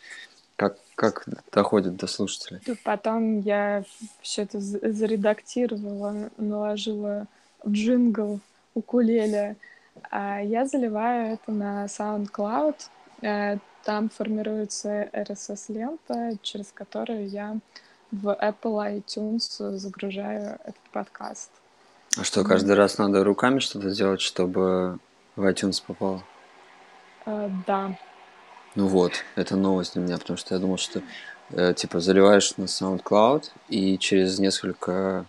Как, 0.57 0.79
как 0.95 1.27
доходит 1.53 1.97
до 1.97 2.07
слушателей? 2.07 2.61
Потом 2.85 3.41
я 3.41 3.85
все 4.23 4.43
это 4.43 4.59
заредактировала, 4.61 6.31
наложила 6.39 7.27
в 7.63 7.71
джингл 7.71 8.41
укулеле, 8.73 9.57
а 10.11 10.41
я 10.41 10.65
заливаю 10.65 11.35
это 11.35 11.53
на 11.53 11.85
SoundCloud. 11.85 12.77
Э, 13.21 13.59
там 13.85 14.09
формируется 14.09 15.11
RSS-лента, 15.13 16.39
через 16.41 16.73
которую 16.73 17.29
я 17.29 17.59
в 18.11 18.29
Apple 18.29 19.03
iTunes 19.03 19.77
загружаю 19.77 20.59
этот 20.65 20.81
подкаст. 20.93 21.51
А 22.18 22.25
что, 22.25 22.44
каждый 22.44 22.75
раз 22.75 22.99
надо 22.99 23.23
руками 23.23 23.61
что-то 23.61 23.90
делать, 23.90 24.20
чтобы 24.20 24.99
в 25.37 25.44
iTunes 25.44 25.83
попало? 25.87 26.23
Uh, 27.27 27.51
да. 27.66 27.96
Ну 28.75 28.87
вот, 28.87 29.12
это 29.37 29.57
новость 29.57 29.94
для 29.94 30.03
меня, 30.03 30.18
потому 30.18 30.37
что 30.37 30.55
я 30.55 30.61
думал, 30.61 30.77
что 30.77 31.03
э, 31.51 31.75
типа 31.75 32.01
заливаешь 32.01 32.57
на 32.57 32.64
SoundCloud, 32.64 33.51
и 33.68 33.99
через 33.99 34.38
несколько 34.38 35.27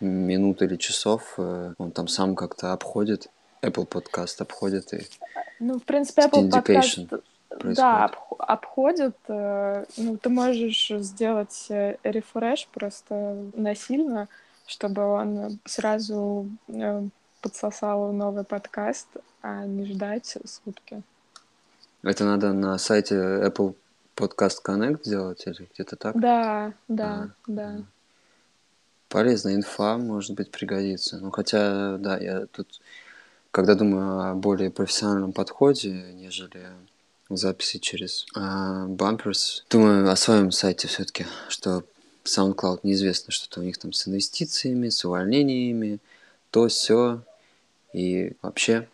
минут 0.00 0.62
или 0.62 0.76
часов 0.76 1.34
э, 1.38 1.74
он 1.78 1.90
там 1.90 2.08
сам 2.08 2.34
как-то 2.34 2.72
обходит, 2.72 3.28
Apple 3.62 3.88
Podcast 3.88 4.40
обходит 4.40 4.92
и 4.94 5.06
Ну, 5.60 5.78
в 5.78 5.84
принципе, 5.84 6.22
Apple 6.22 6.50
Podcast 6.50 7.22
происходит. 7.48 7.76
Да, 7.76 8.10
обходит. 8.38 9.16
Э, 9.28 9.84
ну, 9.96 10.16
ты 10.16 10.28
можешь 10.28 10.88
сделать 10.88 11.66
э, 11.68 11.96
рефреш 12.02 12.68
просто 12.68 13.36
насильно, 13.54 14.28
чтобы 14.66 15.02
он 15.02 15.58
сразу 15.64 16.48
э, 16.68 17.02
подсосал 17.40 18.12
новый 18.12 18.44
подкаст, 18.44 19.08
а 19.42 19.64
не 19.64 19.86
ждать 19.86 20.36
сутки. 20.44 21.02
Это 22.02 22.24
надо 22.24 22.52
на 22.52 22.78
сайте 22.78 23.14
Apple 23.14 23.74
Podcast 24.16 24.58
Connect 24.64 25.00
сделать 25.04 25.46
или 25.46 25.68
где-то 25.74 25.96
так? 25.96 26.18
Да, 26.18 26.72
да, 26.88 27.06
а, 27.06 27.30
да. 27.46 27.76
Полезная 29.08 29.54
инфа, 29.54 29.98
может 29.98 30.34
быть, 30.34 30.50
пригодится. 30.50 31.18
Ну, 31.18 31.30
хотя, 31.30 31.96
да, 31.98 32.18
я 32.18 32.46
тут, 32.46 32.80
когда 33.50 33.74
думаю 33.74 34.30
о 34.30 34.34
более 34.34 34.70
профессиональном 34.70 35.32
подходе, 35.32 36.12
нежели 36.14 36.66
записи 37.28 37.78
через 37.78 38.26
э, 38.36 38.40
Bumpers. 38.40 39.64
Думаю 39.70 40.10
о 40.10 40.16
своем 40.16 40.50
сайте 40.50 40.88
все-таки, 40.88 41.26
что 41.48 41.84
SoundCloud 42.26 42.80
неизвестно, 42.82 43.32
что-то 43.32 43.60
у 43.60 43.62
них 43.62 43.78
там 43.78 43.92
с 43.92 44.06
инвестициями, 44.06 44.88
с 44.88 45.04
увольнениями, 45.04 45.98
то 46.50 46.68
все 46.68 47.22
и 47.92 48.32
вообще 48.42 48.88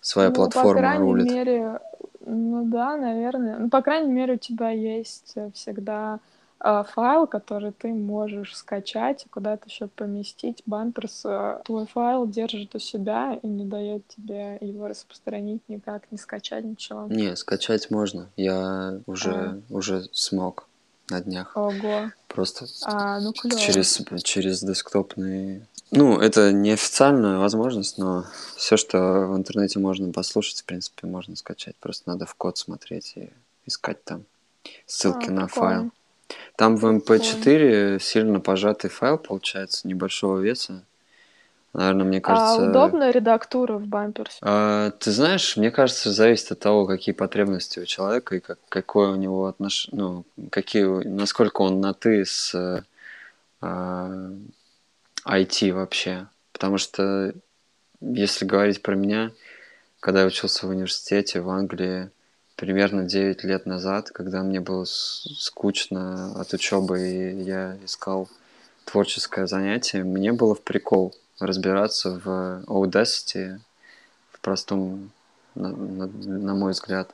своя 0.00 0.28
ну, 0.28 0.34
платформа 0.34 0.72
по 0.72 0.78
крайней 0.78 1.04
рулит. 1.04 1.30
мере, 1.30 1.80
ну 2.24 2.64
да, 2.64 2.96
наверное. 2.96 3.58
Ну, 3.58 3.70
по 3.70 3.82
крайней 3.82 4.12
мере, 4.12 4.34
у 4.34 4.38
тебя 4.38 4.70
есть 4.70 5.34
всегда 5.54 6.20
э, 6.60 6.84
файл, 6.94 7.26
который 7.26 7.72
ты 7.72 7.88
можешь 7.88 8.56
скачать 8.56 9.26
и 9.26 9.28
куда-то 9.28 9.68
еще 9.68 9.88
поместить. 9.88 10.62
Бамперс 10.66 11.22
э, 11.24 11.60
твой 11.64 11.86
файл 11.86 12.26
держит 12.26 12.74
у 12.74 12.78
себя 12.78 13.38
и 13.42 13.46
не 13.46 13.64
дает 13.64 14.06
тебе 14.08 14.58
его 14.60 14.88
распространить 14.88 15.62
никак, 15.68 16.10
не 16.10 16.18
скачать 16.18 16.64
ничего. 16.64 17.06
Не, 17.08 17.36
скачать 17.36 17.90
можно. 17.90 18.28
Я 18.36 19.00
уже, 19.06 19.32
а. 19.32 19.60
уже 19.70 20.04
смог 20.12 20.68
на 21.10 21.20
днях. 21.20 21.56
Ого. 21.56 22.10
Просто 22.36 22.66
а, 22.82 23.18
ну, 23.18 23.32
через, 23.32 24.02
через 24.22 24.62
десктопные 24.62 25.66
ну, 25.90 26.18
это 26.20 26.52
неофициальная 26.52 27.38
возможность, 27.38 27.96
но 27.96 28.26
все, 28.56 28.76
что 28.76 29.26
в 29.26 29.36
интернете 29.36 29.78
можно 29.78 30.12
послушать, 30.12 30.60
в 30.60 30.64
принципе, 30.66 31.06
можно 31.06 31.34
скачать. 31.34 31.76
Просто 31.76 32.10
надо 32.10 32.26
в 32.26 32.34
код 32.34 32.58
смотреть 32.58 33.14
и 33.16 33.30
искать 33.64 34.04
там 34.04 34.24
ссылки 34.84 35.28
а, 35.28 35.32
на 35.32 35.46
прикольно. 35.46 35.48
файл. 35.48 35.90
Там 36.56 36.76
в 36.76 36.84
MP4 36.84 37.98
сильно 38.00 38.40
пожатый 38.40 38.90
файл 38.90 39.16
получается, 39.16 39.88
небольшого 39.88 40.38
веса. 40.40 40.82
Наверное, 41.76 42.06
мне 42.06 42.18
а 42.18 42.20
кажется... 42.22 42.64
А 42.64 42.70
удобная 42.70 43.10
редактура 43.10 43.74
в 43.76 43.86
бамперсе? 43.86 44.38
А, 44.40 44.92
ты 44.92 45.10
знаешь, 45.10 45.58
мне 45.58 45.70
кажется, 45.70 46.10
зависит 46.10 46.52
от 46.52 46.58
того, 46.58 46.86
какие 46.86 47.14
потребности 47.14 47.80
у 47.80 47.84
человека 47.84 48.36
и 48.36 48.40
как, 48.40 48.58
какое 48.70 49.10
у 49.10 49.16
него 49.16 49.44
отношение, 49.44 50.00
ну, 50.00 50.24
какие, 50.50 50.84
насколько 51.06 51.60
он 51.60 51.82
на 51.82 51.92
ты 51.92 52.24
с 52.24 52.82
а, 53.60 54.30
IT 55.26 55.72
вообще. 55.72 56.28
Потому 56.52 56.78
что, 56.78 57.34
если 58.00 58.46
говорить 58.46 58.80
про 58.80 58.94
меня, 58.94 59.32
когда 60.00 60.20
я 60.20 60.26
учился 60.26 60.66
в 60.66 60.70
университете 60.70 61.42
в 61.42 61.50
Англии, 61.50 62.08
примерно 62.56 63.04
9 63.04 63.44
лет 63.44 63.66
назад, 63.66 64.08
когда 64.12 64.42
мне 64.42 64.60
было 64.60 64.86
скучно 64.86 66.40
от 66.40 66.54
учебы 66.54 67.06
и 67.06 67.42
я 67.42 67.76
искал 67.84 68.30
творческое 68.86 69.46
занятие, 69.46 70.04
мне 70.04 70.32
было 70.32 70.54
в 70.54 70.62
прикол 70.62 71.14
разбираться 71.38 72.20
в 72.24 72.64
Audacity, 72.66 73.58
в 74.32 74.40
простом, 74.40 75.10
на, 75.54 75.68
на, 75.68 76.06
на 76.06 76.54
мой 76.54 76.72
взгляд, 76.72 77.10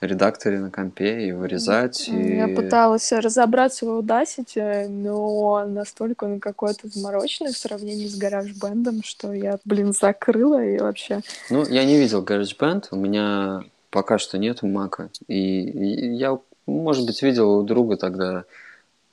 редакторе 0.00 0.58
на 0.58 0.70
компе 0.70 1.28
и 1.28 1.32
вырезать. 1.32 2.08
И... 2.08 2.36
Я 2.36 2.48
пыталась 2.48 3.10
разобраться 3.12 3.86
в 3.86 4.00
Audacity, 4.00 4.88
но 4.88 5.64
настолько 5.66 6.24
он 6.24 6.40
какой-то 6.40 6.88
замороченный 6.88 7.52
в 7.52 7.56
сравнении 7.56 8.06
с 8.06 8.20
GarageBand, 8.20 9.00
что 9.04 9.32
я, 9.32 9.58
блин, 9.64 9.92
закрыла 9.92 10.62
и 10.62 10.78
вообще... 10.78 11.20
Ну, 11.50 11.66
я 11.66 11.84
не 11.84 11.96
видел 11.98 12.22
GarageBand, 12.22 12.88
у 12.90 12.96
меня 12.96 13.64
пока 13.90 14.18
что 14.18 14.36
нету 14.36 14.66
мака. 14.66 15.08
И 15.28 16.14
я, 16.16 16.38
может 16.66 17.06
быть, 17.06 17.22
видел 17.22 17.58
у 17.58 17.62
друга 17.62 17.96
тогда 17.96 18.44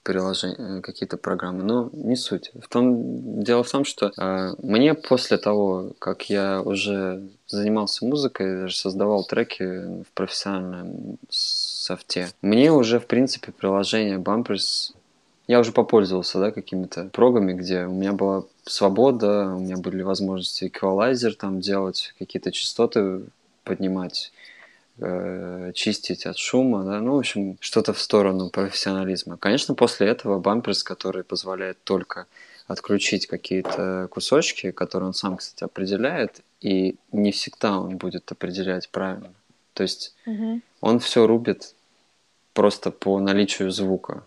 приложения, 0.03 0.81
какие-то 0.81 1.17
программы, 1.17 1.63
но 1.63 1.89
не 1.93 2.15
суть. 2.15 2.51
В 2.59 2.67
том, 2.67 3.41
дело 3.43 3.63
в 3.63 3.71
том, 3.71 3.85
что 3.85 4.11
э, 4.17 4.53
мне 4.61 4.93
после 4.93 5.37
того, 5.37 5.93
как 5.99 6.29
я 6.29 6.61
уже 6.61 7.23
занимался 7.47 8.05
музыкой, 8.05 8.61
даже 8.61 8.75
создавал 8.75 9.23
треки 9.23 9.63
в 10.03 10.11
профессиональном 10.13 11.17
софте, 11.29 12.29
мне 12.41 12.71
уже, 12.71 12.99
в 12.99 13.07
принципе, 13.07 13.51
приложение 13.51 14.17
Bumpers 14.17 14.93
я 15.47 15.59
уже 15.59 15.73
попользовался, 15.73 16.39
да, 16.39 16.51
какими-то 16.51 17.05
прогами, 17.05 17.53
где 17.53 17.85
у 17.85 17.91
меня 17.91 18.13
была 18.13 18.43
свобода, 18.65 19.53
у 19.53 19.59
меня 19.59 19.75
были 19.77 20.01
возможности 20.01 20.67
эквалайзер 20.67 21.35
там 21.35 21.59
делать, 21.59 22.13
какие-то 22.17 22.51
частоты 22.51 23.23
поднимать, 23.65 24.31
э, 24.97 25.71
чистить 25.73 26.25
от 26.25 26.37
шума, 26.37 26.83
да, 26.83 26.99
ну, 26.99 27.15
в 27.15 27.19
общем, 27.19 27.57
что-то 27.59 27.93
в 27.93 27.99
сторону 27.99 28.49
профессионализма. 28.49 29.37
Конечно, 29.37 29.75
после 29.75 30.07
этого 30.07 30.39
бамперс, 30.39 30.83
который 30.83 31.23
позволяет 31.23 31.77
только 31.83 32.27
отключить 32.67 33.27
какие-то 33.27 34.07
кусочки, 34.09 34.71
которые 34.71 35.07
он 35.07 35.13
сам, 35.13 35.37
кстати, 35.37 35.63
определяет, 35.63 36.41
и 36.61 36.95
не 37.11 37.31
всегда 37.31 37.79
он 37.79 37.97
будет 37.97 38.31
определять 38.31 38.89
правильно. 38.89 39.33
То 39.73 39.83
есть 39.83 40.15
угу. 40.25 40.61
он 40.81 40.99
все 40.99 41.27
рубит 41.27 41.75
просто 42.53 42.91
по 42.91 43.19
наличию 43.19 43.71
звука 43.71 44.23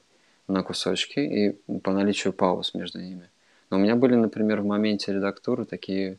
на 0.48 0.62
кусочки 0.62 1.18
и 1.20 1.78
по 1.80 1.92
наличию 1.92 2.32
пауз 2.32 2.74
между 2.74 3.00
ними. 3.00 3.28
Но 3.70 3.78
у 3.78 3.80
меня 3.80 3.96
были, 3.96 4.14
например, 4.14 4.60
в 4.60 4.66
моменте 4.66 5.12
редактуры 5.12 5.64
такие 5.64 6.18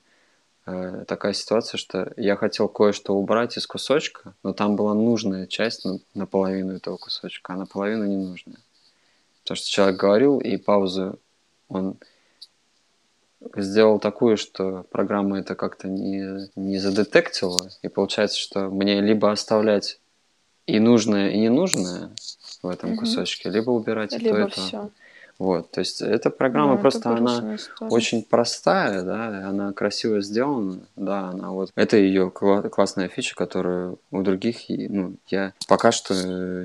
Э, 0.68 1.06
такая 1.08 1.32
ситуация, 1.32 1.78
что 1.78 2.12
я 2.18 2.36
хотел 2.36 2.68
кое-что 2.68 3.16
убрать 3.16 3.56
из 3.58 3.66
кусочка, 3.66 4.34
но 4.44 4.52
там 4.52 4.76
была 4.76 4.94
нужная 4.94 5.48
часть 5.48 5.86
ну, 5.86 6.02
наполовину 6.14 6.76
этого 6.76 6.98
кусочка, 6.98 7.54
а 7.54 7.56
наполовину 7.56 8.06
не 8.06 8.18
нужная. 8.18 8.58
Потому 9.44 9.56
что 9.56 9.70
человек 9.70 9.98
говорил, 9.98 10.40
и 10.40 10.58
паузу 10.58 11.20
он 11.70 11.96
сделал 13.56 13.98
такую, 13.98 14.36
что 14.36 14.86
программа 14.92 15.40
это 15.40 15.56
как-то 15.56 15.88
не, 15.88 16.50
не 16.58 16.80
задетектила, 16.80 17.70
и 17.82 17.88
получается, 17.88 18.38
что 18.38 18.70
мне 18.70 19.00
либо 19.00 19.32
оставлять 19.32 20.02
и 20.66 20.80
нужное, 20.80 21.30
и 21.30 21.40
ненужное 21.40 22.12
в 22.62 22.68
этом 22.68 22.92
угу. 22.92 23.00
кусочке, 23.00 23.50
либо 23.50 23.70
убирать 23.70 24.12
либо 24.12 24.40
и 24.40 24.42
то, 24.42 24.48
и 24.48 24.52
то. 24.52 24.62
Все. 24.62 24.90
Вот, 25.40 25.70
то 25.70 25.82
есть 25.82 26.02
эта 26.02 26.32
программа 26.32 26.76
да, 26.76 26.82
просто 26.82 27.10
она 27.12 27.58
очень 27.80 28.24
простая, 28.24 29.04
да, 29.04 29.48
она 29.48 29.72
красиво 29.72 30.22
сделана, 30.22 30.80
да, 30.96 31.30
она 31.30 31.52
вот 31.52 31.72
это 31.76 31.96
ее 31.98 32.32
кла- 32.34 32.68
классная 32.70 33.08
фича, 33.08 33.36
которую 33.36 34.00
у 34.10 34.24
других, 34.24 34.62
ну, 34.68 35.14
я 35.28 35.54
пока 35.68 35.92
что 35.92 36.16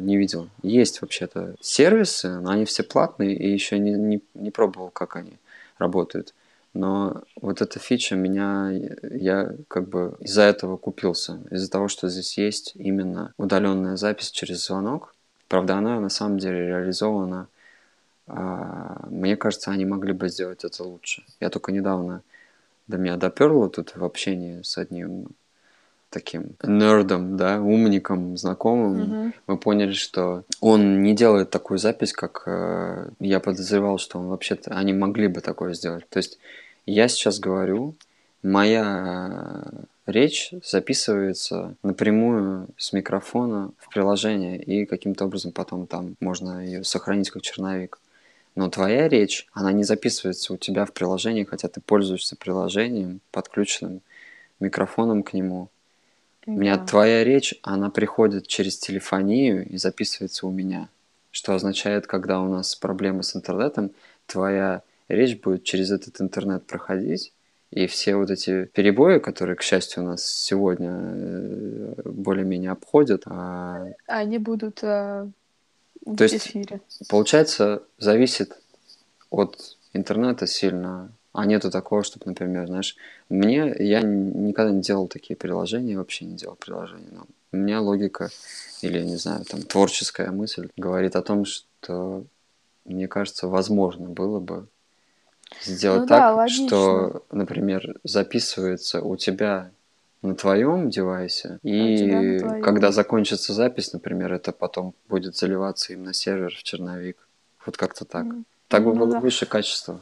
не 0.00 0.16
видел. 0.16 0.48
Есть 0.62 1.02
вообще-то 1.02 1.54
сервисы, 1.60 2.40
но 2.40 2.50
они 2.50 2.64
все 2.64 2.82
платные 2.82 3.36
и 3.36 3.52
еще 3.52 3.78
не, 3.78 3.92
не, 3.92 4.22
не 4.32 4.50
пробовал, 4.50 4.88
как 4.88 5.16
они 5.16 5.38
работают. 5.76 6.32
Но 6.72 7.22
вот 7.40 7.60
эта 7.60 7.78
фича 7.78 8.16
меня, 8.16 8.72
я 9.02 9.52
как 9.68 9.88
бы 9.88 10.16
из-за 10.20 10.42
этого 10.42 10.78
купился, 10.78 11.40
из-за 11.50 11.70
того, 11.70 11.88
что 11.88 12.08
здесь 12.08 12.38
есть 12.38 12.72
именно 12.74 13.34
удаленная 13.36 13.96
запись 13.96 14.30
через 14.30 14.66
звонок. 14.66 15.14
Правда, 15.48 15.76
она 15.76 16.00
на 16.00 16.08
самом 16.08 16.38
деле 16.38 16.66
реализована 16.66 17.48
мне 18.26 19.36
кажется, 19.36 19.70
они 19.70 19.84
могли 19.84 20.12
бы 20.12 20.28
сделать 20.28 20.64
это 20.64 20.84
лучше. 20.84 21.24
Я 21.40 21.50
только 21.50 21.72
недавно 21.72 22.22
до 22.86 22.96
меня 22.98 23.16
доперло 23.16 23.68
тут 23.68 23.96
в 23.96 24.04
общении 24.04 24.62
с 24.62 24.78
одним 24.78 25.28
таким 26.12 26.56
нердом, 26.62 27.36
да, 27.36 27.60
умником, 27.60 28.36
знакомым, 28.36 29.00
mm-hmm. 29.00 29.32
мы 29.46 29.56
поняли, 29.56 29.92
что 29.92 30.44
он 30.60 31.02
не 31.02 31.14
делает 31.14 31.50
такую 31.50 31.78
запись, 31.78 32.12
как 32.12 32.42
э, 32.46 33.08
я 33.18 33.40
подозревал, 33.40 33.98
что 33.98 34.18
он 34.18 34.28
вообще-то, 34.28 34.72
они 34.76 34.92
могли 34.92 35.26
бы 35.28 35.40
такое 35.40 35.72
сделать. 35.72 36.06
То 36.10 36.18
есть 36.18 36.38
я 36.84 37.08
сейчас 37.08 37.40
говорю, 37.40 37.94
моя 38.42 39.64
речь 40.06 40.52
записывается 40.62 41.76
напрямую 41.82 42.68
с 42.76 42.92
микрофона 42.92 43.70
в 43.78 43.88
приложение, 43.88 44.62
и 44.62 44.84
каким-то 44.84 45.24
образом 45.24 45.52
потом 45.52 45.86
там 45.86 46.16
можно 46.20 46.64
ее 46.64 46.84
сохранить 46.84 47.30
как 47.30 47.42
черновик. 47.42 47.98
Но 48.54 48.68
твоя 48.68 49.08
речь, 49.08 49.46
она 49.52 49.72
не 49.72 49.84
записывается 49.84 50.52
у 50.52 50.56
тебя 50.56 50.84
в 50.84 50.92
приложении, 50.92 51.44
хотя 51.44 51.68
ты 51.68 51.80
пользуешься 51.80 52.36
приложением, 52.36 53.20
подключенным 53.30 54.02
микрофоном 54.60 55.22
к 55.22 55.32
нему. 55.32 55.68
Да. 56.46 56.52
У 56.52 56.56
меня 56.56 56.78
твоя 56.78 57.24
речь, 57.24 57.54
она 57.62 57.88
приходит 57.88 58.46
через 58.46 58.78
телефонию 58.78 59.66
и 59.66 59.76
записывается 59.78 60.46
у 60.46 60.50
меня. 60.50 60.88
Что 61.30 61.54
означает, 61.54 62.06
когда 62.06 62.40
у 62.40 62.48
нас 62.48 62.74
проблемы 62.76 63.22
с 63.22 63.34
интернетом, 63.34 63.92
твоя 64.26 64.82
речь 65.08 65.40
будет 65.40 65.64
через 65.64 65.90
этот 65.90 66.20
интернет 66.20 66.66
проходить, 66.66 67.32
и 67.70 67.86
все 67.86 68.16
вот 68.16 68.30
эти 68.30 68.66
перебои, 68.66 69.18
которые, 69.18 69.56
к 69.56 69.62
счастью, 69.62 70.02
у 70.02 70.06
нас 70.06 70.26
сегодня 70.26 70.90
э, 70.92 71.94
более-менее 72.04 72.72
обходят, 72.72 73.22
а 73.24 73.86
они 74.06 74.36
будут 74.36 74.80
э, 76.06 76.14
то 76.16 76.24
есть, 76.24 76.36
эфире. 76.36 76.80
получается, 77.08 77.82
зависит 77.98 78.56
от 79.30 79.76
интернета 79.92 80.46
сильно, 80.46 81.12
а 81.32 81.46
нету 81.46 81.70
такого, 81.70 82.04
чтобы, 82.04 82.26
например, 82.26 82.66
знаешь, 82.66 82.96
мне, 83.28 83.74
я 83.78 84.02
никогда 84.02 84.72
не 84.72 84.82
делал 84.82 85.08
такие 85.08 85.36
приложения, 85.36 85.96
вообще 85.96 86.26
не 86.26 86.36
делал 86.36 86.56
приложения, 86.56 87.08
но 87.10 87.26
у 87.52 87.56
меня 87.56 87.80
логика 87.80 88.30
или, 88.82 89.02
не 89.02 89.16
знаю, 89.16 89.44
там, 89.44 89.62
творческая 89.62 90.30
мысль 90.30 90.68
говорит 90.76 91.16
о 91.16 91.22
том, 91.22 91.44
что, 91.44 92.24
мне 92.84 93.08
кажется, 93.08 93.48
возможно 93.48 94.08
было 94.08 94.40
бы 94.40 94.66
сделать 95.62 96.02
ну, 96.02 96.06
так, 96.06 96.36
да, 96.36 96.48
что, 96.48 97.24
например, 97.30 97.98
записывается 98.04 99.02
у 99.02 99.16
тебя 99.16 99.70
на 100.22 100.34
твоем 100.34 100.88
девайсе, 100.88 101.58
а 101.62 101.66
и 101.66 102.38
твоем. 102.38 102.62
когда 102.62 102.92
закончится 102.92 103.52
запись, 103.52 103.92
например, 103.92 104.32
это 104.32 104.52
потом 104.52 104.94
будет 105.08 105.36
заливаться 105.36 105.92
им 105.92 106.04
на 106.04 106.14
сервер 106.14 106.54
в 106.54 106.62
черновик. 106.62 107.28
Вот 107.66 107.76
как-то 107.76 108.04
так. 108.04 108.26
Mm. 108.26 108.44
Так 108.68 108.84
бы 108.84 108.94
ну, 108.94 109.00
было 109.00 109.12
да. 109.12 109.20
выше 109.20 109.46
качество. 109.46 110.00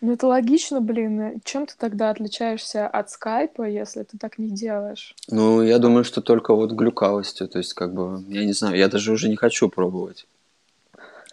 Ну 0.00 0.12
это 0.12 0.26
логично, 0.26 0.80
блин. 0.80 1.40
Чем 1.44 1.66
ты 1.66 1.74
тогда 1.76 2.10
отличаешься 2.10 2.86
от 2.86 3.10
скайпа, 3.10 3.62
если 3.62 4.04
ты 4.04 4.16
так 4.16 4.38
не 4.38 4.50
делаешь? 4.50 5.14
Ну, 5.28 5.62
я 5.62 5.78
думаю, 5.78 6.04
что 6.04 6.20
только 6.20 6.54
вот 6.54 6.72
глюкавостью. 6.72 7.48
То 7.48 7.58
есть, 7.58 7.74
как 7.74 7.92
бы, 7.92 8.22
я 8.28 8.44
не 8.44 8.52
знаю, 8.52 8.76
я 8.76 8.88
даже 8.88 9.12
уже 9.12 9.28
не 9.28 9.36
хочу 9.36 9.68
пробовать 9.68 10.26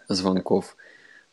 звонков 0.08 0.76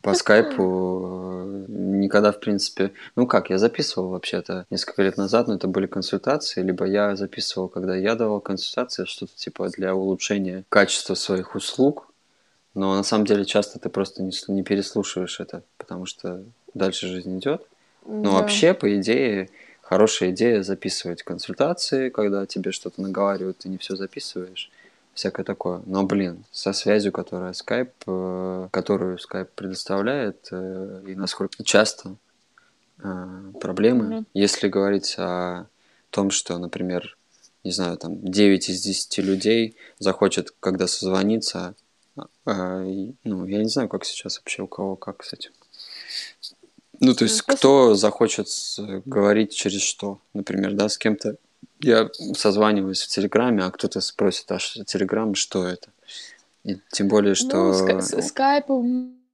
по 0.04 0.12
скайпу 0.12 1.64
э, 1.66 1.72
никогда, 1.72 2.30
в 2.30 2.38
принципе... 2.38 2.92
Ну 3.16 3.26
как, 3.26 3.48
я 3.48 3.56
записывал 3.56 4.10
вообще-то 4.10 4.66
несколько 4.68 5.02
лет 5.02 5.16
назад, 5.16 5.48
но 5.48 5.54
это 5.54 5.66
были 5.66 5.86
консультации, 5.86 6.62
либо 6.62 6.84
я 6.84 7.16
записывал, 7.16 7.68
когда 7.68 7.96
я 7.96 8.14
давал 8.14 8.40
консультации, 8.40 9.06
что-то 9.06 9.34
типа 9.34 9.70
для 9.70 9.94
улучшения 9.94 10.64
качества 10.68 11.14
своих 11.14 11.54
услуг, 11.54 12.06
но 12.74 12.94
на 12.94 13.02
самом 13.02 13.24
деле 13.24 13.46
часто 13.46 13.78
ты 13.78 13.88
просто 13.88 14.22
не, 14.22 14.32
не 14.48 14.62
переслушиваешь 14.62 15.40
это, 15.40 15.62
потому 15.78 16.04
что 16.04 16.44
дальше 16.74 17.06
жизнь 17.06 17.38
идет. 17.38 17.66
Но 18.04 18.24
да. 18.24 18.30
вообще, 18.32 18.74
по 18.74 18.94
идее, 19.00 19.48
хорошая 19.80 20.32
идея 20.32 20.62
записывать 20.62 21.22
консультации, 21.22 22.10
когда 22.10 22.44
тебе 22.44 22.72
что-то 22.72 23.00
наговаривают, 23.00 23.58
ты 23.58 23.70
не 23.70 23.78
все 23.78 23.96
записываешь 23.96 24.70
всякое 25.14 25.44
такое. 25.44 25.82
Но, 25.86 26.04
блин, 26.04 26.44
со 26.50 26.72
связью, 26.72 27.12
которая 27.12 27.52
Skype, 27.52 27.92
э, 28.06 28.68
которую 28.70 29.18
Skype 29.18 29.48
предоставляет, 29.54 30.48
э, 30.50 31.02
и 31.06 31.14
насколько 31.14 31.62
часто 31.64 32.16
э, 32.98 33.52
проблемы, 33.60 34.04
mm-hmm. 34.04 34.24
если 34.34 34.68
говорить 34.68 35.14
о 35.18 35.66
том, 36.10 36.30
что, 36.30 36.58
например, 36.58 37.16
не 37.62 37.70
знаю, 37.70 37.96
там 37.96 38.20
9 38.22 38.68
из 38.68 38.82
10 38.82 39.18
людей 39.18 39.76
захочет, 39.98 40.52
когда 40.60 40.86
созвониться, 40.86 41.74
ну, 42.44 43.46
я 43.46 43.58
не 43.58 43.68
знаю, 43.68 43.88
как 43.88 44.04
сейчас 44.04 44.38
вообще 44.38 44.62
у 44.62 44.66
кого 44.68 44.96
как 44.96 45.24
с 45.24 45.32
этим. 45.32 45.50
Ну, 47.00 47.14
то 47.14 47.24
есть, 47.24 47.42
кто 47.42 47.94
захочет 47.94 48.48
говорить 49.04 49.54
через 49.54 49.80
что, 49.80 50.20
например, 50.34 50.74
да, 50.74 50.88
с 50.88 50.98
кем-то 50.98 51.36
я 51.84 52.10
созваниваюсь 52.34 53.02
в 53.02 53.08
Телеграме, 53.08 53.64
а 53.64 53.70
кто-то 53.70 54.00
спросит, 54.00 54.50
а 54.50 54.58
Телеграм, 54.58 55.34
что 55.34 55.66
это? 55.66 55.88
И 56.64 56.78
тем 56.90 57.08
более, 57.08 57.34
что... 57.34 57.72
Ну, 57.72 58.22
скайп 58.22 58.68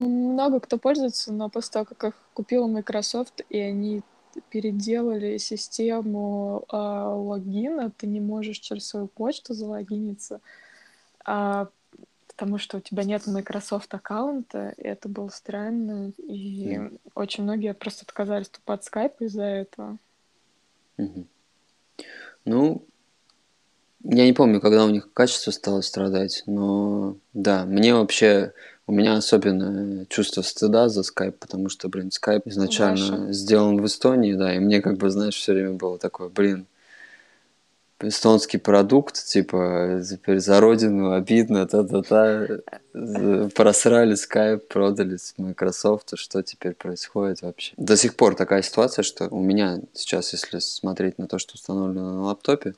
много 0.00 0.60
кто 0.60 0.78
пользуется, 0.78 1.32
но 1.32 1.48
после 1.48 1.72
того, 1.72 1.84
как 1.84 2.04
их 2.04 2.14
купила 2.34 2.66
Microsoft, 2.66 3.42
и 3.50 3.58
они 3.58 4.02
переделали 4.48 5.36
систему 5.38 6.64
э, 6.72 6.76
логина, 6.76 7.90
ты 7.90 8.06
не 8.06 8.20
можешь 8.20 8.58
через 8.58 8.86
свою 8.86 9.06
почту 9.06 9.54
залогиниться, 9.54 10.40
э, 11.26 11.66
потому 12.28 12.58
что 12.58 12.78
у 12.78 12.80
тебя 12.80 13.04
нет 13.04 13.26
Microsoft 13.26 13.92
аккаунта, 13.92 14.72
и 14.78 14.82
это 14.82 15.08
было 15.08 15.28
странно, 15.28 16.12
и 16.16 16.76
mm. 16.76 17.00
очень 17.14 17.42
многие 17.44 17.74
просто 17.74 18.04
отказались 18.04 18.46
вступать 18.46 18.84
в 18.84 18.90
Skype 18.90 19.16
из-за 19.20 19.44
этого. 19.44 19.98
Mm-hmm. 20.96 21.26
Ну, 22.44 22.84
я 24.02 24.24
не 24.24 24.32
помню, 24.32 24.60
когда 24.60 24.84
у 24.84 24.90
них 24.90 25.12
качество 25.12 25.50
стало 25.50 25.82
страдать, 25.82 26.42
но 26.46 27.16
да, 27.34 27.64
мне 27.64 27.94
вообще 27.94 28.52
У 28.86 28.92
меня 28.92 29.16
особенно 29.16 30.04
чувство 30.06 30.42
стыда 30.42 30.88
за 30.88 31.04
скайп, 31.04 31.38
потому 31.38 31.68
что, 31.68 31.88
блин, 31.88 32.10
скайп 32.10 32.48
изначально 32.48 33.18
Ваша. 33.18 33.32
сделан 33.32 33.80
в 33.80 33.86
Эстонии, 33.86 34.34
да, 34.34 34.52
и 34.52 34.58
мне 34.58 34.80
как 34.82 34.98
бы, 34.98 35.10
знаешь, 35.10 35.36
все 35.36 35.52
время 35.52 35.74
было 35.74 35.96
такое, 35.96 36.28
блин, 36.28 36.66
эстонский 38.02 38.58
продукт, 38.58 39.14
типа, 39.14 40.02
теперь 40.08 40.40
за 40.40 40.60
родину 40.60 41.12
обидно, 41.12 41.66
та-та-та, 41.66 42.46
просрали 43.54 44.14
скайп, 44.14 44.66
продали 44.68 45.16
с 45.16 45.34
Microsoft, 45.36 46.12
что 46.16 46.42
теперь 46.42 46.74
происходит 46.74 47.42
вообще? 47.42 47.72
До 47.76 47.96
сих 47.96 48.16
пор 48.16 48.34
такая 48.34 48.62
ситуация, 48.62 49.02
что 49.02 49.28
у 49.28 49.40
меня 49.40 49.80
сейчас, 49.94 50.32
если 50.32 50.58
смотреть 50.58 51.18
на 51.18 51.26
то, 51.26 51.38
что 51.38 51.54
установлено 51.54 52.14
на 52.14 52.22
лаптопе, 52.22 52.74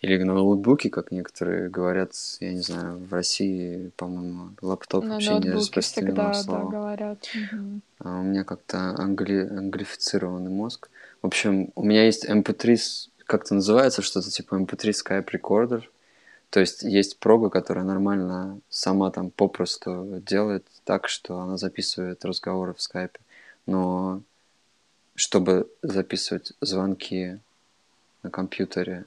или 0.00 0.22
на 0.22 0.34
ноутбуке, 0.34 0.90
как 0.90 1.10
некоторые 1.10 1.68
говорят, 1.68 2.12
я 2.38 2.52
не 2.52 2.60
знаю, 2.60 2.98
в 2.98 3.12
России, 3.12 3.90
по-моему, 3.96 4.50
лаптоп 4.62 5.04
На 5.04 5.14
вообще 5.14 5.38
не 5.38 5.50
распространено 5.50 6.12
всегда, 6.12 6.28
да, 6.28 6.34
слово. 6.34 6.70
говорят. 6.70 7.28
А 7.98 8.20
у 8.20 8.22
меня 8.22 8.44
как-то 8.44 8.94
англи... 8.96 9.40
англифицированный 9.40 10.50
мозг. 10.50 10.88
В 11.20 11.26
общем, 11.26 11.72
у 11.74 11.82
меня 11.82 12.04
есть 12.04 12.28
MP3, 12.28 12.78
как-то 13.28 13.54
называется 13.54 14.00
что-то 14.00 14.30
типа 14.30 14.54
MP3 14.54 14.90
Skype 14.90 15.30
Recorder. 15.30 15.84
То 16.50 16.60
есть 16.60 16.82
есть 16.82 17.18
прога, 17.18 17.50
которая 17.50 17.84
нормально 17.84 18.58
сама 18.70 19.10
там 19.10 19.30
попросту 19.30 20.22
делает 20.26 20.66
так, 20.84 21.08
что 21.08 21.38
она 21.38 21.58
записывает 21.58 22.24
разговоры 22.24 22.72
в 22.72 22.80
скайпе. 22.80 23.20
Но 23.66 24.22
чтобы 25.14 25.70
записывать 25.82 26.54
звонки 26.62 27.38
на 28.22 28.30
компьютере 28.30 29.04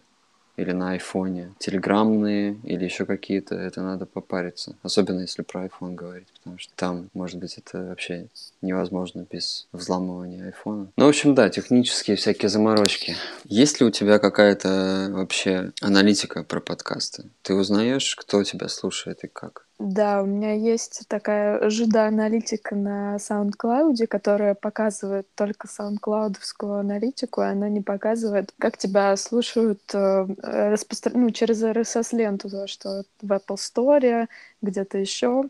или 0.62 0.72
на 0.72 0.91
айфоне, 0.91 1.53
телеграммные 1.59 2.59
или 2.64 2.84
еще 2.84 3.05
какие-то, 3.05 3.55
это 3.55 3.82
надо 3.82 4.05
попариться. 4.05 4.76
Особенно 4.84 5.22
если 5.22 5.41
про 5.41 5.66
iPhone 5.66 5.95
говорить, 5.95 6.28
потому 6.38 6.57
что 6.59 6.74
там, 6.76 7.09
может 7.14 7.39
быть, 7.39 7.57
это 7.57 7.84
вообще 7.84 8.28
невозможно 8.62 9.26
без 9.30 9.68
взламывания 9.72 10.45
айфона. 10.45 10.91
Ну, 10.95 11.05
в 11.05 11.09
общем, 11.09 11.36
да, 11.36 11.49
технические 11.49 12.18
всякие 12.18 12.49
заморочки. 12.49 13.16
Есть 13.45 13.80
ли 13.80 13.86
у 13.86 13.91
тебя 13.91 14.20
какая-то 14.20 15.09
вообще 15.12 15.72
аналитика 15.82 16.43
про 16.43 16.59
подкасты? 16.59 17.26
Ты 17.41 17.53
узнаешь, 17.55 18.16
кто 18.16 18.43
тебя 18.43 18.68
слушает 18.68 19.24
и 19.24 19.28
как? 19.28 19.66
Да, 19.84 20.21
у 20.21 20.27
меня 20.27 20.53
есть 20.53 21.07
такая 21.07 21.67
жида-аналитика 21.71 22.75
на 22.75 23.15
SoundCloud, 23.15 24.05
которая 24.05 24.53
показывает 24.53 25.27
только 25.34 25.67
SoundCloud-овскую 25.67 26.79
аналитику, 26.82 27.41
и 27.41 27.45
она 27.45 27.67
не 27.67 27.82
показывает, 27.82 28.53
как 28.59 28.77
тебя 28.77 29.15
слушают 29.17 29.82
э, 29.95 30.25
распостра- 30.27 31.13
ну, 31.17 31.32
через 31.32 31.63
RSS-ленту, 31.63 32.47
то, 32.51 32.67
что 32.67 33.05
в 33.23 33.32
Apple 33.32 33.55
Store, 33.57 34.27
где-то 34.61 34.99
еще. 34.99 35.45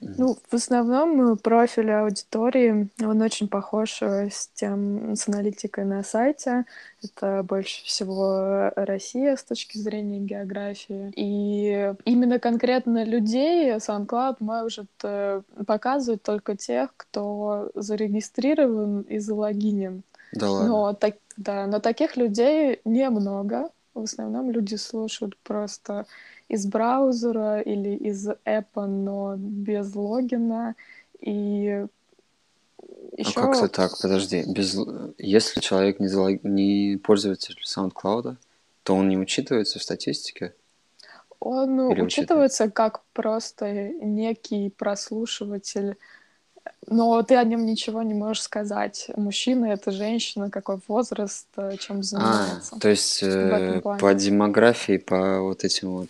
Ну, 0.00 0.36
в 0.48 0.54
основном 0.54 1.32
э, 1.32 1.36
профиль 1.36 1.90
аудитории, 1.90 2.88
он 3.02 3.22
очень 3.22 3.48
похож 3.48 4.02
э, 4.02 4.28
с 4.30 4.48
тем, 4.48 5.14
с 5.14 5.28
аналитикой 5.28 5.84
на 5.84 6.02
сайте. 6.02 6.64
Это 7.02 7.42
больше 7.42 7.84
всего 7.84 8.70
Россия 8.76 9.36
с 9.36 9.44
точки 9.44 9.78
зрения 9.78 10.20
географии. 10.20 11.12
И 11.16 11.94
именно 12.04 12.38
конкретно 12.38 13.04
людей 13.04 13.74
SoundCloud 13.76 14.36
может 14.40 14.90
э, 15.02 15.42
показывать 15.66 16.22
только 16.22 16.56
тех, 16.56 16.90
кто 16.96 17.70
зарегистрирован 17.74 19.02
и 19.02 19.18
залогинен. 19.18 20.02
Да 20.32 20.50
ладно. 20.50 20.68
Но, 20.68 20.92
так, 20.94 21.16
да, 21.36 21.66
но 21.66 21.80
таких 21.80 22.16
людей 22.16 22.80
немного. 22.84 23.70
В 23.94 24.02
основном 24.02 24.50
люди 24.50 24.74
слушают 24.74 25.36
просто 25.38 26.06
из 26.48 26.66
браузера 26.66 27.60
или 27.60 27.94
из 27.94 28.28
эпа, 28.44 28.86
но 28.86 29.36
без 29.36 29.94
логина. 29.94 30.74
И 31.20 31.86
еще... 33.16 33.40
А 33.40 33.42
как 33.42 33.56
это 33.56 33.68
так? 33.68 33.92
Подожди. 34.00 34.44
Без... 34.46 34.76
Если 35.18 35.60
человек 35.60 36.00
не, 36.00 36.08
залог... 36.08 36.42
не 36.42 36.98
пользователь 37.02 37.56
SoundCloud, 37.64 38.36
то 38.82 38.94
он 38.94 39.08
не 39.08 39.16
учитывается 39.16 39.78
в 39.78 39.82
статистике? 39.82 40.54
Он 41.40 41.92
Или 41.92 42.00
учитывается 42.00 42.70
как 42.70 43.02
просто 43.12 43.72
некий 43.72 44.70
прослушиватель, 44.70 45.96
но 46.86 47.22
ты 47.22 47.36
о 47.36 47.44
нем 47.44 47.64
ничего 47.66 48.02
не 48.02 48.14
можешь 48.14 48.42
сказать. 48.42 49.10
Мужчина 49.16 49.66
это 49.66 49.90
женщина, 49.90 50.50
какой 50.50 50.78
возраст, 50.88 51.46
э, 51.56 51.76
чем 51.78 52.02
занимается. 52.02 52.76
А, 52.76 52.78
то 52.78 52.88
есть 52.88 53.22
э, 53.22 53.80
по 53.82 54.14
демографии, 54.14 54.98
по 54.98 55.40
вот 55.40 55.64
этим 55.64 55.90
вот 55.90 56.08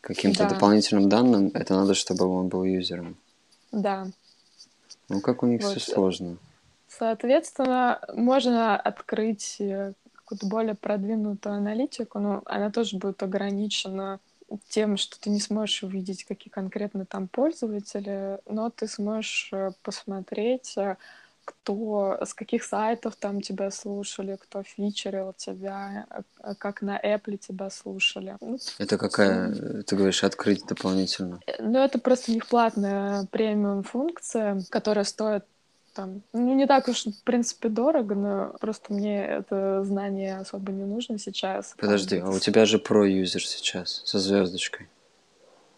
каким-то 0.00 0.44
Да. 0.44 0.50
дополнительным 0.50 1.08
данным, 1.08 1.50
это 1.54 1.74
надо, 1.74 1.94
чтобы 1.94 2.26
он 2.26 2.48
был 2.48 2.64
юзером. 2.64 3.16
Да. 3.72 4.06
Ну, 5.08 5.20
как 5.20 5.42
у 5.42 5.46
них 5.46 5.62
Вот. 5.62 5.70
все 5.70 5.92
сложно. 5.92 6.36
Соответственно, 6.88 8.00
можно 8.14 8.76
открыть 8.76 9.56
э, 9.60 9.92
какую-то 10.12 10.46
более 10.46 10.74
продвинутую 10.74 11.56
аналитику, 11.56 12.18
но 12.18 12.42
она 12.46 12.70
тоже 12.70 12.96
будет 12.96 13.22
ограничена 13.22 14.20
тем, 14.68 14.96
что 14.96 15.18
ты 15.20 15.30
не 15.30 15.40
сможешь 15.40 15.82
увидеть, 15.82 16.24
какие 16.24 16.50
конкретно 16.50 17.06
там 17.06 17.28
пользователи, 17.28 18.38
но 18.46 18.70
ты 18.70 18.86
сможешь 18.86 19.50
э, 19.52 19.72
посмотреть, 19.82 20.76
э, 20.76 20.96
кто, 21.44 22.18
с 22.24 22.34
каких 22.34 22.64
сайтов 22.64 23.16
там 23.16 23.40
тебя 23.40 23.70
слушали, 23.70 24.38
кто 24.40 24.62
фичерил 24.62 25.34
тебя, 25.36 26.06
э, 26.10 26.54
как 26.58 26.82
на 26.82 26.98
Apple 26.98 27.36
тебя 27.36 27.70
слушали. 27.70 28.36
Ну, 28.40 28.58
Это 28.78 28.98
какая, 28.98 29.82
ты 29.82 29.96
говоришь, 29.96 30.24
открыть 30.24 30.66
дополнительно? 30.66 31.40
Ну, 31.58 31.78
это 31.78 31.98
просто 31.98 32.30
у 32.30 32.34
них 32.34 32.46
платная 32.46 33.26
премиум 33.30 33.82
функция, 33.82 34.62
которая 34.70 35.04
стоит 35.04 35.44
там, 35.94 36.22
ну, 36.32 36.54
не 36.54 36.66
так 36.66 36.88
уж, 36.88 37.06
в 37.06 37.22
принципе, 37.22 37.68
дорого, 37.68 38.14
но 38.14 38.54
просто 38.60 38.92
мне 38.92 39.24
это 39.24 39.84
знание 39.84 40.38
особо 40.38 40.72
не 40.72 40.84
нужно 40.84 41.18
сейчас. 41.18 41.74
Подожди, 41.78 42.18
а 42.18 42.28
у 42.28 42.38
тебя 42.38 42.66
же 42.66 42.78
про 42.78 43.06
юзер 43.06 43.46
сейчас 43.46 44.02
со 44.04 44.18
звездочкой. 44.18 44.88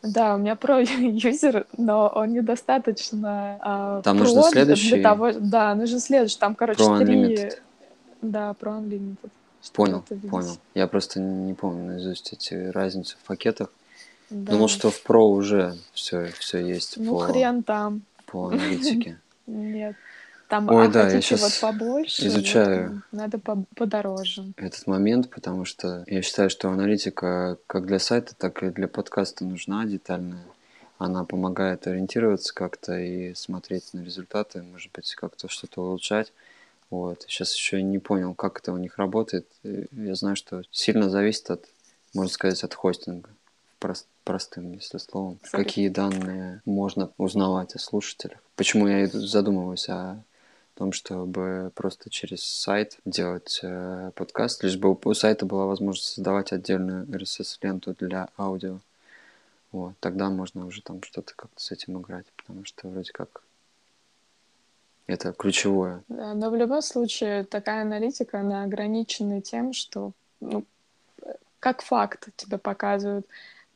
Да, 0.02 0.34
у 0.34 0.38
меня 0.38 0.56
про 0.56 0.80
юзер, 0.80 1.66
но 1.76 2.08
он 2.08 2.32
недостаточно 2.32 3.58
а, 3.60 4.02
Там 4.02 4.18
про 4.18 4.24
нужно 4.24 4.42
следующий? 4.44 4.94
Для 4.94 5.02
того, 5.02 5.32
да, 5.32 5.74
нужен 5.74 6.00
следующий. 6.00 6.38
Там, 6.38 6.54
короче, 6.54 6.82
Pro 6.82 7.04
три... 7.04 7.14
Unlimited. 7.14 7.58
Да, 8.22 8.54
про 8.54 8.72
Unlimited. 8.72 9.30
чтобы 9.62 9.74
Понял, 9.74 10.04
понял. 10.30 10.58
Я 10.74 10.86
просто 10.86 11.20
не 11.20 11.54
помню 11.54 11.92
наизусть 11.92 12.32
эти 12.32 12.54
разницы 12.54 13.16
в 13.22 13.26
пакетах. 13.26 13.68
Да. 14.30 14.52
Думал, 14.52 14.68
что 14.68 14.90
в 14.90 15.04
Pro 15.04 15.20
уже 15.20 15.76
все, 15.92 16.26
все 16.38 16.58
есть 16.58 16.96
Ну, 16.96 17.12
по, 17.12 17.26
хрен 17.26 17.62
там. 17.62 18.02
по 18.26 18.48
аналитике. 18.48 19.20
Нет. 19.46 19.94
Там, 20.48 20.68
Ой, 20.68 20.86
а 20.86 20.88
да, 20.88 21.08
я 21.10 21.20
щас 21.20 21.40
вот 21.40 21.58
побольше, 21.60 22.26
изучаю. 22.28 22.88
вот, 22.92 23.02
надо 23.10 23.38
по- 23.38 23.64
подороже. 23.74 24.52
этот 24.56 24.86
момент, 24.86 25.28
потому 25.30 25.64
что 25.64 26.04
я 26.06 26.22
считаю, 26.22 26.50
что 26.50 26.68
аналитика 26.70 27.58
как 27.66 27.86
для 27.86 27.98
сайта, 27.98 28.34
так 28.36 28.62
и 28.62 28.70
для 28.70 28.86
подкаста 28.86 29.44
нужна 29.44 29.84
детальная. 29.86 30.44
Она 30.98 31.24
помогает 31.24 31.86
ориентироваться 31.88 32.54
как-то 32.54 32.96
и 32.98 33.34
смотреть 33.34 33.92
на 33.92 34.02
результаты, 34.04 34.62
может 34.62 34.92
быть, 34.92 35.14
как-то 35.16 35.48
что-то 35.48 35.82
улучшать. 35.82 36.32
Вот. 36.90 37.22
Сейчас 37.22 37.54
еще 37.54 37.82
не 37.82 37.98
понял, 37.98 38.32
как 38.34 38.60
это 38.60 38.72
у 38.72 38.76
них 38.78 38.96
работает. 38.98 39.46
И 39.64 39.86
Я 39.92 40.14
знаю, 40.14 40.36
что 40.36 40.62
сильно 40.70 41.10
зависит 41.10 41.50
от, 41.50 41.64
можно 42.14 42.30
сказать, 42.32 42.62
от 42.62 42.72
хостинга. 42.72 43.28
Прост- 43.80 44.06
простым, 44.24 44.72
если 44.72 44.98
словом. 44.98 45.38
Абсолютно. 45.42 45.64
Какие 45.64 45.88
данные 45.88 46.62
можно 46.64 47.10
узнавать 47.18 47.74
о 47.74 47.78
слушателях. 47.78 48.38
Почему 48.54 48.86
я 48.88 49.06
задумываюсь 49.08 49.88
о 49.90 50.22
том, 50.76 50.92
чтобы 50.92 51.72
просто 51.74 52.10
через 52.10 52.44
сайт 52.44 52.98
делать 53.04 53.60
э, 53.62 54.10
подкаст, 54.14 54.62
лишь 54.62 54.76
бы 54.76 54.92
у, 54.92 55.14
сайта 55.14 55.46
была 55.46 55.66
возможность 55.66 56.14
создавать 56.14 56.52
отдельную 56.52 57.06
RSS-ленту 57.06 57.94
для 57.98 58.28
аудио. 58.38 58.78
Вот, 59.72 59.94
тогда 60.00 60.28
можно 60.28 60.66
уже 60.66 60.82
там 60.82 61.02
что-то 61.02 61.34
как-то 61.34 61.60
с 61.60 61.72
этим 61.72 61.98
играть, 62.00 62.26
потому 62.36 62.64
что 62.64 62.88
вроде 62.88 63.10
как 63.12 63.42
это 65.06 65.32
ключевое. 65.32 66.02
Да, 66.08 66.34
но 66.34 66.50
в 66.50 66.56
любом 66.56 66.82
случае 66.82 67.44
такая 67.44 67.82
аналитика, 67.82 68.40
она 68.40 68.62
ограничена 68.62 69.40
тем, 69.40 69.72
что, 69.72 70.12
ну, 70.40 70.64
э, 71.22 71.32
как 71.58 71.82
факт 71.82 72.28
тебе 72.36 72.58
показывают. 72.58 73.26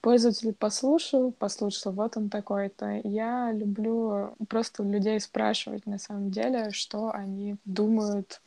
Пользователь 0.00 0.54
послушал, 0.54 1.32
послушал, 1.32 1.92
вот 1.92 2.16
он 2.16 2.30
такой-то. 2.30 3.00
Я 3.04 3.52
люблю 3.52 4.34
просто 4.48 4.82
людей 4.82 5.20
спрашивать 5.20 5.86
на 5.86 5.98
самом 5.98 6.30
деле, 6.30 6.70
что 6.70 7.10
они 7.12 7.56
думают. 7.66 8.40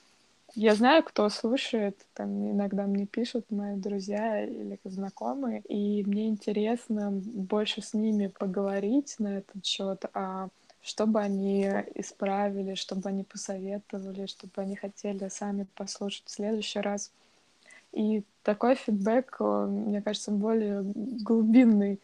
Я 0.56 0.76
знаю, 0.76 1.04
кто 1.04 1.30
слушает, 1.30 1.98
там 2.14 2.52
иногда 2.52 2.86
мне 2.86 3.06
пишут 3.06 3.46
мои 3.50 3.76
друзья 3.76 4.44
или 4.44 4.80
знакомые, 4.84 5.62
и 5.62 6.04
мне 6.04 6.28
интересно 6.28 7.12
больше 7.12 7.82
с 7.82 7.94
ними 7.94 8.28
поговорить 8.28 9.16
на 9.20 9.40
этот 9.40 9.66
счет, 9.66 10.06
а 10.14 10.50
чтобы 10.84 11.22
они 11.22 11.64
исправили, 11.96 12.76
чтобы 12.76 13.10
они 13.10 13.24
посоветовали, 13.24 14.26
чтобы 14.26 14.54
они 14.58 14.76
хотели 14.76 15.28
сами 15.30 15.66
послушать 15.76 16.24
в 16.26 16.32
следующий 16.32 16.80
раз. 16.80 17.12
И 17.94 18.24
такой 18.44 18.76
фидбэк, 18.76 19.40
мне 19.40 20.02
кажется, 20.02 20.32
более 20.32 20.82
глубинный, 20.84 22.00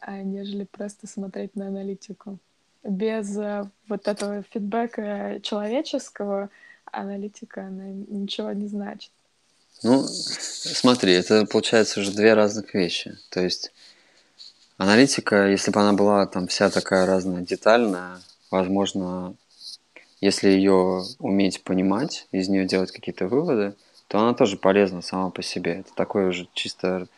а, 0.00 0.22
нежели 0.22 0.64
просто 0.64 1.06
смотреть 1.06 1.56
на 1.56 1.68
аналитику. 1.68 2.38
без 2.82 3.36
э, 3.36 3.68
вот 3.88 4.06
этого 4.06 4.42
фидбэка 4.42 5.40
человеческого 5.42 6.50
аналитика, 6.84 7.66
она 7.66 7.86
ничего 7.86 8.52
не 8.52 8.68
значит. 8.68 9.10
Ну, 9.82 10.04
смотри, 10.06 11.12
это 11.12 11.46
получается 11.46 12.00
уже 12.00 12.12
две 12.12 12.34
разных 12.34 12.74
вещи. 12.74 13.16
То 13.30 13.40
есть 13.40 13.72
аналитика, 14.76 15.48
если 15.48 15.70
бы 15.70 15.80
она 15.80 15.94
была 15.94 16.26
там 16.26 16.46
вся 16.46 16.70
такая 16.70 17.06
разная, 17.06 17.42
детальная, 17.42 18.20
возможно, 18.50 19.34
если 20.20 20.48
ее 20.48 21.02
уметь 21.18 21.62
понимать, 21.64 22.26
из 22.30 22.48
нее 22.48 22.66
делать 22.66 22.92
какие-то 22.92 23.26
выводы, 23.26 23.74
то 24.14 24.20
она 24.20 24.32
тоже 24.32 24.56
полезна 24.56 25.02
сама 25.02 25.30
по 25.30 25.42
себе. 25.42 25.80
Это 25.80 25.92
такой 25.92 26.28
уже 26.28 26.46
чисто 26.54 27.08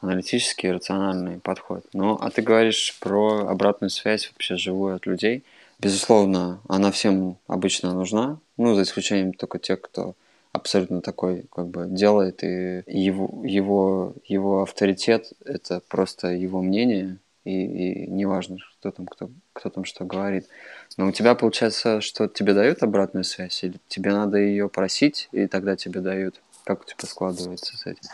аналитический, 0.00 0.72
рациональный 0.72 1.38
подход. 1.38 1.84
Ну, 1.92 2.18
а 2.20 2.30
ты 2.30 2.42
говоришь 2.42 2.98
про 2.98 3.46
обратную 3.46 3.90
связь 3.90 4.28
вообще 4.28 4.56
живую 4.56 4.96
от 4.96 5.06
людей. 5.06 5.44
Безусловно, 5.78 6.58
она 6.68 6.90
всем 6.90 7.36
обычно 7.46 7.94
нужна, 7.94 8.40
ну, 8.56 8.74
за 8.74 8.82
исключением 8.82 9.34
только 9.34 9.60
тех, 9.60 9.80
кто 9.80 10.16
абсолютно 10.50 11.00
такой 11.00 11.44
как 11.48 11.68
бы 11.68 11.86
делает, 11.86 12.42
и 12.42 12.82
его, 12.88 13.46
его, 13.46 14.12
его 14.26 14.62
авторитет— 14.62 15.32
это 15.44 15.80
просто 15.88 16.32
его 16.32 16.60
мнение, 16.60 17.18
и, 17.44 17.52
и 17.52 18.06
неважно, 18.08 18.56
кто 18.80 18.90
там, 18.90 19.06
кто, 19.06 19.30
кто 19.52 19.70
там 19.70 19.84
что 19.84 20.04
говорит. 20.04 20.48
Но 20.96 21.08
у 21.08 21.12
тебя 21.12 21.34
получается, 21.34 22.00
что 22.00 22.28
тебе 22.28 22.54
дают 22.54 22.82
обратную 22.82 23.24
связь, 23.24 23.62
или 23.64 23.78
тебе 23.88 24.12
надо 24.12 24.38
ее 24.38 24.68
просить, 24.68 25.28
и 25.32 25.46
тогда 25.46 25.76
тебе 25.76 26.00
дают? 26.00 26.40
Как 26.64 26.82
у 26.82 26.84
тебя 26.84 27.08
складывается 27.08 27.76
с 27.76 27.86
этим? 27.86 28.08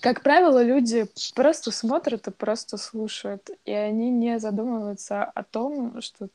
Как 0.00 0.22
правило, 0.22 0.62
люди 0.62 1.06
просто 1.34 1.70
смотрят 1.70 2.26
и 2.26 2.30
просто 2.30 2.78
слушают, 2.78 3.50
и 3.66 3.72
они 3.72 4.10
не 4.10 4.38
задумываются 4.38 5.24
о 5.24 5.42
том, 5.42 6.00
что 6.00 6.28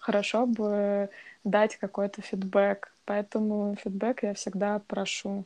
хорошо 0.00 0.46
бы 0.46 1.10
дать 1.44 1.76
какой-то 1.76 2.22
фидбэк. 2.22 2.92
Поэтому 3.04 3.76
фидбэк 3.82 4.22
я 4.22 4.34
всегда 4.34 4.80
прошу. 4.86 5.44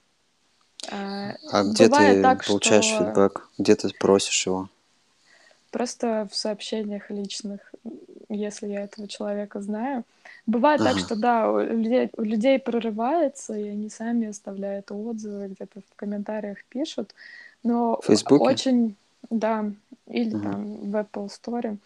А, 0.91 1.35
а 1.51 1.65
где 1.65 1.89
ты 1.89 2.23
так, 2.23 2.47
получаешь 2.47 2.85
что... 2.85 3.05
фидбэк? 3.05 3.49
Где 3.59 3.75
ты 3.75 3.91
просишь 3.99 4.47
его? 4.47 4.69
Просто 5.71 6.29
в 6.31 6.37
сообщениях 6.37 7.11
личных, 7.11 7.61
если 8.29 8.67
я 8.67 8.83
этого 8.83 9.07
человека 9.07 9.61
знаю. 9.61 10.05
Бывает 10.47 10.81
ага. 10.81 10.91
так, 10.91 10.99
что 10.99 11.17
да, 11.17 11.51
у 11.51 11.61
людей, 11.61 12.11
у 12.17 12.23
людей 12.23 12.59
прорывается, 12.59 13.55
и 13.55 13.69
они 13.69 13.89
сами 13.89 14.29
оставляют 14.29 14.91
отзывы, 14.91 15.49
где-то 15.49 15.81
в 15.81 15.97
комментариях 15.97 16.59
пишут. 16.69 17.15
Но 17.63 18.01
Фейсбуке? 18.03 18.43
очень, 18.43 18.97
да, 19.31 19.71
или 20.07 20.35
ага. 20.35 20.43
там 20.43 20.91
в 20.91 20.97
Apple 20.97 21.29
Store. 21.29 21.77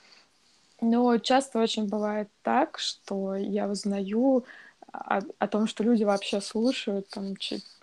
Но 0.80 1.18
часто 1.18 1.60
очень 1.60 1.88
бывает 1.88 2.28
так, 2.42 2.78
что 2.78 3.34
я 3.34 3.68
узнаю 3.68 4.44
о, 4.92 5.20
о 5.38 5.48
том, 5.48 5.66
что 5.66 5.82
люди 5.82 6.04
вообще 6.04 6.40
слушают, 6.40 7.08
там, 7.08 7.34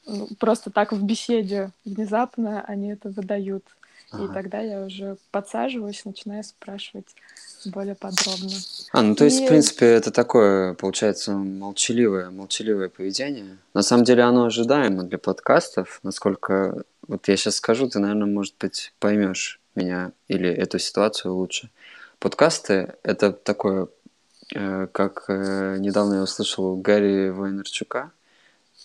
ну, 0.05 0.27
просто 0.39 0.71
так 0.71 0.93
в 0.93 1.03
беседе 1.03 1.71
внезапно 1.85 2.61
они 2.61 2.91
это 2.91 3.09
выдают. 3.09 3.65
Ага. 4.11 4.25
И 4.25 4.27
тогда 4.33 4.59
я 4.59 4.85
уже 4.85 5.17
подсаживаюсь, 5.31 6.03
начинаю 6.05 6.43
спрашивать 6.43 7.15
более 7.65 7.95
подробно. 7.95 8.51
А, 8.91 9.01
ну 9.01 9.15
то 9.15 9.23
есть, 9.25 9.41
и... 9.41 9.45
в 9.45 9.47
принципе, 9.47 9.85
это 9.85 10.11
такое, 10.11 10.73
получается, 10.73 11.31
молчаливое, 11.33 12.29
молчаливое 12.29 12.89
поведение. 12.89 13.57
На 13.73 13.83
самом 13.83 14.03
деле 14.03 14.23
оно 14.23 14.45
ожидаемо 14.45 15.03
для 15.03 15.17
подкастов, 15.17 15.99
насколько... 16.03 16.83
Вот 17.07 17.27
я 17.27 17.37
сейчас 17.37 17.55
скажу, 17.55 17.89
ты, 17.89 17.99
наверное, 17.99 18.27
может 18.27 18.55
быть, 18.59 18.93
поймешь 18.99 19.59
меня 19.75 20.11
или 20.27 20.49
эту 20.49 20.79
ситуацию 20.79 21.33
лучше. 21.33 21.69
Подкасты— 22.19 22.95
это 23.03 23.31
такое, 23.31 23.87
э, 24.53 24.87
как 24.91 25.25
э, 25.27 25.77
недавно 25.79 26.15
я 26.15 26.21
услышал 26.23 26.65
у 26.65 26.75
Гарри 26.77 27.29
Вайнерчука, 27.29 28.11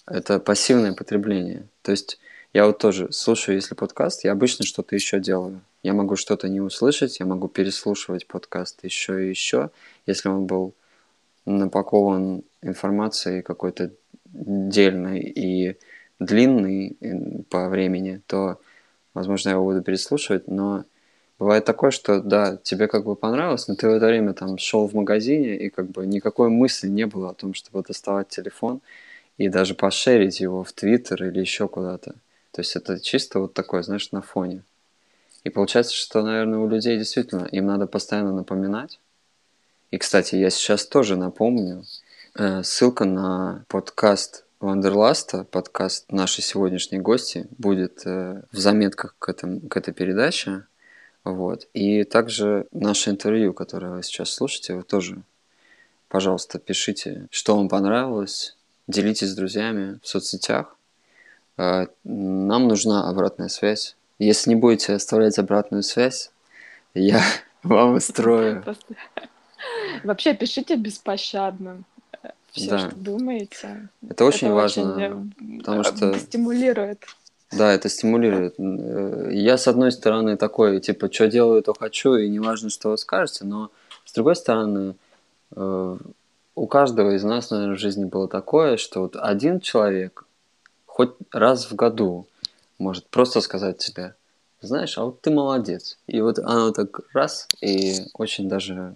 это 0.07 0.39
пассивное 0.39 0.93
потребление. 0.95 1.67
То 1.83 1.91
есть 1.91 2.19
я 2.57 2.67
вот 2.67 2.79
тоже 2.79 3.13
слушаю, 3.13 3.57
если 3.57 3.75
подкаст, 3.75 4.25
я 4.25 4.33
обычно 4.33 4.65
что-то 4.65 4.95
еще 4.95 5.21
делаю. 5.21 5.61
Я 5.83 5.93
могу 5.93 6.17
что-то 6.17 6.49
не 6.49 6.63
услышать, 6.63 7.21
я 7.21 7.27
могу 7.27 7.49
переслушивать 7.49 8.27
подкаст 8.27 8.83
еще 8.83 9.27
и 9.27 9.29
еще, 9.29 9.69
если 10.07 10.31
он 10.31 10.47
был 10.47 10.73
напакован 11.45 12.45
информацией 12.63 13.43
какой-то 13.43 13.91
дельной 14.25 15.21
и 15.21 15.77
длинный 16.19 16.97
по 17.51 17.69
времени, 17.69 18.23
то, 18.27 18.59
возможно, 19.13 19.51
я 19.51 19.57
его 19.57 19.65
буду 19.67 19.83
переслушивать, 19.83 20.49
но 20.49 20.87
бывает 21.39 21.67
такое, 21.67 21.91
что, 21.91 22.23
да, 22.23 22.57
тебе 22.57 22.89
как 22.89 23.05
бы 23.05 23.17
понравилось, 23.17 23.69
но 23.69 23.75
ты 23.75 23.87
в 23.87 23.93
это 23.93 24.07
время 24.07 24.33
там 24.33 24.57
шел 24.57 24.89
в 24.89 24.95
магазине, 24.95 25.59
и 25.59 25.69
как 25.69 25.91
бы 25.91 26.07
никакой 26.07 26.49
мысли 26.49 26.89
не 26.89 27.05
было 27.05 27.33
о 27.33 27.35
том, 27.35 27.53
чтобы 27.53 27.83
доставать 27.83 28.29
телефон 28.29 28.81
и 29.37 29.51
даже 29.51 29.75
пошерить 29.75 30.41
его 30.41 30.65
в 30.65 30.73
Твиттер 30.73 31.23
или 31.23 31.41
еще 31.41 31.69
куда-то. 31.69 32.15
То 32.57 32.61
есть 32.61 32.75
это 32.75 32.99
чисто 32.99 33.41
вот 33.41 33.53
такое, 33.53 33.83
знаешь, 33.83 34.13
на 34.13 34.23
фоне. 34.23 34.63
И 35.45 35.51
получается, 35.51 35.93
что, 35.93 36.23
наверное, 36.23 36.59
у 36.59 36.67
людей 36.67 36.97
действительно 36.97 37.45
им 37.45 37.67
надо 37.67 37.87
постоянно 37.87 38.33
напоминать. 38.33 38.99
И, 39.91 39.99
кстати, 39.99 40.37
я 40.37 40.49
сейчас 40.49 40.87
тоже 40.87 41.17
напомню. 41.17 41.85
Э, 42.35 42.63
ссылка 42.63 43.05
на 43.05 43.67
подкаст 43.69 44.47
Вандерласта, 44.59 45.45
подкаст 45.45 46.11
нашей 46.11 46.41
сегодняшней 46.41 46.99
гости, 46.99 47.47
будет 47.59 48.07
э, 48.07 48.41
в 48.51 48.57
заметках 48.57 49.17
к, 49.19 49.29
этому, 49.29 49.61
к 49.61 49.77
этой 49.77 49.93
передаче. 49.93 50.65
Вот. 51.25 51.69
И 51.75 52.05
также 52.05 52.69
наше 52.73 53.11
интервью, 53.11 53.53
которое 53.53 53.93
вы 53.93 54.03
сейчас 54.03 54.31
слушаете, 54.31 54.77
вы 54.77 54.83
тоже, 54.83 55.21
пожалуйста, 56.09 56.59
пишите, 56.59 57.27
что 57.31 57.55
вам 57.55 57.69
понравилось, 57.69 58.57
делитесь 58.89 59.29
с 59.29 59.35
друзьями 59.35 60.01
в 60.03 60.09
соцсетях. 60.09 60.76
А, 61.57 61.87
нам 62.05 62.69
нужна 62.69 63.09
обратная 63.09 63.49
связь. 63.49 63.97
Если 64.19 64.51
не 64.51 64.57
будете 64.57 64.95
оставлять 64.95 65.39
обратную 65.39 65.83
связь, 65.83 66.31
я 66.95 67.21
вам 67.63 67.95
устрою. 67.95 68.65
Вообще 70.05 70.35
пишите 70.35 70.77
беспощадно 70.77 71.85
все, 72.57 72.71
да. 72.71 72.79
что 72.79 72.97
думаете. 72.97 73.89
Это 74.09 74.25
очень 74.25 74.49
это 74.49 74.57
важно, 74.57 74.95
очень, 74.95 75.59
потому 75.59 75.85
что 75.85 76.19
стимулирует. 76.19 77.05
Да, 77.53 77.73
это 77.73 77.89
стимулирует. 77.89 78.55
Я, 78.59 79.57
с 79.57 79.69
одной 79.69 79.93
стороны, 79.93 80.37
такой, 80.37 80.81
типа, 80.81 81.13
что 81.13 81.29
делаю, 81.29 81.63
то 81.63 81.75
хочу, 81.79 82.17
и 82.17 82.29
неважно, 82.29 82.71
что 82.71 82.91
вы 82.91 82.99
скажете, 82.99 83.45
но, 83.45 83.71
с 84.05 84.13
другой 84.13 84.35
стороны, 84.35 84.97
э, 85.55 85.97
у 86.55 86.67
каждого 86.67 87.15
из 87.15 87.23
нас, 87.23 87.51
наверное, 87.51 87.77
в 87.77 87.79
жизни 87.81 88.05
было 88.05 88.27
такое, 88.27 88.79
что 88.79 89.03
вот 89.03 89.17
один 89.17 89.61
человек 89.61 90.25
хоть 90.97 91.15
раз 91.31 91.71
в 91.71 91.75
году 91.75 92.27
может 92.79 93.07
просто 93.09 93.43
сказать 93.43 93.77
тебе, 93.77 94.15
знаешь, 94.63 94.97
а 94.97 95.05
вот 95.05 95.21
ты 95.21 95.31
молодец. 95.31 95.99
И 96.07 96.23
вот 96.23 96.39
оно 96.39 96.73
так 96.73 97.01
раз, 97.13 97.49
и 97.61 98.07
очень 98.15 98.49
даже 98.49 98.95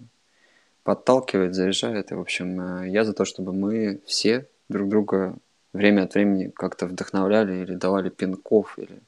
подталкивает, 0.83 1.53
заряжает. 1.53 2.11
И, 2.11 2.15
в 2.15 2.19
общем, 2.19 2.59
э, 2.59 2.89
я 2.89 3.03
за 3.03 3.13
то, 3.13 3.23
чтобы 3.23 3.53
мы 3.53 3.99
все 4.07 4.47
друг 4.67 4.89
друга 4.89 5.35
время 5.73 6.05
от 6.05 6.15
времени 6.15 6.47
как-то 6.47 6.87
вдохновляли 6.87 7.61
или 7.61 7.75
давали 7.75 8.09
пинков, 8.09 8.79
или 8.79 8.99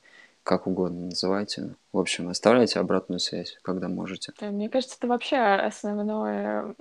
как 0.44 0.68
угодно 0.68 1.06
называйте. 1.08 1.74
В 1.94 1.98
общем, 1.98 2.30
оставляйте 2.30 2.80
обратную 2.80 3.20
связь, 3.20 3.58
когда 3.64 3.88
можете. 3.88 4.34
Мне 4.40 4.70
кажется, 4.70 4.98
это 5.00 5.08
вообще 5.08 5.38
основное, 5.38 6.76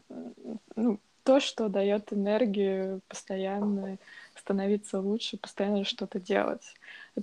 ну, 0.76 1.00
то, 1.24 1.40
что 1.40 1.70
дает 1.70 2.12
энергию 2.12 3.00
постоянно 3.08 3.96
становиться 4.42 5.00
лучше, 5.00 5.36
постоянно 5.36 5.84
что-то 5.84 6.18
делать. 6.18 6.74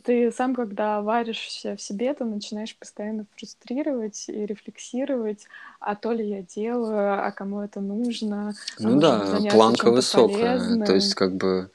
Ты 0.03 0.32
сам, 0.32 0.55
когда 0.55 1.01
варишься 1.01 1.76
в 1.76 1.82
себе, 1.82 2.13
ты 2.13 2.24
начинаешь 2.24 2.76
постоянно 2.76 3.26
фрустрировать 3.36 4.26
и 4.30 4.45
рефлексировать, 4.45 5.45
а 5.80 5.95
то 5.95 6.11
ли 6.11 6.28
я 6.28 6.43
делаю, 6.43 7.26
а 7.26 7.32
кому 7.32 7.61
это 7.61 7.82
нужно. 7.82 8.49
А 8.78 8.82
ну 8.82 8.99
да, 8.99 9.39
планка 9.51 9.91
высокая. 9.91 10.57
Полезным. 10.59 10.86
То 10.86 10.93
есть 10.93 11.15
как 11.15 11.36
бы 11.36 11.72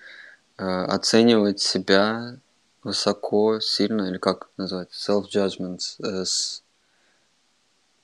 э, 0.58 0.64
оценивать 0.64 1.60
себя 1.60 2.36
высоко, 2.82 3.60
сильно, 3.60 4.08
или 4.08 4.18
как 4.18 4.48
называть, 4.56 4.90
self-judgment, 4.92 5.80
э, 6.02 6.24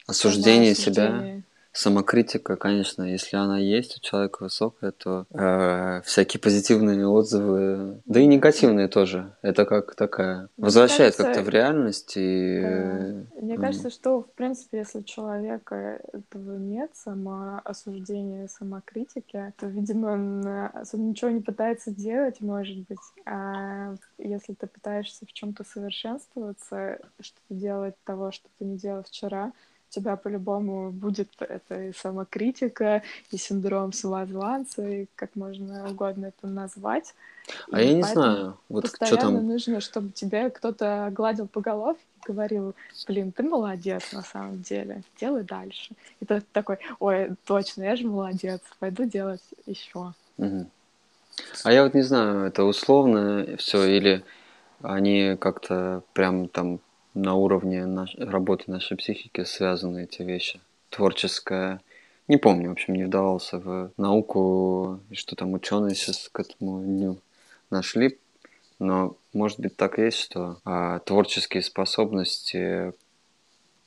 осуждение 0.06 0.74
себя 0.74 1.42
самокритика, 1.72 2.56
конечно, 2.56 3.02
если 3.02 3.36
она 3.36 3.58
есть 3.58 3.96
у 3.96 4.00
человека 4.00 4.42
высокая, 4.42 4.92
то 4.92 5.26
э, 5.30 6.02
всякие 6.04 6.40
позитивные 6.40 7.06
отзывы, 7.06 8.00
да 8.06 8.20
и 8.20 8.26
негативные 8.26 8.88
тоже. 8.88 9.34
Это 9.42 9.64
как 9.64 9.94
такая 9.94 10.48
возвращает 10.56 11.16
как-то 11.16 11.42
в 11.42 11.48
реальность 11.48 12.16
и. 12.16 12.60
Э, 12.62 13.24
мне 13.40 13.56
кажется, 13.56 13.90
что 13.90 14.22
в 14.22 14.32
принципе, 14.32 14.78
если 14.78 14.98
у 14.98 15.04
человека 15.04 16.00
этого 16.12 16.56
нет, 16.56 16.90
самоосуждения, 16.94 18.48
самокритики, 18.48 19.52
то, 19.58 19.66
видимо, 19.66 20.08
он 20.08 20.46
особо 20.74 21.02
ничего 21.02 21.30
не 21.30 21.40
пытается 21.40 21.90
делать, 21.90 22.40
может 22.40 22.78
быть. 22.88 22.98
А 23.26 23.94
если 24.18 24.54
ты 24.54 24.66
пытаешься 24.66 25.26
в 25.26 25.32
чем-то 25.32 25.64
совершенствоваться, 25.64 26.98
что-то 27.20 27.54
делать 27.54 27.94
того, 28.04 28.32
что 28.32 28.48
ты 28.58 28.64
не 28.64 28.76
делал 28.76 29.02
вчера, 29.02 29.52
тебя 29.90 30.16
по-любому 30.16 30.90
будет 30.90 31.28
это 31.40 31.82
и 31.82 31.92
самокритика, 31.92 33.02
и 33.30 33.36
синдром 33.36 33.92
самозванца, 33.92 34.88
и 34.88 35.06
как 35.16 35.36
можно 35.36 35.90
угодно 35.90 36.26
это 36.26 36.46
назвать. 36.46 37.14
А 37.70 37.80
и 37.80 37.88
я 37.88 37.94
не 37.94 38.02
знаю, 38.02 38.56
вот 38.68 38.86
что 38.86 39.16
там... 39.16 39.46
нужно, 39.46 39.80
чтобы 39.80 40.10
тебе 40.10 40.50
кто-то 40.50 41.10
гладил 41.12 41.48
по 41.48 41.60
головке 41.60 42.02
и 42.22 42.32
говорил, 42.32 42.74
блин, 43.08 43.32
ты 43.32 43.42
молодец 43.42 44.12
на 44.12 44.22
самом 44.22 44.62
деле, 44.62 45.02
делай 45.20 45.42
дальше. 45.42 45.94
И 46.20 46.24
ты 46.24 46.42
такой, 46.52 46.78
ой, 47.00 47.30
точно, 47.44 47.82
я 47.82 47.96
же 47.96 48.06
молодец, 48.06 48.60
пойду 48.78 49.04
делать 49.04 49.42
еще. 49.66 50.12
Угу. 50.38 50.66
А 51.64 51.72
я 51.72 51.84
вот 51.84 51.94
не 51.94 52.02
знаю, 52.02 52.46
это 52.46 52.64
условно 52.64 53.56
все 53.58 53.84
или 53.84 54.24
они 54.82 55.36
как-то 55.38 56.02
прям 56.12 56.48
там 56.48 56.80
на 57.14 57.34
уровне 57.34 57.86
наш... 57.86 58.14
работы 58.16 58.70
нашей 58.70 58.96
психики 58.96 59.44
связаны 59.44 60.04
эти 60.04 60.22
вещи. 60.22 60.60
Творческое. 60.90 61.80
Не 62.28 62.36
помню, 62.36 62.68
в 62.68 62.72
общем, 62.72 62.94
не 62.94 63.04
вдавался 63.04 63.58
в 63.58 63.90
науку, 63.96 65.00
что 65.12 65.36
там 65.36 65.52
ученые 65.52 65.94
сейчас 65.94 66.28
к 66.30 66.40
этому 66.40 66.82
дню 66.82 67.18
нашли. 67.70 68.18
Но, 68.78 69.16
может 69.32 69.60
быть, 69.60 69.76
так 69.76 69.98
и 69.98 70.02
есть, 70.02 70.18
что 70.18 70.58
а, 70.64 71.00
творческие 71.00 71.62
способности 71.62 72.94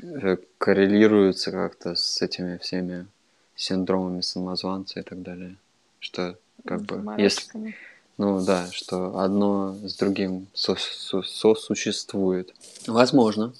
э, 0.01 0.37
коррелируются 0.57 1.51
как-то 1.51 1.95
с 1.95 2.21
этими 2.21 2.57
всеми 2.57 3.07
синдромами 3.55 4.21
самозванца 4.21 4.99
и 4.99 5.03
так 5.03 5.21
далее. 5.21 5.55
Что 5.99 6.37
как 6.65 6.81
бы 6.83 7.01
если 7.17 7.75
ну 8.17 8.43
да, 8.43 8.67
что 8.71 9.19
одно 9.19 9.75
с 9.83 9.95
другим 9.95 10.47
сосуществует. 10.53 12.53
Возможно. 12.87 13.53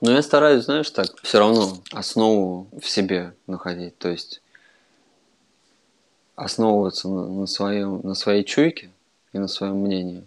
Но 0.00 0.12
я 0.12 0.22
стараюсь, 0.22 0.64
знаешь, 0.64 0.90
так 0.90 1.06
все 1.22 1.38
равно 1.38 1.78
основу 1.92 2.68
в 2.80 2.88
себе 2.88 3.34
находить. 3.46 3.96
То 3.98 4.08
есть 4.08 4.42
основываться 6.34 7.08
на, 7.08 7.28
на, 7.28 7.46
своем, 7.46 8.00
на 8.02 8.14
своей 8.14 8.44
чуйке 8.44 8.90
и 9.32 9.38
на 9.38 9.48
своем 9.48 9.76
мнении. 9.76 10.24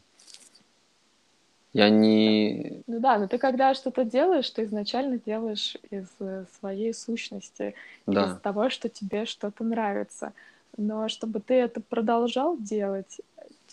Я 1.74 1.90
не... 1.90 2.84
Ну 2.88 3.02
да, 3.02 3.18
но 3.18 3.28
ты 3.28 3.38
когда 3.38 3.74
что-то 3.74 4.06
делаешь, 4.06 4.50
ты 4.50 4.64
изначально 4.64 5.20
делаешь 5.20 5.76
из 5.92 6.08
э, 6.20 6.46
своей 6.60 6.94
сущности, 6.94 7.76
да. 8.06 8.28
из 8.28 8.40
того, 8.40 8.70
что 8.70 8.88
тебе 8.88 9.26
что-то 9.26 9.66
нравится. 9.66 10.32
Но 10.78 11.10
чтобы 11.10 11.42
ты 11.42 11.56
это 11.56 11.82
продолжал 11.82 12.58
делать, 12.58 13.20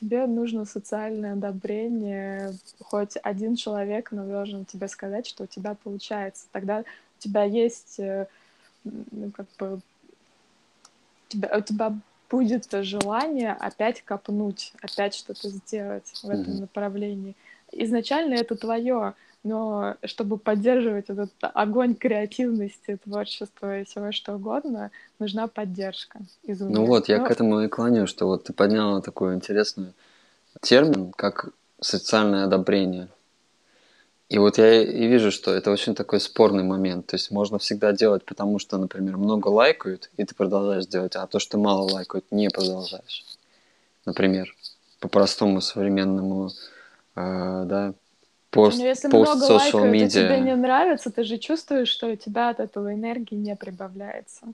тебе 0.03 0.27
нужно 0.27 0.65
социальное 0.65 1.35
одобрение. 1.35 2.55
Хоть 2.81 3.17
один 3.23 3.55
человек, 3.55 4.11
но 4.11 4.27
должен 4.27 4.65
тебе 4.65 4.89
сказать, 4.89 5.27
что 5.27 5.45
у 5.45 5.47
тебя 5.47 5.77
получается. 5.83 6.47
Тогда 6.51 6.81
у 6.81 6.85
тебя 7.19 7.45
есть, 7.45 8.01
э, 8.01 8.27
ну, 8.85 9.31
как 9.31 9.47
бы, 9.59 9.75
у 9.77 9.81
тебя, 11.29 11.57
у 11.57 11.61
тебя 11.61 11.95
будет 12.29 12.69
желание 12.85 13.53
опять 13.53 14.03
копнуть, 14.03 14.73
опять 14.81 15.15
что-то 15.15 15.49
сделать 15.51 16.11
в 16.23 16.29
этом 16.29 16.55
mm-hmm. 16.55 16.61
направлении. 16.61 17.37
Изначально 17.71 18.35
это 18.35 18.57
твое, 18.57 19.15
но 19.45 19.97
чтобы 20.05 20.39
поддерживать 20.39 21.07
этот 21.09 21.31
огонь 21.41 21.95
креативности, 21.95 22.99
творчества 23.03 23.81
и 23.81 23.85
всего 23.85 24.13
что 24.13 24.35
угодно, 24.35 24.91
нужна 25.19 25.49
поддержка 25.49 26.21
извне. 26.45 26.75
Ну 26.75 26.85
вот, 26.85 27.09
я 27.09 27.19
но... 27.19 27.27
к 27.27 27.31
этому 27.31 27.61
и 27.61 27.69
клоню, 27.69 28.07
что 28.07 28.27
вот 28.27 28.45
ты 28.45 28.53
подняла 28.53 29.01
такой 29.01 29.35
интересный 29.35 29.93
термин, 30.61 31.13
как 31.13 31.51
социальное 31.81 32.45
одобрение. 32.45 33.09
И 34.29 34.39
вот 34.39 34.57
я 34.57 34.81
и 34.81 35.07
вижу, 35.09 35.31
что 35.31 35.53
это 35.53 35.71
очень 35.71 35.95
такой 35.95 36.19
спорный 36.19 36.63
момент. 36.63 37.07
То 37.07 37.17
есть 37.17 37.31
можно 37.31 37.59
всегда 37.59 37.93
делать, 37.93 38.25
потому 38.25 38.59
что, 38.59 38.79
например, 38.79 39.19
много 39.19 39.49
лайкают, 39.49 40.11
и 40.17 40.25
ты 40.25 40.35
продолжаешь 40.35 40.87
делать, 40.87 41.17
а 41.17 41.27
то, 41.27 41.39
что 41.39 41.59
мало 41.59 41.83
лайкают, 41.83 42.25
не 42.31 42.49
продолжаешь. 42.49 43.27
Например, 44.07 44.55
по 45.01 45.09
простому 45.09 45.61
современному, 45.61 46.49
э, 47.15 47.65
да, 47.67 47.95
пост, 48.53 48.79
Но 48.79 48.85
если 48.85 49.09
пост 49.09 49.35
много 49.35 49.53
лайкают, 49.53 49.95
и 49.97 50.09
тебе 50.09 50.41
не 50.41 50.55
нравится, 50.55 51.11
ты 51.11 51.25
же 51.25 51.39
чувствуешь, 51.39 51.89
что 51.89 52.09
у 52.09 52.17
тебя 52.17 52.51
от 52.51 52.61
этого 52.61 52.95
энергии 52.95 53.35
не 53.35 53.57
прибавляется. 53.57 54.47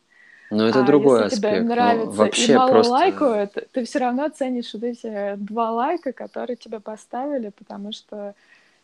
Ну, 0.50 0.64
это 0.64 0.80
а 0.80 0.86
другой 0.86 1.24
если 1.24 1.36
аспект. 1.36 1.56
тебе 1.56 1.68
нравится 1.68 2.16
вообще 2.16 2.52
и 2.52 2.56
мало 2.56 2.70
просто... 2.70 2.92
лайкают, 2.92 3.52
ты 3.72 3.84
все 3.84 3.98
равно 3.98 4.28
ценишь 4.30 4.72
вот 4.72 4.84
эти 4.84 5.34
два 5.36 5.72
лайка, 5.72 6.12
которые 6.12 6.56
тебе 6.56 6.80
поставили, 6.80 7.50
потому 7.50 7.92
что, 7.92 8.34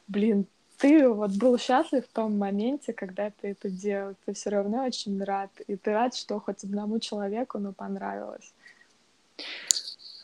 блин, 0.08 0.46
ты 0.76 1.08
вот 1.08 1.30
был 1.30 1.58
счастлив 1.58 2.04
в 2.04 2.12
том 2.12 2.36
моменте, 2.36 2.92
когда 2.92 3.30
ты 3.40 3.52
это 3.52 3.70
делал. 3.70 4.14
Ты 4.26 4.34
все 4.34 4.50
равно 4.50 4.84
очень 4.84 5.22
рад. 5.22 5.50
И 5.68 5.76
ты 5.76 5.92
рад, 5.92 6.14
что 6.14 6.40
хоть 6.40 6.64
одному 6.64 6.98
человеку, 6.98 7.58
ну, 7.58 7.72
понравилось. 7.72 8.52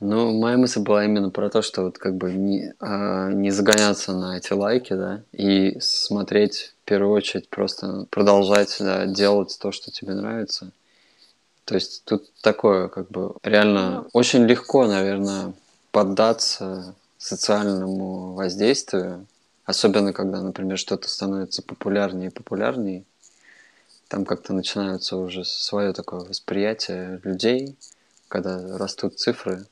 Ну, 0.01 0.33
моя 0.33 0.57
мысль 0.57 0.81
была 0.81 1.05
именно 1.05 1.29
про 1.29 1.51
то, 1.51 1.61
что 1.61 1.83
вот 1.83 1.99
как 1.99 2.17
бы 2.17 2.33
не, 2.33 2.73
а, 2.81 3.29
не 3.29 3.51
загоняться 3.51 4.13
на 4.13 4.39
эти 4.39 4.55
лайки, 4.55 4.95
да, 4.95 5.23
и 5.33 5.79
смотреть 5.79 6.75
в 6.83 6.89
первую 6.89 7.13
очередь 7.13 7.51
просто 7.51 8.07
продолжать 8.11 8.75
да, 8.81 9.05
делать 9.05 9.59
то, 9.61 9.73
что 9.73 9.91
тебе 9.91 10.15
нравится. 10.15 10.73
То 11.67 11.75
есть 11.75 12.03
тут 12.05 12.33
такое, 12.41 12.89
как 12.89 13.11
бы, 13.11 13.35
реально 13.43 13.91
ну, 13.91 14.09
очень 14.15 14.45
легко, 14.47 14.87
наверное, 14.87 15.53
поддаться 15.93 16.95
социальному 17.19 18.33
воздействию, 18.33 19.27
особенно 19.67 20.15
когда, 20.15 20.41
например, 20.41 20.79
что-то 20.79 21.11
становится 21.11 21.63
популярнее 21.63 22.31
и 22.31 22.33
популярнее, 22.33 23.05
там 24.09 24.25
как-то 24.25 24.55
начинается 24.55 25.17
уже 25.19 25.45
свое 25.45 25.93
такое 25.93 26.21
восприятие 26.21 27.21
людей, 27.23 27.77
когда 28.29 28.79
растут 28.79 29.19
цифры, 29.19 29.67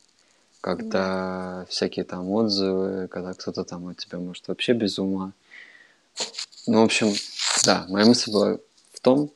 когда 0.61 1.61
да. 1.61 1.67
всякие 1.69 2.05
там 2.05 2.29
отзывы, 2.31 3.09
когда 3.09 3.35
кто-то 3.35 3.65
там 3.65 3.89
от 3.89 3.99
тебя 3.99 4.19
может 4.19 4.49
вообще 4.49 4.73
без 4.73 4.99
ума. 4.99 5.33
Ну, 6.67 6.81
в 6.81 6.85
общем, 6.85 7.13
да, 7.65 7.87
моя 7.89 8.07
мысль 8.07 8.33
была 8.33 8.59
в 8.93 9.01
том, 9.01 9.31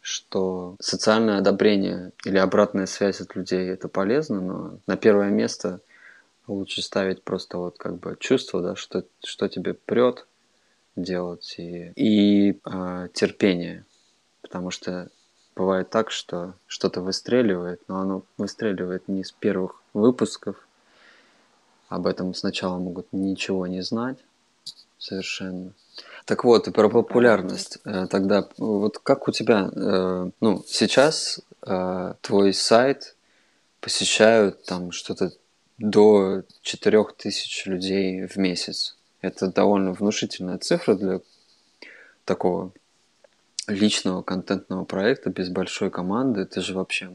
что 0.00 0.76
социальное 0.80 1.38
одобрение 1.38 2.12
или 2.24 2.36
обратная 2.36 2.86
связь 2.86 3.20
от 3.20 3.34
людей 3.36 3.68
это 3.70 3.88
полезно, 3.88 4.40
но 4.40 4.78
на 4.86 4.96
первое 4.96 5.30
место 5.30 5.80
лучше 6.46 6.82
ставить 6.82 7.22
просто 7.22 7.56
вот 7.56 7.78
как 7.78 7.98
бы 7.98 8.16
чувство, 8.20 8.60
да, 8.60 8.76
что, 8.76 9.04
что 9.24 9.48
тебе 9.48 9.72
прет 9.74 10.26
делать 10.96 11.54
и, 11.58 11.92
и 11.96 12.60
э, 12.64 13.08
терпение. 13.14 13.86
Потому 14.42 14.70
что 14.70 15.08
бывает 15.56 15.88
так, 15.90 16.10
что 16.10 16.54
что-то 16.66 17.00
выстреливает, 17.00 17.80
но 17.88 18.00
оно 18.00 18.22
выстреливает 18.36 19.08
не 19.08 19.24
с 19.24 19.32
первых 19.32 19.80
выпусков. 19.94 20.56
Об 21.88 22.06
этом 22.06 22.34
сначала 22.34 22.78
могут 22.78 23.06
ничего 23.12 23.66
не 23.66 23.82
знать 23.82 24.18
совершенно. 24.98 25.72
Так 26.24 26.44
вот, 26.44 26.72
про 26.72 26.88
популярность. 26.88 27.78
Э, 27.84 28.06
тогда 28.08 28.48
вот 28.56 28.98
как 28.98 29.28
у 29.28 29.32
тебя, 29.32 29.70
э, 29.72 30.30
ну, 30.40 30.64
сейчас 30.66 31.40
э, 31.66 32.14
твой 32.20 32.52
сайт 32.52 33.16
посещают 33.80 34.64
там 34.64 34.90
что-то 34.90 35.32
до 35.78 36.42
4000 36.62 37.68
людей 37.68 38.26
в 38.26 38.36
месяц. 38.36 38.96
Это 39.20 39.48
довольно 39.48 39.92
внушительная 39.92 40.58
цифра 40.58 40.94
для 40.94 41.20
такого 42.24 42.72
личного 43.66 44.22
контентного 44.22 44.84
проекта 44.84 45.30
без 45.30 45.48
большой 45.48 45.90
команды. 45.90 46.44
Ты 46.46 46.60
же 46.60 46.74
вообще 46.74 47.10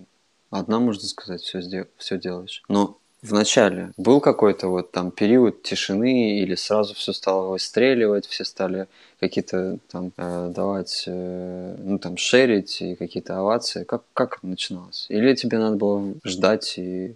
одна, 0.49 0.79
можно 0.79 1.07
сказать, 1.07 1.41
все, 1.41 1.87
все 1.97 2.17
делаешь. 2.17 2.63
Но 2.67 2.97
в 3.21 3.33
начале 3.33 3.91
был 3.97 4.21
какой-то 4.21 4.69
вот 4.69 4.91
там 4.91 5.11
период 5.11 5.61
тишины 5.61 6.39
или 6.39 6.55
сразу 6.55 6.93
все 6.93 7.11
стало 7.11 7.49
выстреливать, 7.49 8.25
все 8.25 8.45
стали 8.45 8.87
какие-то 9.19 9.77
там 9.91 10.11
э, 10.15 10.51
давать, 10.55 11.03
э, 11.05 11.75
ну 11.79 11.99
там 11.99 12.15
шерить 12.15 12.81
и 12.81 12.95
какие-то 12.95 13.37
овации. 13.39 13.83
Как, 13.83 14.03
как 14.13 14.41
начиналось? 14.41 15.05
Или 15.09 15.35
тебе 15.35 15.57
надо 15.57 15.75
было 15.75 16.13
ждать 16.23 16.77
и 16.77 17.15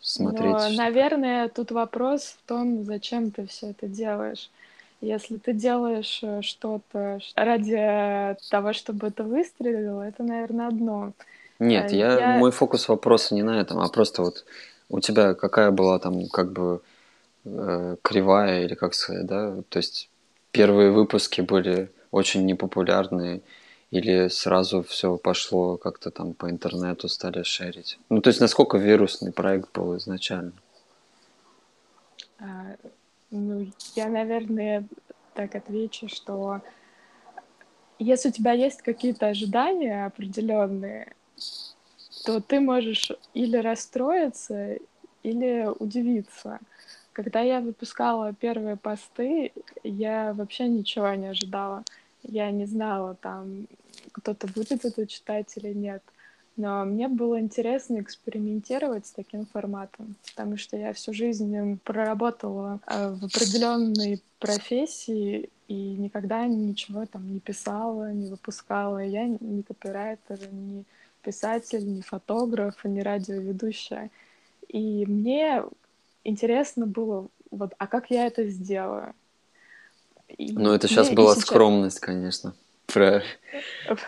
смотреть? 0.00 0.54
Ну, 0.54 0.76
наверное, 0.76 1.48
тут 1.48 1.72
вопрос 1.72 2.36
в 2.38 2.48
том, 2.48 2.84
зачем 2.84 3.32
ты 3.32 3.46
все 3.46 3.70
это 3.70 3.88
делаешь. 3.88 4.50
Если 5.00 5.38
ты 5.38 5.52
делаешь 5.52 6.20
э, 6.22 6.42
что-то 6.42 7.18
ради 7.34 8.36
того, 8.50 8.72
чтобы 8.72 9.08
это 9.08 9.24
выстрелило, 9.24 10.02
это, 10.02 10.22
наверное, 10.22 10.68
одно. 10.68 11.12
Нет, 11.60 11.92
я, 11.92 12.18
я... 12.18 12.38
мой 12.38 12.50
фокус 12.50 12.88
вопроса 12.88 13.34
не 13.34 13.42
на 13.42 13.60
этом, 13.60 13.78
а 13.78 13.88
просто 13.88 14.22
вот 14.22 14.44
у 14.88 15.00
тебя 15.00 15.34
какая 15.34 15.70
была 15.70 15.98
там 15.98 16.26
как 16.28 16.52
бы 16.52 16.80
э, 17.44 17.96
кривая 18.02 18.64
или 18.64 18.74
как 18.74 18.94
сказать, 18.94 19.26
да? 19.26 19.62
То 19.68 19.78
есть 19.78 20.10
первые 20.50 20.90
выпуски 20.90 21.42
были 21.42 21.92
очень 22.10 22.46
непопулярные 22.46 23.42
или 23.90 24.28
сразу 24.28 24.82
все 24.82 25.16
пошло 25.18 25.76
как-то 25.76 26.10
там 26.10 26.32
по 26.32 26.48
интернету 26.48 27.08
стали 27.08 27.42
шерить? 27.42 27.98
Ну, 28.08 28.20
то 28.20 28.28
есть 28.28 28.40
насколько 28.40 28.78
вирусный 28.78 29.32
проект 29.32 29.72
был 29.72 29.96
изначально? 29.98 30.52
А, 32.38 32.74
ну, 33.30 33.70
я, 33.96 34.08
наверное, 34.08 34.86
так 35.34 35.54
отвечу, 35.54 36.08
что 36.08 36.62
если 37.98 38.30
у 38.30 38.32
тебя 38.32 38.52
есть 38.52 38.80
какие-то 38.80 39.26
ожидания 39.26 40.06
определенные, 40.06 41.12
то 42.24 42.40
ты 42.40 42.60
можешь 42.60 43.12
или 43.34 43.56
расстроиться, 43.56 44.76
или 45.22 45.68
удивиться. 45.78 46.58
Когда 47.12 47.40
я 47.40 47.60
выпускала 47.60 48.32
первые 48.32 48.76
посты, 48.76 49.52
я 49.82 50.32
вообще 50.32 50.68
ничего 50.68 51.12
не 51.14 51.26
ожидала. 51.28 51.84
Я 52.22 52.50
не 52.50 52.66
знала, 52.66 53.16
там, 53.20 53.66
кто-то 54.12 54.46
будет 54.46 54.84
это 54.84 55.06
читать 55.06 55.52
или 55.56 55.72
нет. 55.72 56.02
Но 56.56 56.84
мне 56.84 57.08
было 57.08 57.40
интересно 57.40 58.00
экспериментировать 58.00 59.06
с 59.06 59.12
таким 59.12 59.46
форматом, 59.46 60.14
потому 60.28 60.56
что 60.58 60.76
я 60.76 60.92
всю 60.92 61.14
жизнь 61.14 61.78
проработала 61.84 62.80
э, 62.86 63.14
в 63.14 63.24
определенной 63.24 64.22
профессии 64.38 65.48
и 65.68 65.74
никогда 65.74 66.46
ничего 66.46 67.06
там 67.06 67.32
не 67.32 67.40
писала, 67.40 68.12
не 68.12 68.28
выпускала. 68.28 68.98
Я 68.98 69.24
не 69.26 69.62
копирайтер, 69.62 70.38
не 70.52 70.84
писатель, 71.22 71.86
не 71.86 72.02
фотограф, 72.02 72.84
не 72.84 73.02
радиоведущая. 73.02 74.10
И 74.68 75.04
мне 75.06 75.64
интересно 76.24 76.86
было, 76.86 77.28
вот, 77.50 77.72
а 77.78 77.86
как 77.86 78.10
я 78.10 78.26
это 78.26 78.46
сделаю? 78.46 79.14
И 80.28 80.52
ну, 80.52 80.72
это 80.72 80.86
сейчас 80.88 81.10
была 81.10 81.34
сейчас... 81.34 81.44
скромность, 81.44 82.00
конечно. 82.00 82.54
Про 82.86 83.22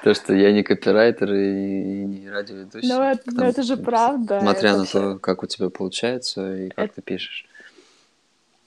то, 0.02 0.14
что 0.14 0.34
я 0.34 0.52
не 0.52 0.62
копирайтер 0.62 1.32
и 1.32 2.04
не 2.04 2.30
радиоведущий. 2.30 2.88
Ну, 2.88 3.00
это, 3.00 3.44
это 3.44 3.62
же 3.62 3.76
правда. 3.76 4.40
Смотря 4.40 4.70
это 4.70 4.78
на 4.78 4.86
то, 4.86 5.18
как 5.18 5.42
у 5.42 5.46
тебя 5.46 5.70
получается 5.70 6.56
и 6.56 6.68
как 6.70 6.86
это... 6.86 6.94
ты 6.96 7.02
пишешь. 7.02 7.46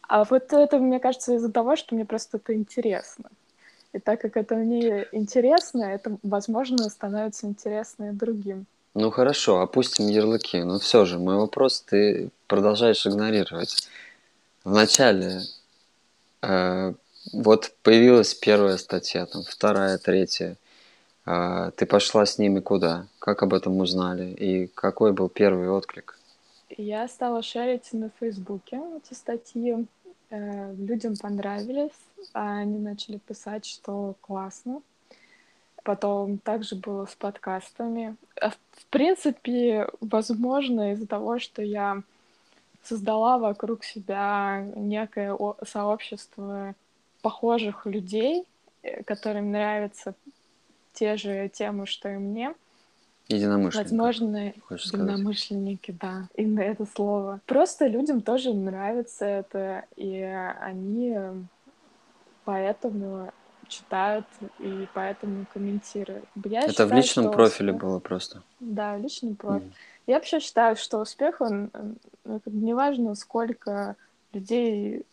А 0.07 0.23
вот 0.23 0.53
это, 0.53 0.77
мне 0.77 0.99
кажется, 0.99 1.35
из-за 1.35 1.51
того, 1.51 1.75
что 1.75 1.95
мне 1.95 2.05
просто 2.05 2.37
это 2.37 2.53
интересно. 2.53 3.29
И 3.95 3.99
так 3.99 4.19
как 4.19 4.35
это 4.35 4.55
мне 4.55 5.07
интересно, 5.13 5.83
это, 5.83 6.17
возможно, 6.21 6.89
становится 6.89 7.47
интересно 7.47 8.09
и 8.09 8.11
другим. 8.11 8.65
Ну 8.93 9.09
хорошо, 9.09 9.61
опустим 9.61 10.09
ярлыки. 10.09 10.61
Но 10.63 10.79
все 10.79 11.05
же, 11.05 11.17
мой 11.17 11.37
вопрос 11.37 11.79
ты 11.81 12.29
продолжаешь 12.47 13.07
игнорировать. 13.07 13.87
Вначале 14.65 15.43
э, 16.41 16.93
вот 17.31 17.71
появилась 17.83 18.33
первая 18.33 18.77
статья, 18.77 19.25
там 19.27 19.43
вторая, 19.43 19.97
третья. 19.97 20.57
Э, 21.25 21.71
ты 21.77 21.85
пошла 21.85 22.25
с 22.25 22.37
ними 22.37 22.59
куда? 22.59 23.07
Как 23.19 23.43
об 23.43 23.53
этом 23.53 23.77
узнали? 23.77 24.25
И 24.25 24.67
какой 24.67 25.13
был 25.13 25.29
первый 25.29 25.69
отклик? 25.69 26.19
Я 26.77 27.07
стала 27.07 27.41
шерить 27.41 27.93
на 27.93 28.09
Фейсбуке 28.19 28.81
эти 28.97 29.13
статьи. 29.13 29.87
Э, 30.35 30.73
людям 30.77 31.15
понравились, 31.15 31.97
они 32.33 32.77
начали 32.77 33.17
писать, 33.19 33.65
что 33.65 34.15
классно. 34.19 34.81
Потом 35.83 36.39
также 36.39 36.75
было 36.75 37.05
с 37.05 37.15
подкастами. 37.15 38.17
А 38.41 38.49
в 38.49 38.85
принципе, 38.89 39.87
возможно, 40.01 40.91
из-за 40.91 41.07
того, 41.07 41.39
что 41.39 41.61
я 41.61 42.01
создала 42.83 43.37
вокруг 43.37 43.83
себя 43.83 44.65
некое 44.75 45.37
сообщество 45.65 46.75
похожих 47.21 47.85
людей, 47.85 48.45
э, 48.83 49.03
которым 49.03 49.51
нравятся 49.51 50.15
те 50.93 51.15
же 51.15 51.47
темы, 51.47 51.85
что 51.85 52.09
и 52.09 52.17
мне. 52.17 52.53
Единомышленники. 53.27 53.89
Возможно, 53.89 54.53
единомышленники, 54.69 55.97
да, 55.99 56.27
именно 56.35 56.61
это 56.61 56.85
слово. 56.85 57.41
Просто 57.45 57.87
людям 57.87 58.21
тоже 58.21 58.53
нравится 58.53 59.25
это, 59.25 59.85
и 59.95 60.21
они 60.21 61.17
поэтому 62.43 63.31
читают 63.67 64.25
и 64.59 64.87
поэтому 64.93 65.45
комментируют. 65.51 66.25
Я 66.43 66.61
Это 66.61 66.69
считаю, 66.69 66.89
в 66.89 66.93
личном 66.93 67.31
профиле 67.31 67.71
успех... 67.71 67.81
было 67.81 67.99
просто? 67.99 68.43
Да, 68.59 68.95
в 68.95 69.01
личном 69.01 69.35
профиле. 69.35 69.71
Mm. 69.71 69.73
Я 70.07 70.15
вообще 70.15 70.39
считаю, 70.39 70.75
что 70.75 70.99
успех, 70.99 71.41
он, 71.41 71.71
ну, 72.23 72.41
неважно, 72.45 73.15
сколько 73.15 73.95
людей 74.33 75.03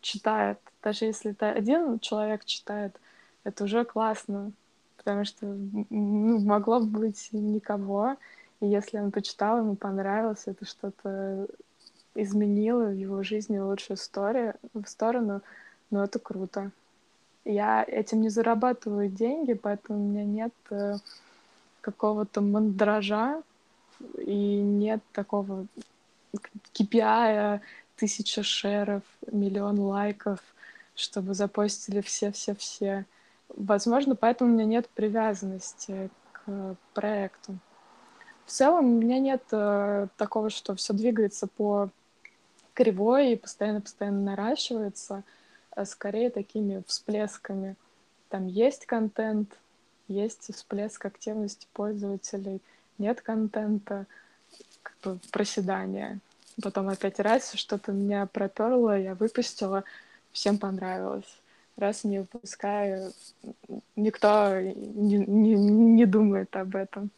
читает, 0.00 0.58
даже 0.82 1.04
если 1.04 1.32
это 1.32 1.50
один 1.50 1.98
человек 2.00 2.46
читает, 2.46 2.98
это 3.44 3.64
уже 3.64 3.84
классно, 3.84 4.52
потому 5.04 5.24
что 5.26 5.46
ну, 5.90 6.40
могло 6.40 6.80
быть 6.80 7.28
никого, 7.32 8.16
и 8.60 8.66
если 8.66 8.98
он 8.98 9.10
почитал, 9.10 9.58
ему 9.58 9.76
понравилось, 9.76 10.44
это 10.46 10.64
что-то 10.64 11.46
изменило 12.14 12.86
в 12.86 12.94
его 12.96 13.22
жизни 13.22 13.58
лучшую 13.58 13.98
историю, 13.98 14.54
в 14.72 14.86
сторону, 14.86 15.42
ну 15.90 16.02
это 16.02 16.18
круто. 16.18 16.70
Я 17.44 17.84
этим 17.86 18.22
не 18.22 18.30
зарабатываю 18.30 19.10
деньги, 19.10 19.52
поэтому 19.52 20.02
у 20.02 20.08
меня 20.08 20.24
нет 20.24 20.54
э, 20.70 20.96
какого-то 21.82 22.40
мандража 22.40 23.42
и 24.16 24.56
нет 24.56 25.02
такого 25.12 25.66
KPI, 26.72 27.60
тысяча 27.96 28.42
шеров, 28.42 29.02
миллион 29.30 29.78
лайков, 29.80 30.40
чтобы 30.94 31.34
запостили 31.34 32.00
все-все-все. 32.00 33.04
Возможно, 33.48 34.16
поэтому 34.16 34.50
у 34.50 34.54
меня 34.54 34.64
нет 34.64 34.88
привязанности 34.88 36.10
к 36.32 36.76
проекту. 36.92 37.58
В 38.46 38.50
целом 38.50 38.96
у 38.96 39.00
меня 39.00 39.18
нет 39.18 39.42
э, 39.52 40.08
такого, 40.16 40.50
что 40.50 40.74
все 40.74 40.92
двигается 40.92 41.46
по 41.46 41.88
кривой 42.74 43.32
и 43.32 43.36
постоянно-постоянно 43.36 44.20
наращивается. 44.20 45.22
А 45.70 45.84
скорее 45.86 46.30
такими 46.30 46.82
всплесками. 46.86 47.76
Там 48.28 48.46
есть 48.46 48.86
контент, 48.86 49.56
есть 50.08 50.54
всплеск 50.54 51.04
активности 51.04 51.66
пользователей, 51.72 52.60
нет 52.98 53.20
контента, 53.22 54.06
как 54.82 54.96
бы 55.02 55.18
проседание. 55.32 56.18
Потом 56.62 56.88
опять 56.88 57.18
раз 57.18 57.52
что-то 57.54 57.92
меня 57.92 58.26
проперло, 58.26 58.98
я 58.98 59.14
выпустила, 59.14 59.84
всем 60.32 60.58
понравилось. 60.58 61.40
Раз 61.76 62.04
не 62.04 62.20
выпускаю, 62.20 63.12
никто 63.96 64.60
не, 64.60 65.18
не, 65.18 65.54
не 65.54 66.06
думает 66.06 66.54
об 66.56 66.76
этом. 66.76 67.10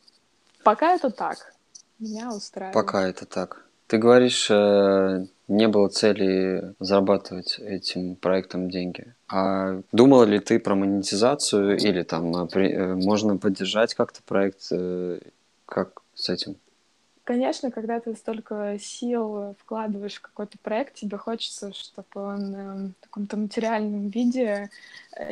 Пока 0.64 0.94
это 0.94 1.10
так. 1.10 1.54
Меня 1.98 2.30
устраивает. 2.30 2.74
Пока 2.74 3.06
это 3.06 3.26
так. 3.26 3.66
Ты 3.86 3.98
говоришь, 3.98 4.50
э, 4.50 5.26
не 5.46 5.68
было 5.68 5.88
цели 5.88 6.74
зарабатывать 6.80 7.58
этим 7.60 8.16
проектом 8.16 8.68
деньги. 8.68 9.14
А 9.28 9.80
думала 9.92 10.24
ли 10.24 10.40
ты 10.40 10.58
про 10.58 10.74
монетизацию 10.74 11.76
или 11.78 12.02
там 12.02 12.34
э, 12.34 12.48
э, 12.54 12.94
можно 12.94 13.36
поддержать 13.36 13.94
как-то 13.94 14.22
проект? 14.24 14.70
Как 15.66 16.02
с 16.14 16.28
этим? 16.28 16.56
Конечно, 17.26 17.72
когда 17.72 17.98
ты 17.98 18.14
столько 18.14 18.78
сил 18.78 19.56
вкладываешь 19.58 20.14
в 20.14 20.22
какой-то 20.22 20.58
проект, 20.62 20.94
тебе 20.94 21.16
хочется, 21.16 21.72
чтобы 21.72 22.04
он 22.14 22.94
в 23.00 23.00
каком-то 23.00 23.36
материальном 23.36 24.10
виде 24.10 24.70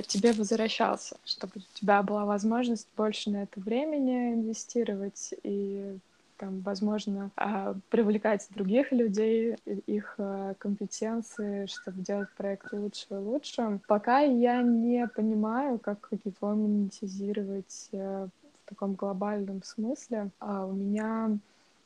тебе 0.09 0.32
возвращался, 0.32 1.16
чтобы 1.24 1.53
у 1.55 1.78
тебя 1.78 2.03
была 2.03 2.24
возможность 2.24 2.88
больше 2.97 3.30
на 3.30 3.45
это 3.45 3.61
времени 3.61 4.34
инвестировать 4.34 5.34
и 5.45 5.97
там, 6.36 6.62
возможно, 6.62 7.30
а, 7.36 7.76
привлекать 7.90 8.49
других 8.51 8.90
людей, 8.90 9.57
их 9.86 10.16
а, 10.18 10.55
компетенции, 10.55 11.66
чтобы 11.66 12.03
делать 12.03 12.28
проект 12.36 12.72
лучше 12.72 13.07
и 13.11 13.14
лучше. 13.14 13.78
Пока 13.86 14.18
я 14.18 14.62
не 14.62 15.07
понимаю, 15.07 15.78
как 15.78 16.09
его 16.24 16.57
монетизировать 16.57 17.88
э, 17.92 18.26
в 18.64 18.68
таком 18.68 18.95
глобальном 18.95 19.62
смысле. 19.62 20.30
А 20.40 20.66
у 20.66 20.72
меня 20.72 21.38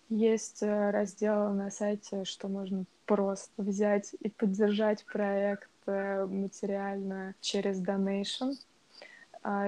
есть 0.09 0.62
э, 0.62 0.90
раздел 0.90 1.52
на 1.52 1.70
сайте, 1.70 2.24
что 2.24 2.48
можно 2.48 2.84
просто 3.06 3.50
взять 3.62 4.14
и 4.20 4.28
поддержать 4.28 5.04
проект 5.04 5.70
э, 5.86 6.26
материально 6.26 7.34
через 7.40 7.80
donation. 7.82 8.54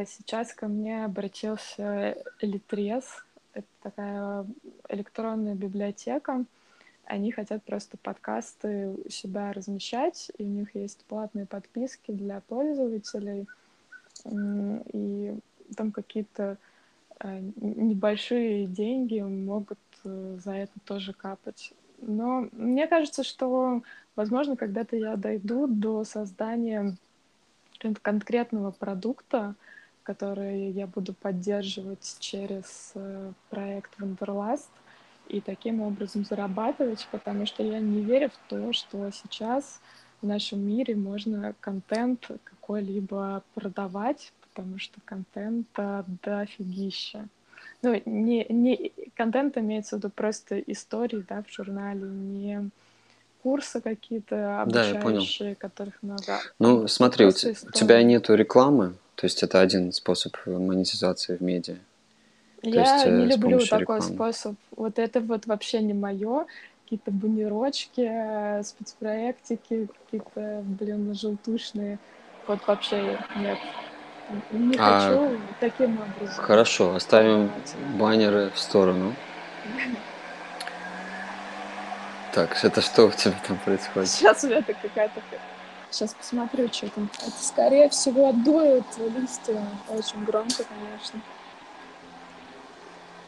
Сейчас 0.05 0.53
ко 0.53 0.67
мне 0.67 1.05
обратился 1.05 2.17
Литрес, 2.43 3.25
это 3.55 3.67
такая 3.83 4.47
электронная 4.89 5.55
библиотека. 5.55 6.45
Они 7.05 7.33
хотят 7.33 7.63
просто 7.65 7.97
подкасты 7.97 8.95
у 9.05 9.09
себя 9.09 9.53
размещать, 9.53 10.31
и 10.39 10.45
у 10.45 10.47
них 10.47 10.75
есть 10.75 11.05
платные 11.07 11.47
подписки 11.47 12.13
для 12.13 12.41
пользователей, 12.41 13.47
и 14.25 15.35
там 15.77 15.93
какие-то 15.93 16.57
э, 17.21 17.41
небольшие 17.57 18.67
деньги 18.67 19.21
могут 19.21 19.79
за 20.05 20.53
это 20.53 20.73
тоже 20.85 21.13
капать. 21.13 21.73
Но 22.01 22.49
мне 22.53 22.87
кажется, 22.87 23.25
что, 23.25 23.83
возможно, 24.17 24.57
когда-то 24.57 24.97
я 24.97 25.17
дойду 25.17 25.67
до 25.67 26.05
создания 26.05 26.97
конкретного 28.03 28.71
продукта, 28.71 29.55
которые 30.03 30.71
я 30.71 30.87
буду 30.87 31.15
поддерживать 31.15 32.17
через 32.19 32.93
э, 32.95 33.33
проект 33.49 33.99
Wanderlust 34.01 34.69
и 35.29 35.41
таким 35.41 35.81
образом 35.83 36.25
зарабатывать, 36.25 37.07
потому 37.13 37.47
что 37.47 37.63
я 37.63 37.79
не 37.79 38.03
верю 38.03 38.31
в 38.31 38.49
то, 38.49 38.73
что 38.73 39.11
сейчас 39.11 39.81
в 40.21 40.27
нашем 40.27 40.61
мире 40.61 40.97
можно 40.97 41.55
контент 41.61 42.31
какой-либо 42.45 43.43
продавать, 43.55 44.33
потому 44.41 44.79
что 44.79 45.01
контента 45.05 46.05
дофигища. 46.23 47.29
Ну, 47.83 48.01
не, 48.05 48.47
не 48.49 48.93
контент 49.17 49.57
имеется 49.57 49.97
в 49.97 49.99
виду 49.99 50.11
просто 50.11 50.59
истории, 50.61 51.25
да, 51.29 51.43
в 51.47 51.53
журнале, 51.53 52.03
не 52.03 52.71
курсы 53.43 53.81
какие-то 53.81 54.63
обучающие, 54.63 55.51
да, 55.51 55.55
которых 55.55 55.95
много. 56.03 56.41
Ну, 56.59 56.87
смотри, 56.89 57.25
у, 57.25 57.29
у 57.29 57.33
тебя 57.33 58.03
нету 58.03 58.35
рекламы, 58.35 58.95
то 59.15 59.25
есть 59.25 59.43
это 59.43 59.61
один 59.61 59.93
способ 59.93 60.37
монетизации 60.47 61.37
в 61.37 61.41
медиа. 61.41 61.77
Я 62.63 62.97
есть, 62.97 63.07
не 63.07 63.27
люблю 63.27 63.59
такой 63.61 63.99
рекламы. 63.99 64.03
способ. 64.03 64.55
Вот 64.77 64.99
это 64.99 65.21
вот 65.21 65.47
вообще 65.47 65.81
не 65.81 65.95
мое. 65.95 66.47
Какие-то 66.85 67.11
баннерочки, 67.11 68.63
спецпроектики, 68.63 69.89
какие-то, 70.05 70.63
блин, 70.67 71.15
желтушные. 71.15 71.99
Вот 72.47 72.61
вообще 72.67 73.19
нет. 73.37 73.59
Не 74.51 74.77
а, 74.79 75.01
хочу 75.01 75.41
таким 75.59 76.01
образом. 76.01 76.45
Хорошо, 76.45 76.95
оставим 76.95 77.51
баннеры 77.99 78.51
в 78.51 78.59
сторону. 78.59 79.15
Так, 82.33 82.65
это 82.65 82.81
что 82.81 83.07
у 83.07 83.11
тебя 83.11 83.35
там 83.47 83.59
происходит? 83.59 84.09
Сейчас 84.09 84.45
у 84.45 84.49
меня 84.49 84.63
какая-то... 84.63 85.21
Сейчас 85.91 86.15
посмотрю, 86.15 86.69
что 86.73 86.89
там. 86.89 87.11
Это, 87.19 87.43
скорее 87.43 87.89
всего, 87.89 88.33
дует 88.33 88.85
листья. 89.17 89.61
Очень 89.89 90.25
громко, 90.25 90.63
конечно. 90.65 91.21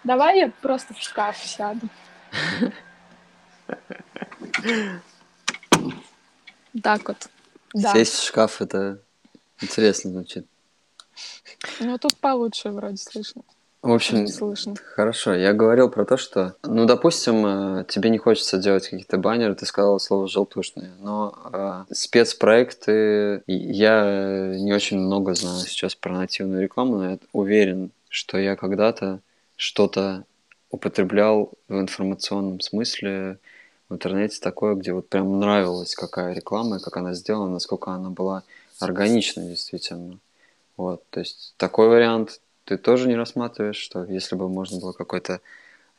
Давай 0.05 0.39
я 0.39 0.53
просто 0.61 0.95
в 0.95 1.01
шкаф 1.01 1.37
сяду. 1.39 1.89
Так 6.83 7.07
вот. 7.07 7.29
Да. 7.75 7.93
Сесть 7.93 8.15
в 8.15 8.27
шкаф, 8.27 8.63
это 8.63 8.99
интересно 9.61 10.11
звучит. 10.11 10.47
Ну, 11.81 11.99
тут 11.99 12.17
получше 12.17 12.71
вроде 12.71 12.97
слышно. 12.97 13.43
В 13.83 13.91
общем, 13.91 14.29
слышно. 14.29 14.77
хорошо. 14.77 15.35
Я 15.35 15.53
говорил 15.53 15.91
про 15.91 16.05
то, 16.05 16.17
что, 16.17 16.55
ну, 16.63 16.85
допустим, 16.85 17.45
э, 17.81 17.85
тебе 17.89 18.11
не 18.11 18.19
хочется 18.19 18.59
делать 18.59 18.85
какие-то 18.89 19.19
баннеры, 19.19 19.57
ты 19.57 19.67
сказал 19.67 19.99
слово 19.99 20.29
желтушные, 20.29 20.93
но 21.01 21.35
э, 21.53 21.93
спецпроекты, 21.93 23.43
я 23.49 24.55
не 24.57 24.73
очень 24.73 25.01
много 25.01 25.35
знаю 25.35 25.59
сейчас 25.67 25.97
про 25.97 26.13
нативную 26.13 26.63
рекламу, 26.63 26.99
но 26.99 27.11
я 27.11 27.19
уверен, 27.33 27.91
что 28.09 28.39
я 28.39 28.55
когда-то 28.55 29.19
что-то 29.57 30.27
употреблял 30.71 31.51
в 31.67 31.75
информационном 31.75 32.61
смысле 32.61 33.39
в 33.89 33.95
интернете 33.95 34.39
такое, 34.41 34.77
где 34.77 34.93
вот 34.93 35.09
прям 35.09 35.41
нравилась 35.41 35.97
какая 35.97 36.35
реклама, 36.35 36.79
как 36.79 36.97
она 36.97 37.15
сделана, 37.15 37.55
насколько 37.55 37.91
она 37.91 38.11
была 38.11 38.45
органичной 38.79 39.49
действительно. 39.49 40.19
Вот, 40.77 41.03
то 41.11 41.21
есть 41.21 41.55
такой 41.57 41.89
вариант 41.89 42.41
ты 42.65 42.77
тоже 42.79 43.09
не 43.09 43.17
рассматриваешь, 43.17 43.77
что 43.77 44.05
если 44.05 44.37
бы 44.37 44.49
можно 44.49 44.81
было 44.81 44.93
какой-то 44.93 45.41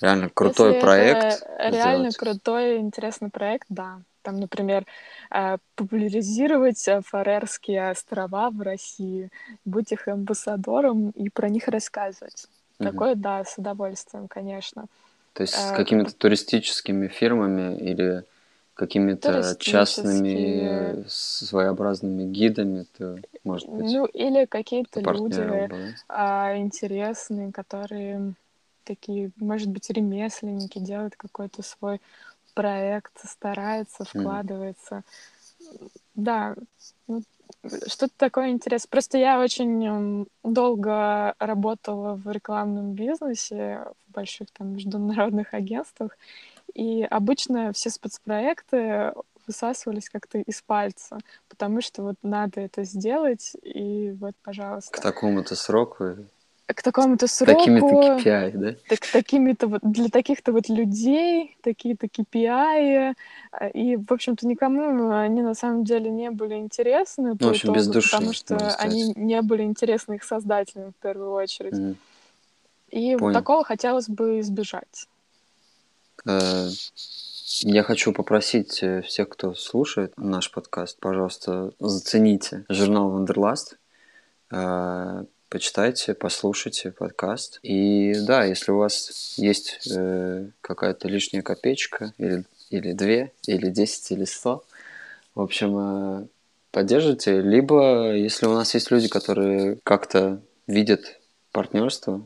реально 0.02 0.30
крутой 0.30 0.70
если 0.70 0.82
проект. 0.82 1.44
Это 1.58 1.70
реально 1.70 2.12
сделать. 2.12 2.18
крутой, 2.18 2.78
интересный 2.78 3.30
проект, 3.30 3.66
да. 3.70 4.02
Там, 4.22 4.40
например, 4.40 4.86
э, 5.32 5.58
популяризировать 5.76 6.88
э, 6.88 7.02
Фарерские 7.02 7.92
острова 7.92 8.50
в 8.50 8.62
России, 8.62 9.30
быть 9.66 9.92
их 9.92 10.08
амбассадором 10.08 11.10
и 11.10 11.30
про 11.30 11.50
них 11.50 11.68
рассказывать. 11.68 12.48
Угу. 12.80 12.90
Такое, 12.90 13.16
да, 13.16 13.44
с 13.44 13.58
удовольствием, 13.58 14.28
конечно. 14.30 14.86
То 15.34 15.44
есть 15.44 15.54
с 15.54 15.72
э, 15.72 15.76
какими-то 15.76 16.16
туристическими 16.16 17.08
фирмами 17.08 17.78
или 17.78 18.24
какими-то 18.74 19.56
частными 19.60 21.06
своеобразными 21.08 22.24
гидами, 22.24 22.86
то, 22.98 23.18
может 23.44 23.70
быть... 23.70 23.92
Ну, 23.92 24.06
или 24.06 24.46
какие-то 24.46 25.00
люди 25.00 25.70
а, 26.10 26.58
интересные, 26.58 27.52
которые 27.52 28.34
такие, 28.84 29.32
может 29.38 29.70
быть, 29.70 29.90
ремесленники, 29.90 30.80
делают 30.80 31.16
какой-то 31.16 31.62
свой 31.62 32.02
проект, 32.54 33.14
стараются, 33.24 34.04
вкладываются. 34.04 34.96
Mm. 34.96 35.04
Да, 36.16 36.56
ну, 37.08 37.24
что-то 37.88 38.14
такое 38.18 38.50
интересное. 38.50 38.90
Просто 38.90 39.18
я 39.18 39.40
очень 39.40 40.28
долго 40.44 41.34
работала 41.40 42.16
в 42.16 42.30
рекламном 42.30 42.94
бизнесе, 42.94 43.86
в 44.08 44.14
больших 44.14 44.52
там 44.52 44.74
международных 44.74 45.54
агентствах, 45.54 46.18
и 46.74 47.04
обычно 47.04 47.74
все 47.74 47.90
спецпроекты 47.90 49.14
высасывались 49.46 50.10
как-то 50.10 50.40
из 50.40 50.62
пальца, 50.62 51.18
потому 51.50 51.82
что 51.82 52.04
вот 52.04 52.16
надо 52.24 52.62
это 52.62 52.84
сделать, 52.84 53.56
и 53.62 54.16
вот, 54.20 54.36
пожалуйста. 54.44 54.92
К 54.92 55.02
такому-то 55.02 55.56
сроку 55.56 56.16
к 56.74 56.82
такому-то 56.82 57.28
сроку. 57.28 57.60
Такими-то 57.60 57.86
KPI, 57.86 58.52
да? 58.58 58.76
Так, 58.88 59.00
такими-то 59.12 59.68
вот, 59.68 59.82
для 59.84 60.10
таких-то 60.10 60.52
вот 60.52 60.70
людей, 60.70 61.56
такие-то 61.62 62.08
KPI, 62.08 63.16
и, 63.74 63.98
в 63.98 64.12
общем-то, 64.12 64.48
никому 64.48 65.12
они 65.12 65.42
на 65.42 65.54
самом 65.54 65.84
деле 65.84 66.10
не 66.10 66.32
были 66.32 66.56
интересны. 66.56 67.36
Ну, 67.40 67.48
в 67.48 67.50
общем, 67.50 67.68
итогу, 67.70 67.78
без 67.78 67.88
души, 67.88 68.12
Потому 68.12 68.34
что 68.34 68.58
они 68.78 69.14
не 69.16 69.42
были 69.42 69.64
интересны 69.64 70.16
их 70.16 70.24
создателям, 70.24 70.94
в 70.94 71.02
первую 71.02 71.32
очередь. 71.32 71.74
Mm. 71.74 71.96
И 72.92 73.16
Понял. 73.18 73.34
такого 73.34 73.64
хотелось 73.64 74.08
бы 74.08 74.40
избежать. 74.40 75.08
Э, 76.26 76.70
я 77.62 77.84
хочу 77.84 78.14
попросить 78.14 78.82
э, 78.82 79.02
всех, 79.02 79.30
кто 79.30 79.54
слушает 79.56 80.14
наш 80.18 80.52
подкаст, 80.52 81.00
пожалуйста, 81.00 81.72
зацените 81.80 82.66
журнал 82.70 83.10
Вандерласт, 83.10 83.78
э, 84.52 85.26
почитайте, 85.50 86.14
послушайте 86.14 86.92
подкаст. 86.92 87.60
И 87.64 88.16
да, 88.26 88.44
если 88.46 88.72
у 88.72 88.78
вас 88.78 89.36
есть 89.38 89.90
какая-то 90.62 91.08
лишняя 91.08 91.42
копеечка, 91.42 92.14
или, 92.18 92.46
или 92.70 92.94
две, 92.94 93.32
или 93.46 93.70
десять, 93.70 94.12
или 94.12 94.26
сто, 94.26 94.64
в 95.36 95.42
общем, 95.42 96.30
поддержите. 96.72 97.42
Либо, 97.42 98.14
если 98.14 98.46
у 98.46 98.54
нас 98.54 98.74
есть 98.74 98.92
люди, 98.92 99.08
которые 99.08 99.78
как-то 99.84 100.42
видят 100.68 101.20
партнерство 101.52 102.26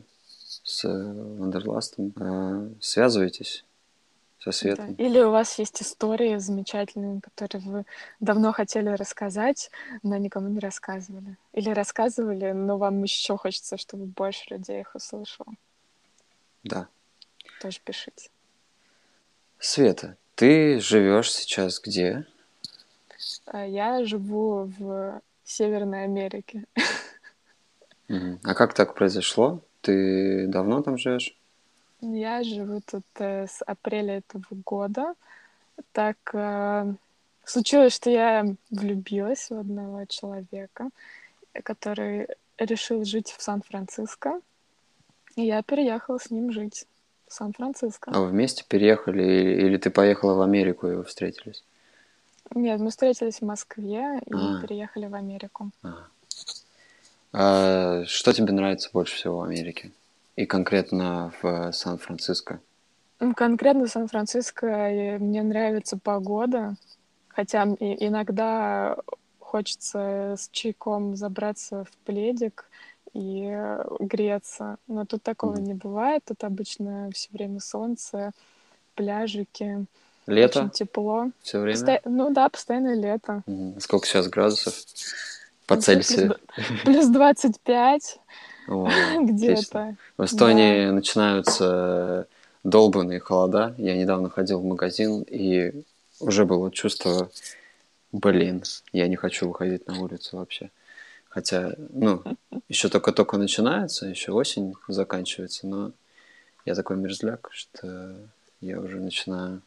с 0.62 0.84
Вандерластом, 0.84 2.14
связывайтесь 2.80 3.64
со 4.38 4.52
светом. 4.52 4.94
Да. 4.94 5.04
Или 5.04 5.20
у 5.20 5.30
вас 5.30 5.58
есть 5.58 5.82
истории 5.82 6.36
замечательные, 6.36 7.20
которые 7.20 7.62
вы 7.62 7.84
давно 8.20 8.52
хотели 8.52 8.88
рассказать, 8.90 9.70
но 10.02 10.16
никому 10.16 10.48
не 10.48 10.60
рассказывали. 10.60 11.36
Или 11.52 11.70
рассказывали, 11.70 12.52
но 12.52 12.78
вам 12.78 13.02
еще 13.02 13.36
хочется, 13.36 13.76
чтобы 13.76 14.06
больше 14.06 14.44
людей 14.50 14.80
их 14.80 14.94
услышало. 14.94 15.52
Да. 16.62 16.88
Тоже 17.60 17.80
пишите. 17.84 18.30
Света, 19.58 20.16
ты 20.36 20.78
живешь 20.80 21.32
сейчас 21.32 21.80
где? 21.80 22.24
А, 23.46 23.66
я 23.66 24.04
живу 24.04 24.70
в 24.78 25.20
Северной 25.44 26.04
Америке. 26.04 26.64
А 28.42 28.54
как 28.54 28.72
так 28.72 28.94
произошло? 28.94 29.62
Ты 29.82 30.46
давно 30.46 30.80
там 30.82 30.96
живешь? 30.96 31.38
Я 32.00 32.42
живу 32.44 32.80
тут 32.80 33.04
э, 33.18 33.46
с 33.46 33.62
апреля 33.62 34.18
этого 34.18 34.44
года. 34.64 35.14
Так 35.92 36.16
э, 36.32 36.94
случилось, 37.44 37.94
что 37.94 38.10
я 38.10 38.46
влюбилась 38.70 39.50
в 39.50 39.58
одного 39.58 40.04
человека, 40.04 40.90
который 41.64 42.28
решил 42.56 43.04
жить 43.04 43.34
в 43.36 43.42
Сан-Франциско. 43.42 44.40
И 45.36 45.42
я 45.42 45.62
переехала 45.62 46.18
с 46.18 46.30
ним 46.30 46.52
жить 46.52 46.86
в 47.26 47.32
Сан-Франциско. 47.34 48.10
А 48.14 48.20
вы 48.20 48.28
вместе 48.28 48.64
переехали 48.66 49.22
или, 49.22 49.66
или 49.66 49.76
ты 49.76 49.90
поехала 49.90 50.34
в 50.34 50.40
Америку 50.40 50.88
и 50.88 50.94
вы 50.94 51.04
встретились? 51.04 51.64
Нет, 52.54 52.80
мы 52.80 52.90
встретились 52.90 53.40
в 53.40 53.44
Москве 53.44 54.20
и 54.24 54.32
а. 54.32 54.60
переехали 54.62 55.06
в 55.06 55.14
Америку. 55.14 55.70
А. 55.82 56.06
А, 57.32 58.04
что 58.06 58.32
тебе 58.32 58.52
нравится 58.52 58.88
больше 58.92 59.16
всего 59.16 59.38
в 59.38 59.42
Америке? 59.42 59.90
И 60.38 60.46
конкретно 60.46 61.32
в 61.42 61.72
Сан-Франциско? 61.72 62.60
Конкретно 63.34 63.86
в 63.86 63.88
Сан-Франциско 63.88 65.18
мне 65.18 65.42
нравится 65.42 65.98
погода, 65.98 66.76
хотя 67.26 67.64
иногда 67.64 68.96
хочется 69.40 70.36
с 70.38 70.48
чайком 70.52 71.16
забраться 71.16 71.82
в 71.82 71.90
пледик 72.04 72.66
и 73.14 73.52
греться, 73.98 74.76
но 74.86 75.04
тут 75.04 75.24
такого 75.24 75.56
mm. 75.56 75.60
не 75.60 75.74
бывает. 75.74 76.22
Тут 76.24 76.44
обычно 76.44 77.10
все 77.12 77.30
время 77.32 77.58
солнце, 77.58 78.30
пляжики. 78.94 79.86
Лето? 80.28 80.60
Очень 80.60 80.70
тепло. 80.70 81.32
Все 81.42 81.58
время? 81.58 81.78
Посто... 81.78 82.00
Ну 82.04 82.30
да, 82.30 82.48
постоянно 82.48 82.94
лето. 82.94 83.42
Mm. 83.48 83.80
Сколько 83.80 84.06
сейчас 84.06 84.28
градусов 84.28 84.74
по 85.66 85.76
Цельсию? 85.76 86.36
Плюс, 86.54 86.82
плюс 86.84 87.06
25. 87.08 88.20
Где-то. 89.20 89.96
В 90.16 90.24
Эстонии 90.24 90.86
да. 90.86 90.92
начинаются 90.92 92.26
долбанные 92.64 93.20
холода. 93.20 93.74
Я 93.78 93.96
недавно 93.96 94.30
ходил 94.30 94.60
в 94.60 94.64
магазин, 94.64 95.22
и 95.22 95.82
уже 96.20 96.44
было 96.44 96.70
чувство 96.70 97.30
блин, 98.12 98.62
я 98.92 99.08
не 99.08 99.16
хочу 99.16 99.48
выходить 99.48 99.86
на 99.86 100.00
улицу 100.00 100.38
вообще. 100.38 100.70
Хотя, 101.28 101.72
ну, 101.90 102.22
еще 102.68 102.88
только-только 102.88 103.38
начинается, 103.38 104.06
еще 104.06 104.32
осень 104.32 104.74
заканчивается, 104.88 105.66
но 105.66 105.92
я 106.64 106.74
такой 106.74 106.96
мерзляк, 106.96 107.48
что 107.52 108.14
я 108.60 108.80
уже 108.80 108.98
начинаю... 108.98 109.62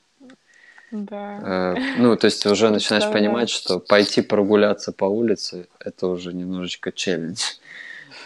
Да. 0.91 1.75
Э, 1.77 1.99
ну, 1.99 2.17
то 2.17 2.25
есть 2.25 2.45
уже 2.45 2.69
начинаешь 2.69 3.09
понимать, 3.13 3.49
что 3.49 3.79
пойти 3.79 4.21
прогуляться 4.21 4.91
по 4.91 5.05
улице– 5.05 5.67
это 5.79 6.07
уже 6.07 6.33
немножечко 6.33 6.91
челлендж, 6.91 7.39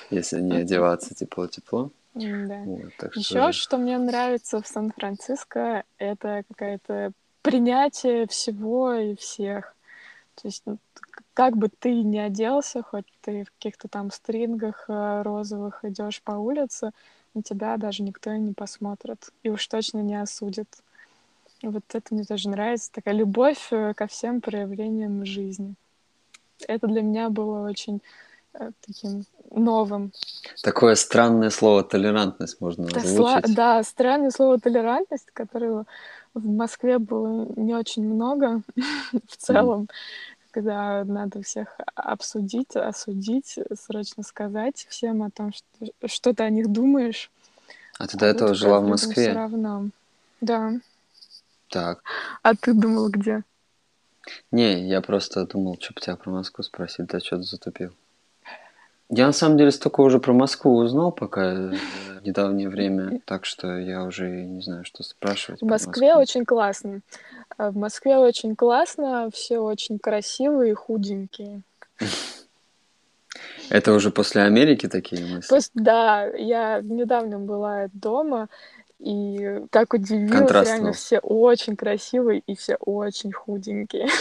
если 0.10 0.42
не 0.42 0.58
одеваться 0.58 1.14
тепло-тепло. 1.14 1.92
Да. 2.14 2.62
Вот, 2.66 2.96
так 2.98 3.16
Еще 3.16 3.24
что, 3.24 3.52
что 3.52 3.78
мне 3.78 3.98
нравится 3.98 4.62
в 4.62 4.68
Сан-Франциско, 4.68 5.84
это 5.98 6.44
какое-то 6.48 7.12
принятие 7.42 8.26
всего 8.28 8.94
и 8.94 9.16
всех. 9.16 9.76
То 10.36 10.48
есть, 10.48 10.64
ну, 10.66 10.78
как 11.34 11.58
бы 11.58 11.70
ты 11.70 12.02
ни 12.04 12.18
оделся, 12.18 12.82
хоть 12.82 13.06
ты 13.22 13.44
в 13.44 13.52
каких-то 13.52 13.88
там 13.88 14.12
стрингах 14.12 14.86
э, 14.88 15.22
розовых 15.22 15.84
идешь 15.84 16.22
по 16.22 16.32
улице, 16.32 16.92
на 17.34 17.44
тебя 17.44 17.76
даже 17.78 18.04
никто 18.04 18.34
не 18.34 18.54
посмотрит. 18.54 19.30
И 19.44 19.50
уж 19.50 19.68
точно 19.68 20.00
не 20.00 20.20
осудит. 20.20 20.68
Вот 21.62 21.84
это 21.94 22.14
мне 22.14 22.24
тоже 22.24 22.50
нравится. 22.50 22.92
Такая 22.92 23.14
любовь 23.14 23.68
э, 23.72 23.94
ко 23.94 24.08
всем 24.08 24.40
проявлениям 24.40 25.26
жизни. 25.26 25.76
Это 26.68 26.88
для 26.88 27.02
меня 27.02 27.30
было 27.30 27.68
очень 27.68 28.02
таким 28.86 29.26
новым. 29.52 30.12
Такое 30.64 30.96
странное 30.96 31.50
слово 31.50 31.84
толерантность 31.84 32.62
можно 32.62 32.86
да, 32.86 33.00
озвучить. 33.00 33.46
Сла- 33.46 33.56
да, 33.56 33.84
странное 33.84 34.32
слово 34.32 34.60
толерантность, 34.60 35.32
которого 35.32 35.86
в 36.34 36.46
Москве 36.46 37.00
было 37.00 37.48
не 37.56 37.74
очень 37.76 38.04
много 38.04 38.62
в 39.28 39.38
целом. 39.38 39.84
Mm 39.84 39.90
когда 40.56 41.04
надо 41.04 41.42
всех 41.42 41.78
обсудить, 41.96 42.78
осудить, 42.78 43.60
срочно 43.78 44.24
сказать 44.24 44.88
всем 44.90 45.22
о 45.24 45.30
том, 45.30 45.52
что, 45.52 46.08
что 46.08 46.34
ты 46.34 46.44
о 46.44 46.50
них 46.50 46.72
думаешь. 46.72 47.30
А 48.00 48.08
ты 48.08 48.18
до 48.18 48.28
а 48.28 48.30
этого 48.30 48.56
жила 48.56 48.80
в 48.80 48.88
Москве? 48.88 49.14
Все 49.14 49.34
равно. 49.34 49.90
Да. 50.40 50.72
Так. 51.68 52.02
А 52.42 52.56
ты 52.56 52.74
думал 52.74 53.10
где? 53.10 53.44
Не, 54.50 54.88
я 54.88 55.02
просто 55.02 55.46
думал, 55.46 55.78
что 55.78 55.94
тебя 55.94 56.16
про 56.16 56.32
Москву 56.32 56.64
спросить, 56.64 57.08
да 57.08 57.20
что 57.20 57.36
ты 57.36 57.44
затупил. 57.44 57.94
Я 59.10 59.28
на 59.28 59.34
самом 59.34 59.58
деле 59.58 59.72
столько 59.72 60.02
уже 60.02 60.20
про 60.20 60.34
Москву 60.34 60.78
узнал 60.78 61.12
пока 61.12 61.54
в 61.54 61.74
э, 61.74 61.78
недавнее 62.24 62.70
время, 62.70 63.22
так 63.26 63.46
что 63.46 63.78
я 63.78 64.04
уже 64.04 64.28
не 64.28 64.62
знаю, 64.62 64.84
что 64.84 65.04
спрашивать. 65.04 65.62
В 65.62 65.66
Москве 65.66 66.16
очень 66.16 66.44
классно. 66.44 67.02
А 67.58 67.70
в 67.70 67.78
Москве 67.78 68.18
очень 68.18 68.56
классно, 68.56 69.30
все 69.32 69.60
очень 69.60 70.00
красивые 70.00 70.72
и 70.72 70.76
худенькие. 70.76 71.62
Это 73.70 73.94
уже 73.94 74.12
после 74.12 74.42
Америки 74.44 74.88
такие 74.88 75.26
мысли? 75.26 75.60
Да, 75.74 76.26
я 76.26 76.82
недавно 76.82 77.40
была 77.40 77.88
дома, 77.94 78.48
и 79.00 79.62
так 79.72 79.94
удивилась, 79.94 80.52
реально 80.52 80.94
все 80.94 81.20
очень 81.20 81.76
красивые 81.76 82.40
и 82.40 82.56
все 82.56 82.76
очень 82.76 83.32
худенькие. 83.32 84.08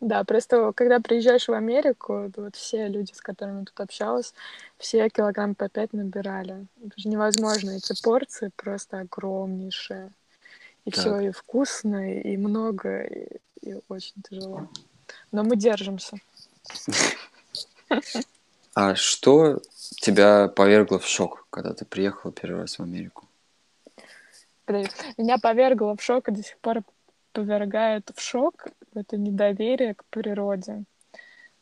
Да, 0.00 0.24
просто 0.24 0.72
когда 0.72 1.00
приезжаешь 1.00 1.48
в 1.48 1.52
Америку, 1.52 2.32
вот 2.34 2.56
все 2.56 2.88
люди, 2.88 3.12
с 3.12 3.20
которыми 3.20 3.64
тут 3.64 3.78
общалась, 3.78 4.32
все 4.78 5.10
килограмм 5.10 5.54
по 5.54 5.68
пять 5.68 5.92
набирали. 5.92 6.66
Это 6.82 6.98
же 6.98 7.08
невозможно, 7.10 7.72
эти 7.72 8.00
порции 8.02 8.50
просто 8.56 9.00
огромнейшие. 9.00 10.12
И 10.86 10.90
все 10.90 11.20
и 11.20 11.30
вкусно, 11.30 12.20
и 12.20 12.38
много, 12.38 13.02
и, 13.02 13.40
и 13.60 13.76
очень 13.88 14.14
тяжело. 14.22 14.66
Но 15.30 15.44
мы 15.44 15.56
держимся. 15.56 16.16
А 18.80 18.94
что 18.94 19.60
тебя 20.00 20.46
повергло 20.46 21.00
в 21.00 21.06
шок, 21.06 21.48
когда 21.50 21.74
ты 21.74 21.84
приехала 21.84 22.32
первый 22.32 22.60
раз 22.60 22.78
в 22.78 22.82
Америку? 22.82 23.27
Меня 25.16 25.38
повергло 25.38 25.96
в 25.96 26.02
шок 26.02 26.28
и 26.28 26.32
до 26.32 26.42
сих 26.42 26.58
пор 26.58 26.82
повергает 27.32 28.10
в 28.14 28.20
шок 28.20 28.68
это 28.94 29.16
недоверие 29.16 29.94
к 29.94 30.04
природе. 30.06 30.84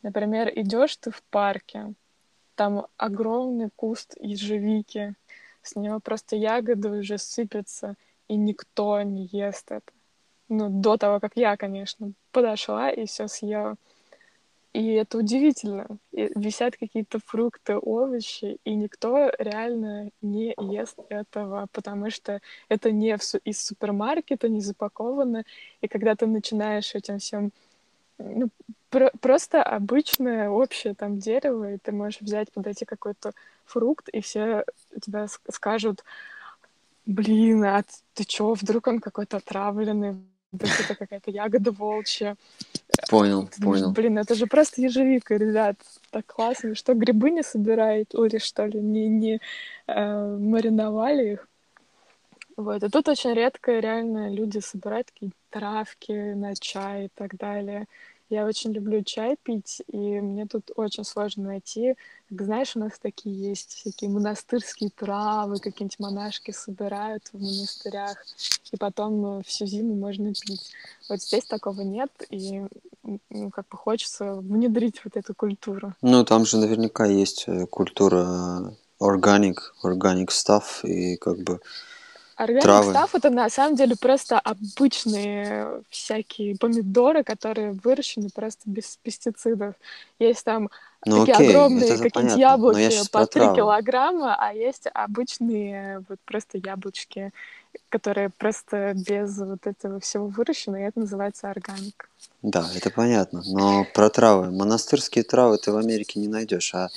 Например, 0.03 0.51
идешь 0.55 0.97
ты 0.97 1.11
в 1.11 1.23
парке, 1.31 1.95
там 2.55 2.87
огромный 2.97 3.71
куст 3.75 4.15
ежевики, 4.21 5.15
с 5.63 5.77
него 5.77 6.01
просто 6.01 6.37
ягоды 6.37 6.91
уже 6.91 7.19
сыпятся, 7.19 7.97
и 8.29 8.37
никто 8.37 9.03
не 9.03 9.29
ест 9.33 9.71
это. 9.71 9.93
Ну, 10.49 10.69
до 10.69 10.97
того, 10.97 11.19
как 11.21 11.33
я, 11.37 11.57
конечно, 11.57 12.13
подошла 12.31 12.91
и 12.91 13.07
все 13.07 13.27
съела. 13.27 13.77
И 14.77 14.93
это 14.93 15.17
удивительно. 15.17 15.87
И 16.13 16.31
висят 16.35 16.77
какие-то 16.77 17.19
фрукты, 17.25 17.79
овощи, 17.79 18.59
и 18.63 18.75
никто 18.75 19.31
реально 19.39 20.11
не 20.21 20.55
ест 20.59 20.99
этого, 21.09 21.67
потому 21.73 22.11
что 22.11 22.43
это 22.69 22.93
не 22.93 23.17
из 23.45 23.65
супермаркета, 23.65 24.51
не 24.51 24.61
запаковано. 24.61 25.45
И 25.81 25.89
когда 25.89 26.15
ты 26.15 26.27
начинаешь 26.27 26.95
этим 26.95 27.21
всем 27.21 27.53
ну, 28.19 28.51
про 28.91 29.11
просто 29.19 29.63
обычное 29.63 30.51
общее 30.51 30.95
там 30.95 31.21
дерево, 31.21 31.73
и 31.73 31.79
ты 31.79 31.93
можешь 31.93 32.21
взять, 32.21 32.53
подойти 32.53 32.85
какой-то 32.85 33.33
фрукт, 33.65 34.11
и 34.11 34.21
все 34.21 34.67
тебя 35.03 35.27
скажут, 35.49 36.05
блин, 37.07 37.65
а 37.65 37.83
ты 38.13 38.25
чё, 38.25 38.53
вдруг 38.53 38.89
он 38.89 39.01
какой-то 39.01 39.39
отравленный, 39.39 40.17
вдруг 40.57 40.73
это 40.81 40.95
какая-то 40.95 41.31
ягода 41.31 41.71
волчья. 41.71 42.37
Понял, 43.09 43.47
Ты 43.47 43.63
понял. 43.63 43.93
Блин, 43.93 44.19
это 44.19 44.35
же 44.35 44.47
просто 44.47 44.83
ежевика, 44.83 45.37
ребят. 45.37 45.77
Так 46.11 46.27
классно. 46.27 46.75
Что, 46.75 46.95
грибы 46.95 47.31
не 47.31 47.43
собирают? 47.43 48.15
Или 48.15 48.39
что 48.39 48.67
ли, 48.67 48.81
не, 48.81 49.09
не 49.09 49.41
э, 49.87 50.37
мариновали 50.39 51.33
их? 51.35 51.49
Вот. 52.57 52.83
И 52.83 52.89
тут 52.89 53.09
очень 53.09 53.35
редко 53.35 53.79
реально 53.79 54.31
люди 54.31 54.59
собирают 54.59 55.09
такие 55.09 55.33
травки 55.51 56.35
на 56.35 56.55
чай 56.55 57.07
и 57.07 57.11
так 57.15 57.37
далее. 57.37 57.87
Я 58.29 58.45
очень 58.45 58.73
люблю 58.73 59.05
чай 59.05 59.37
пить, 59.41 59.83
и 59.87 59.97
мне 59.97 60.47
тут 60.47 60.71
очень 60.75 61.05
сложно 61.05 61.45
найти. 61.45 61.95
Как 62.29 62.43
знаешь, 62.43 62.75
у 62.75 62.81
нас 62.81 62.93
такие 63.01 63.51
есть 63.51 63.75
всякие 63.75 64.11
монастырские 64.11 64.91
травы, 64.91 65.59
какие-нибудь 65.59 66.01
монашки 66.01 66.51
собирают 66.51 67.29
в 67.33 67.35
монастырях, 67.35 68.17
и 68.73 68.77
потом 68.77 69.39
э, 69.39 69.43
всю 69.47 69.67
зиму 69.67 69.95
можно 69.95 70.33
пить. 70.35 70.73
Вот 71.09 71.23
здесь 71.23 71.45
такого 71.45 71.83
нет, 71.83 72.11
и 72.31 72.65
ну, 73.31 73.51
как 73.51 73.69
бы 73.69 73.77
хочется 73.77 74.35
внедрить 74.35 75.05
вот 75.05 75.17
эту 75.17 75.33
культуру. 75.33 75.95
Ну, 76.03 76.25
там 76.25 76.45
же 76.47 76.57
наверняка 76.57 77.07
есть 77.07 77.45
э, 77.47 77.67
культура 77.67 78.75
organic, 79.01 79.59
organic 79.85 80.29
stuff, 80.29 80.85
и 80.85 81.17
как 81.17 81.39
бы 81.39 81.61
Органик 82.37 82.91
став 82.91 83.15
это 83.15 83.31
на 83.31 83.49
самом 83.49 83.77
деле 83.77 83.97
просто 83.97 84.39
обычные 84.39 85.83
всякие 85.89 86.57
помидоры, 86.57 87.25
которые 87.25 87.73
выращены 87.73 88.29
просто 88.29 88.61
без 88.67 88.99
пестицидов. 89.03 89.75
Есть 90.19 90.45
там 90.45 90.69
ну, 91.07 91.21
такие 91.21 91.35
окей, 91.35 91.49
огромные 91.51 91.99
какие-нибудь 91.99 92.37
яблоки 92.39 93.11
по 93.11 93.27
3 93.27 93.41
килограмма, 93.55 94.37
а 94.39 94.53
есть 94.53 94.87
обычные 94.93 96.05
вот 96.09 96.19
просто 96.27 96.59
яблочки, 96.59 97.33
которые 97.89 98.29
просто 98.29 98.93
без 98.95 99.39
вот 99.39 99.67
этого 99.67 99.99
всего 100.01 100.27
выращены, 100.27 100.83
и 100.83 100.87
это 100.87 101.01
называется 101.01 101.49
органик. 101.51 102.11
Да, 102.43 102.69
это 102.75 102.91
понятно. 102.91 103.43
Но 103.47 103.87
про 103.95 104.11
травы. 104.11 104.51
Монастырские 104.51 105.25
травы 105.25 105.57
ты 105.57 105.73
в 105.73 105.77
Америке 105.77 106.21
не 106.21 106.29
найдешь, 106.29 106.75
а 106.75 106.89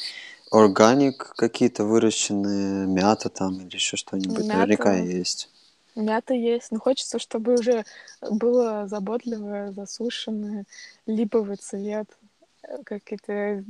Органик 0.52 1.34
какие-то 1.36 1.84
выращенные, 1.84 2.88
мята 2.88 3.30
там 3.30 3.60
или 3.60 3.76
еще 3.76 3.98
что-нибудь, 3.98 4.46
мята, 4.46 4.58
наверняка 4.58 4.96
есть. 4.96 5.50
Мята 5.96 6.34
есть, 6.34 6.72
но 6.72 6.80
хочется, 6.80 7.20
чтобы 7.20 7.54
уже 7.54 7.86
было 8.22 8.88
заботливое, 8.88 9.72
засушенное, 9.72 10.66
липовый 11.06 11.58
цвет, 11.58 12.10
э, 12.64 12.84
какие-то 12.84 13.64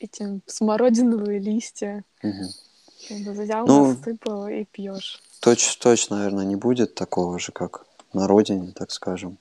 эти 0.00 0.40
смородиновые 0.46 1.38
листья. 1.38 2.04
Угу. 2.22 3.32
Взял, 3.32 3.66
ну, 3.66 3.88
насыпал 3.88 4.48
и 4.48 4.64
пьешь. 4.64 5.22
Точно, 5.40 5.82
точно, 5.82 6.16
наверное, 6.16 6.44
не 6.44 6.56
будет 6.56 6.94
такого 6.94 7.38
же, 7.38 7.52
как 7.52 7.86
на 8.12 8.26
родине, 8.26 8.72
так 8.72 8.90
скажем. 8.90 9.38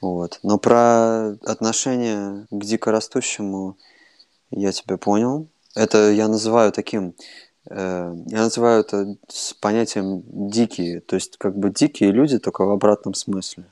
Вот. 0.00 0.40
Но 0.42 0.58
про 0.58 1.30
отношение 1.44 2.46
к 2.50 2.64
дикорастущему 2.64 3.76
я 4.50 4.72
тебя 4.72 4.96
понял. 4.96 5.48
Это 5.74 6.10
я 6.10 6.28
называю 6.28 6.72
таким, 6.72 7.14
э, 7.68 8.14
я 8.26 8.42
называю 8.42 8.80
это 8.80 9.16
с 9.28 9.54
понятием 9.54 10.22
дикие, 10.26 11.00
то 11.00 11.16
есть 11.16 11.36
как 11.38 11.56
бы 11.56 11.70
дикие 11.70 12.12
люди, 12.12 12.38
только 12.38 12.64
в 12.64 12.70
обратном 12.70 13.14
смысле. 13.14 13.64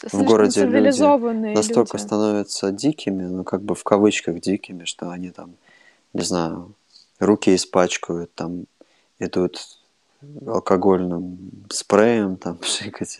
Слишком 0.00 0.20
в 0.20 0.24
городе 0.24 0.64
люди 0.64 1.54
настолько 1.54 1.98
люди. 1.98 2.06
становятся 2.06 2.70
дикими, 2.70 3.24
ну 3.24 3.44
как 3.44 3.62
бы 3.62 3.74
в 3.74 3.84
кавычках 3.84 4.40
дикими, 4.40 4.84
что 4.84 5.10
они 5.10 5.30
там, 5.30 5.54
не 6.14 6.22
знаю, 6.22 6.72
руки 7.18 7.54
испачкают, 7.54 8.32
там 8.34 8.64
идут 9.18 9.58
алкогольным 10.46 11.66
спреем, 11.70 12.36
там 12.36 12.56
пшикать 12.62 13.18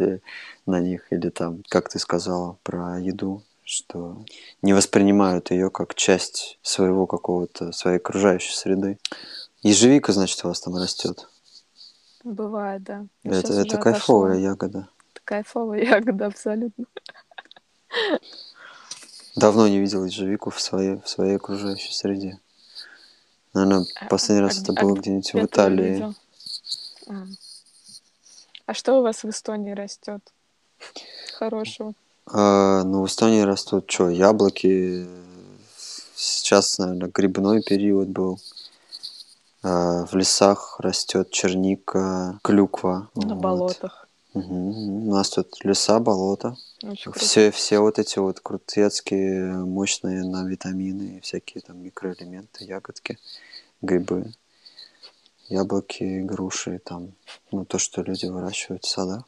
на 0.67 0.81
них, 0.81 1.07
или 1.11 1.29
там, 1.29 1.63
как 1.69 1.89
ты 1.89 1.99
сказала 1.99 2.57
про 2.63 2.99
еду, 3.01 3.43
что 3.71 4.25
не 4.63 4.73
воспринимают 4.73 5.53
ее 5.53 5.71
как 5.71 5.95
часть 5.95 6.59
своего 6.61 7.07
какого-то, 7.07 7.71
своей 7.71 7.99
окружающей 7.99 8.53
среды. 8.53 8.99
Ежевика, 9.63 10.13
значит, 10.13 10.45
у 10.45 10.49
вас 10.49 10.61
там 10.61 10.77
растет. 10.77 11.29
Бывает, 12.25 12.83
да. 12.83 13.07
Это 13.23 13.53
это 13.53 13.79
кайфовая 13.79 14.33
отошло. 14.33 14.49
ягода. 14.51 14.89
Это 15.13 15.21
кайфовая 15.25 15.85
ягода, 15.85 16.27
абсолютно. 16.27 16.85
Давно 19.37 19.69
не 19.69 19.79
видел 19.79 20.05
ежевику 20.05 20.51
в 20.51 20.61
своей, 20.61 20.97
в 20.97 21.09
своей 21.09 21.37
окружающей 21.37 21.93
среде. 21.93 22.41
Наверное, 23.55 23.87
а, 24.01 24.07
последний 24.07 24.43
а, 24.43 24.49
раз 24.49 24.59
а, 24.59 24.63
это 24.63 24.73
было 24.73 24.95
а 24.95 24.97
где-нибудь 24.97 25.33
в 25.33 25.45
Италии. 25.45 26.15
А. 27.07 27.27
а 28.67 28.75
что 28.75 28.99
у 28.99 29.03
вас 29.03 29.23
в 29.23 29.31
Эстонии 29.31 29.73
растет? 29.73 30.21
Хорошего. 31.35 31.95
А, 32.33 32.85
ну, 32.85 33.03
в 33.03 33.07
Эстонии 33.07 33.43
растут 33.43 33.91
что, 33.91 34.09
яблоки. 34.09 35.07
Сейчас, 36.15 36.79
наверное, 36.79 37.11
грибной 37.13 37.63
период 37.63 38.09
был. 38.09 38.39
А, 39.63 40.07
в 40.07 40.15
лесах 40.15 40.79
растет 40.79 41.31
черника, 41.31 42.39
клюква. 42.43 43.09
На 43.15 43.35
вот. 43.35 43.43
болотах. 43.43 44.09
Угу. 44.33 45.09
У 45.09 45.11
нас 45.11 45.31
тут 45.31 45.65
леса, 45.65 45.99
болота. 45.99 46.57
все, 47.17 47.51
все 47.51 47.81
вот 47.81 47.99
эти 47.99 48.21
вот 48.21 48.39
крутецкие, 48.39 49.53
мощные 49.53 50.23
на 50.25 50.47
витамины 50.47 51.17
и 51.17 51.21
всякие 51.21 51.63
там 51.63 51.83
микроэлементы, 51.83 52.65
ягодки, 52.65 53.19
грибы, 53.83 54.33
яблоки, 55.49 56.21
груши, 56.21 56.79
там, 56.79 57.13
ну, 57.51 57.65
то, 57.65 57.79
что 57.79 58.03
люди 58.03 58.27
выращивают 58.27 58.85
в 58.85 58.89
садах. 58.89 59.25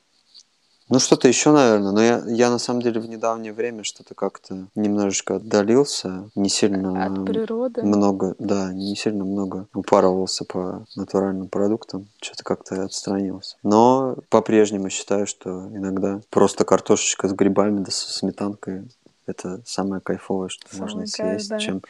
Ну, 0.89 0.99
что-то 0.99 1.29
еще, 1.29 1.53
наверное. 1.53 1.93
Но 1.93 2.03
я, 2.03 2.23
я 2.27 2.51
на 2.51 2.59
самом 2.59 2.83
деле 2.83 3.01
в 3.01 3.09
недавнее 3.09 3.53
время 3.53 3.85
что-то 3.85 4.15
как-то 4.15 4.67
немножечко 4.75 5.37
отдалился. 5.37 6.31
Не 6.35 6.49
сильно... 6.49 7.07
От 7.07 7.25
природы? 7.25 7.83
Много, 7.83 8.35
да, 8.39 8.73
не 8.73 8.95
сильно 8.97 9.25
много 9.25 9.69
упарывался 9.75 10.45
по 10.45 10.85
натуральным 10.97 11.49
продуктам. 11.49 12.09
Что-то 12.21 12.45
как-то 12.45 12.85
отстранился. 12.85 13.57
Но 13.63 14.17
по-прежнему 14.29 14.91
считаю, 14.91 15.27
что 15.27 15.69
иногда 15.73 16.21
просто 16.31 16.65
картошечка 16.65 17.29
с 17.29 17.33
грибами 17.33 17.83
да 17.83 17.91
со 17.91 18.13
сметанкой 18.13 18.85
это 19.27 19.61
самое 19.65 20.01
кайфовое, 20.01 20.49
что 20.49 20.69
Самый 20.69 20.81
можно 20.81 21.01
кайф, 21.01 21.11
съесть, 21.11 21.49
да. 21.49 21.59
чем 21.59 21.83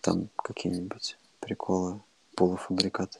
там 0.00 0.28
какие-нибудь 0.36 1.16
приколы, 1.40 2.00
полуфабрикаты. 2.36 3.18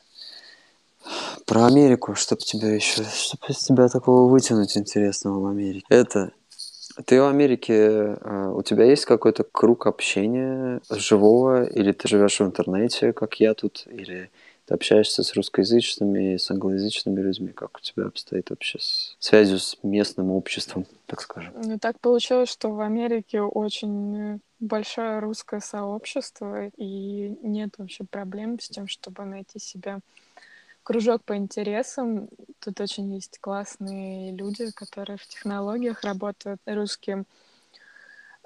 Про 1.46 1.66
Америку, 1.66 2.14
чтобы 2.14 2.42
тебя 2.42 2.74
еще, 2.74 3.02
чтобы 3.04 3.46
из 3.48 3.58
тебя 3.58 3.88
такого 3.88 4.28
вытянуть 4.28 4.76
интересного 4.76 5.40
в 5.40 5.46
Америке. 5.46 5.86
Это 5.88 6.32
ты 7.06 7.20
в 7.20 7.26
Америке, 7.26 8.16
а, 8.20 8.52
у 8.52 8.62
тебя 8.62 8.84
есть 8.84 9.04
какой-то 9.04 9.44
круг 9.44 9.86
общения 9.86 10.80
живого, 10.90 11.64
или 11.64 11.92
ты 11.92 12.08
живешь 12.08 12.38
в 12.38 12.44
интернете, 12.44 13.12
как 13.12 13.40
я 13.40 13.54
тут, 13.54 13.86
или 13.90 14.30
ты 14.66 14.74
общаешься 14.74 15.22
с 15.22 15.34
русскоязычными 15.34 16.34
и 16.34 16.38
с 16.38 16.50
англоязычными 16.50 17.20
людьми, 17.20 17.48
как 17.48 17.76
у 17.76 17.80
тебя 17.80 18.06
обстоит 18.06 18.50
вообще 18.50 18.78
с 18.78 19.16
связью 19.18 19.58
с 19.58 19.76
местным 19.82 20.30
обществом, 20.30 20.86
так 21.06 21.20
скажем? 21.20 21.52
Ну, 21.62 21.78
так 21.78 22.00
получилось, 22.00 22.48
что 22.48 22.70
в 22.70 22.80
Америке 22.80 23.42
очень 23.42 24.40
большое 24.60 25.18
русское 25.18 25.60
сообщество, 25.60 26.68
и 26.76 27.36
нет 27.42 27.74
вообще 27.76 28.04
проблем 28.04 28.58
с 28.58 28.68
тем, 28.68 28.88
чтобы 28.88 29.24
найти 29.24 29.58
себя 29.58 30.00
кружок 30.84 31.24
по 31.24 31.36
интересам. 31.36 32.28
Тут 32.60 32.80
очень 32.80 33.12
есть 33.14 33.38
классные 33.40 34.32
люди, 34.32 34.70
которые 34.72 35.16
в 35.16 35.26
технологиях 35.26 36.04
работают, 36.04 36.60
русские. 36.66 37.24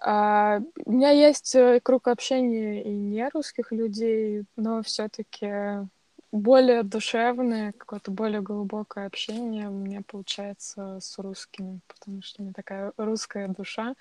А, 0.00 0.60
у 0.86 0.92
меня 0.92 1.10
есть 1.10 1.54
э, 1.56 1.80
круг 1.82 2.06
общения 2.08 2.82
и 2.84 2.90
не 2.90 3.28
русских 3.28 3.72
людей, 3.72 4.44
но 4.56 4.82
все-таки 4.82 5.86
более 6.30 6.84
душевное, 6.84 7.72
какое-то 7.72 8.10
более 8.12 8.40
глубокое 8.40 9.06
общение 9.06 9.68
у 9.68 9.72
меня 9.72 10.02
получается 10.06 10.98
с 11.00 11.18
русскими, 11.18 11.80
потому 11.88 12.22
что 12.22 12.42
у 12.42 12.44
меня 12.44 12.52
такая 12.54 12.92
русская 12.96 13.48
душа, 13.48 13.94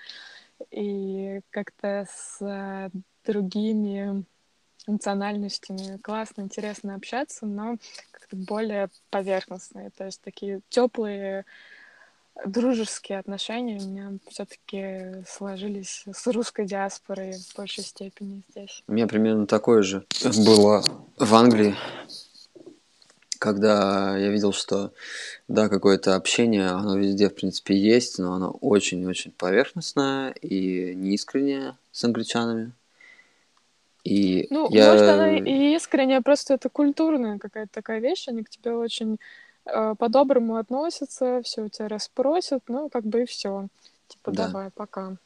и 0.70 1.40
как-то 1.50 2.06
с 2.08 2.38
э, 2.40 2.90
другими 3.24 4.24
национальностями 4.88 5.98
классно, 5.98 6.42
интересно 6.42 6.94
общаться, 6.94 7.46
но 7.46 7.76
как-то 8.10 8.36
более 8.36 8.90
поверхностные, 9.10 9.90
то 9.90 10.04
есть 10.04 10.20
такие 10.20 10.60
теплые 10.68 11.44
дружеские 12.44 13.18
отношения 13.18 13.78
у 13.78 13.88
меня 13.88 14.12
все-таки 14.28 15.24
сложились 15.26 16.04
с 16.10 16.26
русской 16.28 16.66
диаспорой 16.66 17.32
в 17.32 17.56
большей 17.56 17.84
степени 17.84 18.42
здесь. 18.50 18.82
У 18.86 18.92
меня 18.92 19.06
примерно 19.06 19.46
такое 19.46 19.82
же 19.82 20.04
было 20.22 20.84
в 21.16 21.34
Англии, 21.34 21.74
когда 23.38 24.16
я 24.16 24.28
видел, 24.28 24.52
что 24.52 24.92
да, 25.46 25.68
какое-то 25.68 26.16
общение, 26.16 26.68
оно 26.68 26.96
везде, 26.96 27.28
в 27.28 27.34
принципе, 27.34 27.76
есть, 27.76 28.18
но 28.18 28.34
оно 28.34 28.50
очень-очень 28.50 29.32
поверхностное 29.32 30.30
и 30.30 30.94
неискреннее 30.94 31.76
с 31.92 32.04
англичанами. 32.04 32.72
И 34.04 34.46
ну, 34.50 34.68
я... 34.70 34.92
может, 34.92 35.08
она 35.08 35.36
и 35.36 35.74
искренняя, 35.74 36.20
просто 36.20 36.54
это 36.54 36.68
культурная 36.68 37.38
какая-то 37.38 37.72
такая 37.72 38.00
вещь, 38.00 38.28
они 38.28 38.42
к 38.42 38.50
тебе 38.50 38.72
очень 38.72 39.18
э, 39.66 39.94
по-доброму 39.98 40.56
относятся, 40.56 41.42
все 41.42 41.62
у 41.62 41.68
тебя 41.68 41.88
расспросят, 41.88 42.62
ну, 42.68 42.88
как 42.88 43.04
бы 43.04 43.22
и 43.22 43.26
все. 43.26 43.68
Типа, 44.08 44.32
да. 44.32 44.46
давай, 44.46 44.70
пока. 44.70 45.16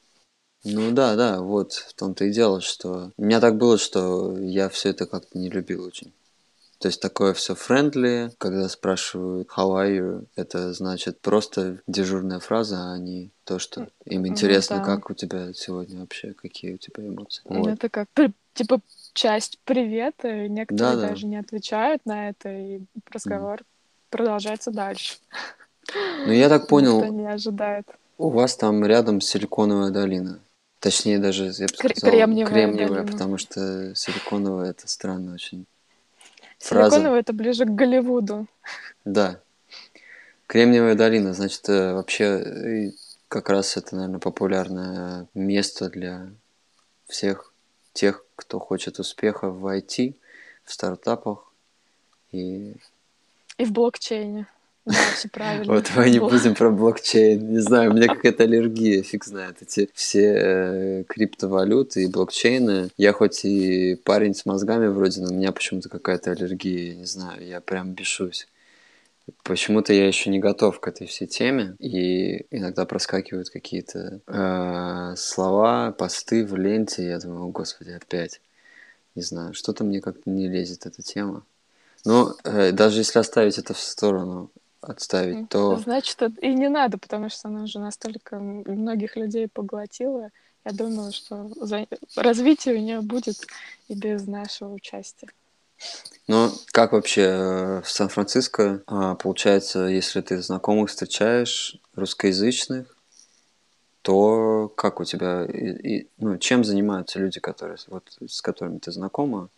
Ну 0.65 0.93
да, 0.93 1.17
да, 1.17 1.41
вот 1.41 1.73
в 1.73 1.95
том-то 1.95 2.25
и 2.25 2.33
дело, 2.33 2.61
что 2.61 3.11
у 3.17 3.23
меня 3.23 3.41
так 3.41 3.57
было, 3.57 3.79
что 3.79 4.39
я 4.39 4.69
все 4.69 4.91
это 4.91 5.07
как-то 5.07 5.39
не 5.39 5.51
любил 5.51 5.85
очень. 5.85 6.13
То 6.83 6.89
есть 6.89 7.01
такое 7.01 7.33
все 7.33 7.55
friendly, 7.55 8.33
когда 8.39 8.69
спрашивают 8.69 9.49
how 9.57 9.77
are 9.77 9.89
you, 9.89 10.27
это 10.35 10.73
значит 10.73 11.21
просто 11.21 11.79
дежурная 11.87 12.41
фраза, 12.41 12.93
а 12.93 12.99
не 12.99 13.31
то, 13.45 13.61
что 13.61 13.87
им 14.05 14.27
интересно, 14.27 14.79
ну, 14.79 14.85
да. 14.85 14.97
как 14.97 15.09
у 15.09 15.15
тебя 15.15 15.53
сегодня 15.55 16.01
вообще, 16.01 16.33
какие 16.33 16.75
у 16.75 16.79
тебя 16.79 17.07
эмоции. 17.07 17.43
Вот. 17.45 17.69
Это 17.69 17.89
как 17.89 18.09
типа 18.55 18.81
часть 19.13 19.61
привета, 19.65 20.29
и 20.29 20.49
некоторые 20.49 20.97
да, 20.97 21.09
даже 21.11 21.23
да. 21.23 21.29
не 21.29 21.37
отвечают 21.37 22.05
на 22.05 22.31
это, 22.31 22.49
и 22.51 22.81
разговор 23.13 23.61
mm. 23.61 23.65
продолжается 24.11 24.73
дальше. 24.73 25.19
Ну 26.27 26.33
я 26.33 26.49
так 26.49 26.67
понял. 26.69 26.99
Никто 26.99 27.15
не 27.15 27.29
ожидает. 27.29 27.87
У 28.19 28.29
вас 28.31 28.57
там 28.57 28.85
рядом 28.85 29.21
силиконовая 29.21 29.93
долина. 29.93 30.41
Точнее, 30.81 31.21
даже, 31.21 31.45
я 31.45 31.67
бы 31.69 31.75
сказал, 31.75 32.11
кремниевая, 32.11 32.53
кремниевая 32.53 33.07
потому 33.07 33.39
что 33.39 33.95
силиконовая 33.95 34.71
это 34.71 34.89
странно 34.89 35.35
очень 35.35 35.65
фраза. 36.63 36.97
Силиконовая 36.97 37.21
это 37.21 37.33
ближе 37.33 37.65
к 37.65 37.71
Голливуду. 37.71 38.47
Да. 39.05 39.41
Кремниевая 40.47 40.95
долина, 40.95 41.33
значит, 41.33 41.69
э, 41.69 41.93
вообще 41.95 42.93
как 43.29 43.49
раз 43.49 43.77
это, 43.77 43.97
наверное, 43.97 44.21
популярное 44.21 45.27
место 45.35 45.89
для 45.89 46.31
всех 47.07 47.53
тех, 47.93 48.25
кто 48.37 48.59
хочет 48.59 48.99
успеха 48.99 49.51
в 49.51 49.67
IT, 49.67 50.15
в 50.65 50.73
стартапах 50.73 51.53
и... 52.31 52.75
И 53.59 53.65
в 53.65 53.73
блокчейне. 53.73 54.47
Да, 54.85 54.95
все 55.15 55.29
правильно. 55.29 55.73
Вот 55.73 55.91
мы 55.95 56.11
не 56.11 56.19
будем 56.19 56.55
про 56.55 56.71
блокчейн. 56.71 57.53
Не 57.53 57.61
знаю, 57.61 57.91
у 57.91 57.95
меня 57.95 58.09
какая-то 58.09 58.43
аллергия, 58.43 59.03
фиг 59.03 59.25
знает. 59.25 59.59
Эти 59.61 59.89
все 59.95 60.35
э, 60.35 61.05
криптовалюты 61.05 62.05
и 62.05 62.09
блокчейны. 62.09 62.91
Я 62.97 63.13
хоть 63.13 63.45
и 63.45 63.95
парень 64.05 64.35
с 64.35 64.45
мозгами 64.45 64.89
вроде, 64.89 65.21
но 65.21 65.31
у 65.31 65.35
меня 65.35 65.53
почему-то 65.53 65.89
какая-то 65.89 66.33
аллергия. 66.33 66.93
Я 66.93 66.95
не 66.97 67.07
знаю, 67.07 67.47
я 67.47 67.61
прям 67.61 67.93
бешусь. 67.93 68.49
Почему-то 69.45 69.93
я 69.93 70.09
еще 70.09 70.31
не 70.31 70.41
готов 70.41 70.81
к 70.81 70.89
этой 70.89 71.07
всей 71.07 71.29
теме, 71.29 71.77
и 71.79 72.45
иногда 72.51 72.85
проскакивают 72.85 73.51
какие-то 73.51 74.21
э, 74.27 75.15
слова, 75.17 75.93
посты 75.93 76.45
в 76.45 76.57
ленте, 76.57 77.07
я 77.07 77.21
думаю, 77.21 77.45
о 77.45 77.51
господи, 77.51 77.91
опять. 77.91 78.41
Не 79.15 79.23
знаю, 79.23 79.55
что-то 79.55 79.85
мне 79.85 80.01
как-то 80.01 80.29
не 80.29 80.49
лезет 80.49 80.87
эта 80.87 81.03
тема. 81.03 81.45
Но 82.05 82.35
э, 82.43 82.73
даже 82.73 83.01
если 83.01 83.21
оставить 83.21 83.59
это 83.59 83.75
в 83.75 83.79
сторону, 83.79 84.51
отставить, 84.83 85.49
то... 85.49 85.77
Значит, 85.77 86.21
и 86.41 86.53
не 86.55 86.69
надо, 86.69 86.99
потому 86.99 87.29
что 87.29 87.49
она 87.49 87.63
уже 87.63 87.79
настолько 87.79 88.39
многих 88.39 89.17
людей 89.17 89.49
поглотила. 89.49 90.31
Я 90.65 90.73
думаю, 90.73 91.13
что 91.13 91.51
за... 91.57 91.87
развитие 92.17 92.75
у 92.75 92.79
нее 92.79 93.01
будет 93.01 93.47
и 93.89 93.95
без 93.95 94.27
нашего 94.27 94.73
участия. 94.73 95.29
Ну, 96.29 96.51
как 96.67 96.93
вообще 96.93 97.23
э, 97.23 97.83
в 97.83 97.89
Сан-Франциско, 97.89 98.83
а, 98.87 99.17
получается, 99.17 99.87
если 99.87 100.21
ты 100.21 100.41
знакомых 100.41 100.91
встречаешь 100.91 101.77
русскоязычных, 101.97 102.97
то 104.03 104.73
как 104.77 105.01
у 105.01 105.05
тебя, 105.05 105.45
и, 105.45 105.99
и, 105.99 106.09
ну, 106.19 106.39
чем 106.39 106.65
занимаются 106.65 107.19
люди, 107.19 107.41
которые, 107.41 107.79
вот, 107.89 108.05
с 108.29 108.41
которыми 108.41 108.79
ты 108.79 108.93
знакома, 108.93 109.49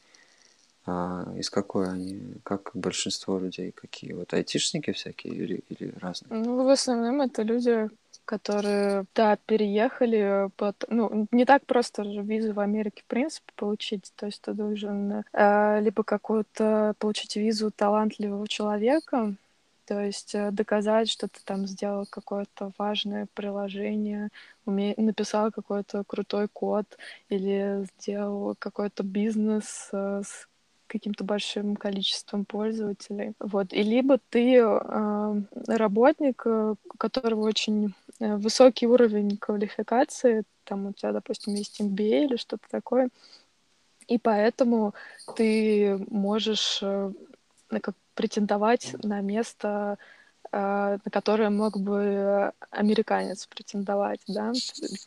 а 0.86 1.32
из 1.36 1.48
какой 1.48 1.88
они, 1.88 2.34
как 2.42 2.70
большинство 2.74 3.38
людей, 3.38 3.72
какие 3.72 4.12
вот 4.12 4.34
айтишники 4.34 4.92
всякие 4.92 5.34
или, 5.34 5.64
или 5.70 5.94
разные? 6.00 6.42
Ну, 6.44 6.64
в 6.64 6.68
основном 6.68 7.22
это 7.22 7.42
люди, 7.42 7.88
которые, 8.26 9.04
да, 9.14 9.36
переехали, 9.46 10.50
под, 10.56 10.84
ну, 10.88 11.26
не 11.30 11.46
так 11.46 11.64
просто 11.64 12.02
визу 12.02 12.52
в 12.52 12.60
Америке, 12.60 13.02
в 13.02 13.08
принципе, 13.08 13.52
получить, 13.56 14.12
то 14.16 14.26
есть 14.26 14.42
ты 14.42 14.52
должен 14.52 15.24
э, 15.32 15.80
либо 15.80 16.04
какую-то 16.04 16.94
получить 16.98 17.36
визу 17.36 17.70
талантливого 17.70 18.46
человека, 18.46 19.34
то 19.86 20.00
есть 20.00 20.34
э, 20.34 20.50
доказать, 20.50 21.10
что 21.10 21.28
ты 21.28 21.40
там 21.44 21.66
сделал 21.66 22.06
какое-то 22.06 22.72
важное 22.78 23.26
приложение, 23.34 24.30
уме... 24.64 24.94
написал 24.96 25.52
какой-то 25.52 26.04
крутой 26.04 26.48
код 26.48 26.86
или 27.28 27.86
сделал 27.98 28.54
какой-то 28.58 29.02
бизнес 29.02 29.88
э, 29.92 30.22
с 30.24 30.48
каким-то 30.94 31.24
большим 31.24 31.76
количеством 31.76 32.44
пользователей. 32.44 33.34
Вот. 33.40 33.72
И 33.72 33.82
либо 33.82 34.18
ты 34.30 34.56
э, 34.58 35.40
работник, 35.66 36.46
у 36.46 36.76
которого 36.98 37.42
очень 37.42 37.94
высокий 38.20 38.86
уровень 38.86 39.36
квалификации, 39.36 40.44
там 40.64 40.86
у 40.86 40.92
тебя, 40.92 41.12
допустим, 41.12 41.54
есть 41.54 41.80
MBA 41.80 42.24
или 42.24 42.36
что-то 42.36 42.64
такое, 42.70 43.08
и 44.06 44.18
поэтому 44.18 44.94
ты 45.36 45.98
можешь 46.08 46.82
как 47.68 47.94
претендовать 48.14 48.94
на 49.02 49.20
место, 49.20 49.98
э, 49.98 50.23
на 50.54 51.10
которое 51.10 51.50
мог 51.50 51.78
бы 51.78 52.52
американец 52.70 53.46
претендовать, 53.46 54.20
да? 54.28 54.52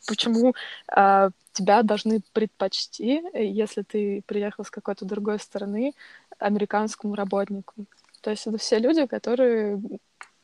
Почему 0.06 0.53
э, 0.94 1.30
тебя 1.53 1.84
должны 1.84 2.22
предпочти, 2.34 3.24
если 3.34 3.84
ты 3.84 4.24
приехал 4.26 4.65
с 4.65 4.69
какой-то 4.69 5.06
другой 5.06 5.40
страны, 5.40 5.94
американскому 6.38 7.15
работнику? 7.15 7.86
То 8.22 8.32
есть 8.32 8.45
это 8.48 8.57
все 8.57 8.80
люди, 8.80 9.06
которые 9.06 9.82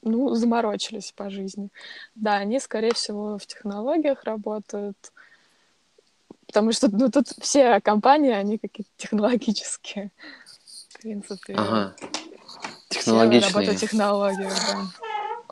ну, 0.02 0.34
заморочились 0.36 1.12
по 1.12 1.30
жизни. 1.30 1.70
Да, 2.16 2.36
они, 2.36 2.60
скорее 2.60 2.94
всего, 2.94 3.38
в 3.38 3.46
технологиях 3.46 4.24
работают, 4.24 5.12
потому 6.48 6.72
что 6.72 6.88
ну, 6.90 7.12
тут 7.12 7.28
все 7.40 7.82
компании, 7.82 8.32
они 8.32 8.58
какие-то 8.58 8.92
технологические, 8.96 10.12
в 10.90 11.02
принципе. 11.02 11.56
Ага 11.56 11.96
технологичные. 13.04 14.50
да. 14.50 14.88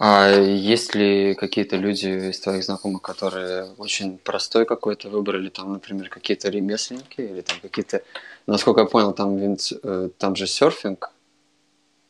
А 0.04 0.30
есть 0.30 0.96
ли 0.96 1.36
какие-то 1.36 1.76
люди 1.76 2.32
из 2.32 2.40
твоих 2.40 2.64
знакомых, 2.64 3.04
которые 3.04 3.66
очень 3.78 4.18
простой 4.18 4.66
какой-то 4.66 5.10
выбрали, 5.10 5.50
там, 5.50 5.74
например, 5.74 6.10
какие-то 6.10 6.50
ремесленники 6.50 7.22
или 7.22 7.42
там 7.42 7.58
какие-то, 7.62 8.02
насколько 8.48 8.82
я 8.82 8.88
понял, 8.88 9.14
там, 9.14 9.38
винт, 9.38 9.72
э, 9.84 10.10
там 10.18 10.36
же 10.36 10.48
серфинг 10.48 11.12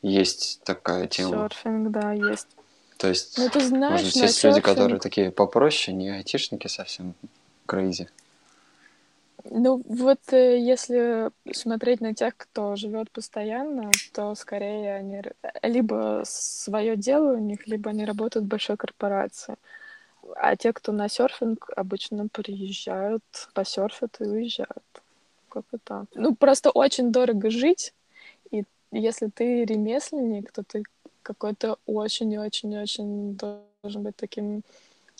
есть 0.02 0.62
такая 0.64 1.08
тема. 1.08 1.50
Серфинг, 1.50 1.92
да, 1.92 2.14
есть. 2.14 2.48
То 2.98 3.10
есть, 3.10 3.38
ну, 3.38 3.50
ты 3.50 3.60
знаешь, 3.60 4.04
может, 4.04 4.16
есть 4.16 4.36
серфинг... 4.36 4.56
люди, 4.56 4.62
которые 4.62 5.00
такие 5.00 5.32
попроще, 5.32 5.94
не 5.96 6.12
айтишники 6.12 6.68
совсем, 6.68 7.14
крейзи. 7.66 8.08
Ну, 9.46 9.82
вот 9.86 10.20
э, 10.32 10.60
если 10.60 11.32
смотреть 11.52 12.02
на 12.02 12.14
тех, 12.14 12.36
кто 12.38 12.76
живет 12.76 13.12
постоянно, 13.12 13.92
то 14.14 14.36
скорее 14.36 14.96
они 14.96 15.22
либо 15.64 16.24
свое 16.26 16.96
дело 16.96 17.34
у 17.34 17.40
них, 17.40 17.68
либо 17.68 17.90
они 17.90 18.06
работают 18.06 18.46
в 18.46 18.50
большой 18.50 18.78
корпорации. 18.78 19.56
А 20.36 20.56
те, 20.56 20.74
кто 20.74 20.92
на 20.92 21.10
серфинг, 21.10 21.70
обычно 21.76 22.28
приезжают, 22.28 23.24
посерфят 23.54 24.18
и 24.20 24.24
уезжают. 24.26 24.84
Как 25.50 25.66
это? 25.72 26.06
Ну, 26.14 26.36
просто 26.36 26.70
очень 26.70 27.12
дорого 27.12 27.50
жить, 27.50 27.94
и 28.52 28.64
если 28.92 29.28
ты 29.28 29.66
ремесленник, 29.66 30.52
то 30.52 30.64
ты 30.64 30.84
какой-то 31.24 31.78
очень-очень-очень 31.86 33.36
должен 33.36 34.04
быть 34.04 34.16
таким 34.16 34.64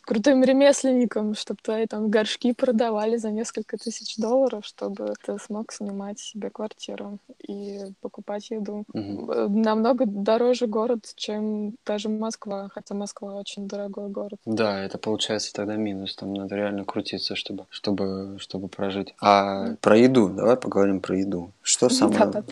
крутым 0.02 0.44
ремесленником, 0.44 1.36
чтобы 1.36 1.60
твои 1.62 1.86
там 1.86 2.10
горшки 2.10 2.54
продавали 2.54 3.18
за 3.18 3.32
несколько 3.32 3.78
тысяч 3.78 4.18
долларов, 4.18 4.66
чтобы 4.66 5.14
ты 5.26 5.38
смог 5.40 5.72
снимать 5.72 6.20
себе 6.20 6.50
квартиру 6.50 7.20
и 7.48 7.80
покупать 8.02 8.50
еду. 8.50 8.84
Угу. 8.94 9.50
Намного 9.50 10.06
дороже 10.06 10.68
город, 10.68 11.14
чем 11.16 11.76
даже 11.86 12.10
Москва, 12.10 12.70
хотя 12.74 12.96
Москва 12.96 13.36
очень 13.36 13.68
дорогой 13.68 14.10
город. 14.10 14.40
Да, 14.46 14.84
это 14.84 14.98
получается 14.98 15.54
тогда 15.54 15.76
минус, 15.76 16.16
там 16.16 16.34
надо 16.34 16.56
реально 16.56 16.86
крутиться, 16.86 17.36
чтобы, 17.36 17.66
чтобы, 17.70 18.38
чтобы 18.40 18.68
прожить. 18.68 19.14
А 19.22 19.70
mm. 19.70 19.78
про 19.82 19.98
еду, 19.98 20.30
давай 20.30 20.58
поговорим 20.58 21.00
про 21.00 21.18
еду. 21.18 21.52
Что 21.62 21.90
самое, 21.90 22.26
да, 22.26 22.44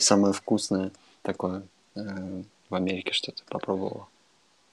самое 0.00 0.32
вкусное 0.32 0.90
такое 1.22 1.62
э, 1.94 2.00
в 2.68 2.74
Америке, 2.74 3.12
что 3.12 3.32
ты 3.32 3.42
попробовала? 3.48 4.06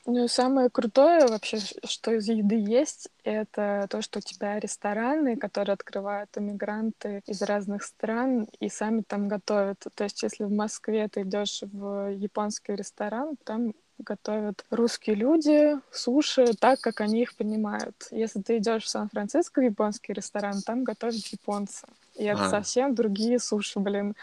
Ну, 0.08 0.28
самое 0.28 0.70
крутое 0.70 1.26
вообще, 1.26 1.58
что 1.84 2.12
из 2.14 2.28
еды 2.28 2.56
есть, 2.56 3.10
это 3.24 3.88
то, 3.90 4.04
что 4.04 4.20
у 4.20 4.22
тебя 4.22 4.60
рестораны, 4.60 5.36
которые 5.36 5.74
открывают 5.74 6.30
иммигранты 6.38 7.24
из 7.26 7.42
разных 7.42 7.82
стран 7.84 8.48
и 8.60 8.70
сами 8.70 9.02
там 9.02 9.28
готовят. 9.28 9.84
То 9.96 10.04
есть, 10.04 10.22
если 10.22 10.44
в 10.44 10.52
Москве 10.52 11.08
ты 11.08 11.24
идешь 11.24 11.64
в 11.64 12.10
японский 12.12 12.76
ресторан, 12.76 13.36
там 13.44 13.74
готовят 13.98 14.64
русские 14.70 15.16
люди 15.16 15.80
суши 15.92 16.54
так, 16.54 16.82
как 16.82 17.02
они 17.02 17.24
их 17.24 17.36
понимают. 17.36 17.96
Если 18.12 18.42
ты 18.42 18.58
идешь 18.58 18.84
в 18.84 18.90
Сан-Франциско 18.90 19.60
в 19.60 19.64
японский 19.64 20.14
ресторан, 20.14 20.62
там 20.62 20.84
готовят 20.84 21.26
японцы. 21.32 21.88
И 22.16 22.24
это 22.24 22.46
а. 22.46 22.50
совсем 22.50 22.96
другие 22.96 23.40
суши, 23.40 23.80
блин. 23.80 24.16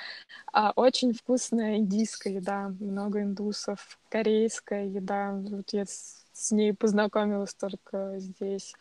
А 0.52 0.72
очень 0.76 1.12
вкусная 1.12 1.76
индийская 1.76 2.34
еда, 2.34 2.72
много 2.80 3.22
индусов, 3.22 3.98
корейская 4.08 4.86
еда. 4.86 5.32
Вот 5.32 5.70
я 5.72 5.84
с, 5.84 6.24
с 6.32 6.52
ней 6.52 6.72
познакомилась 6.72 7.54
только 7.54 8.14
здесь. 8.18 8.74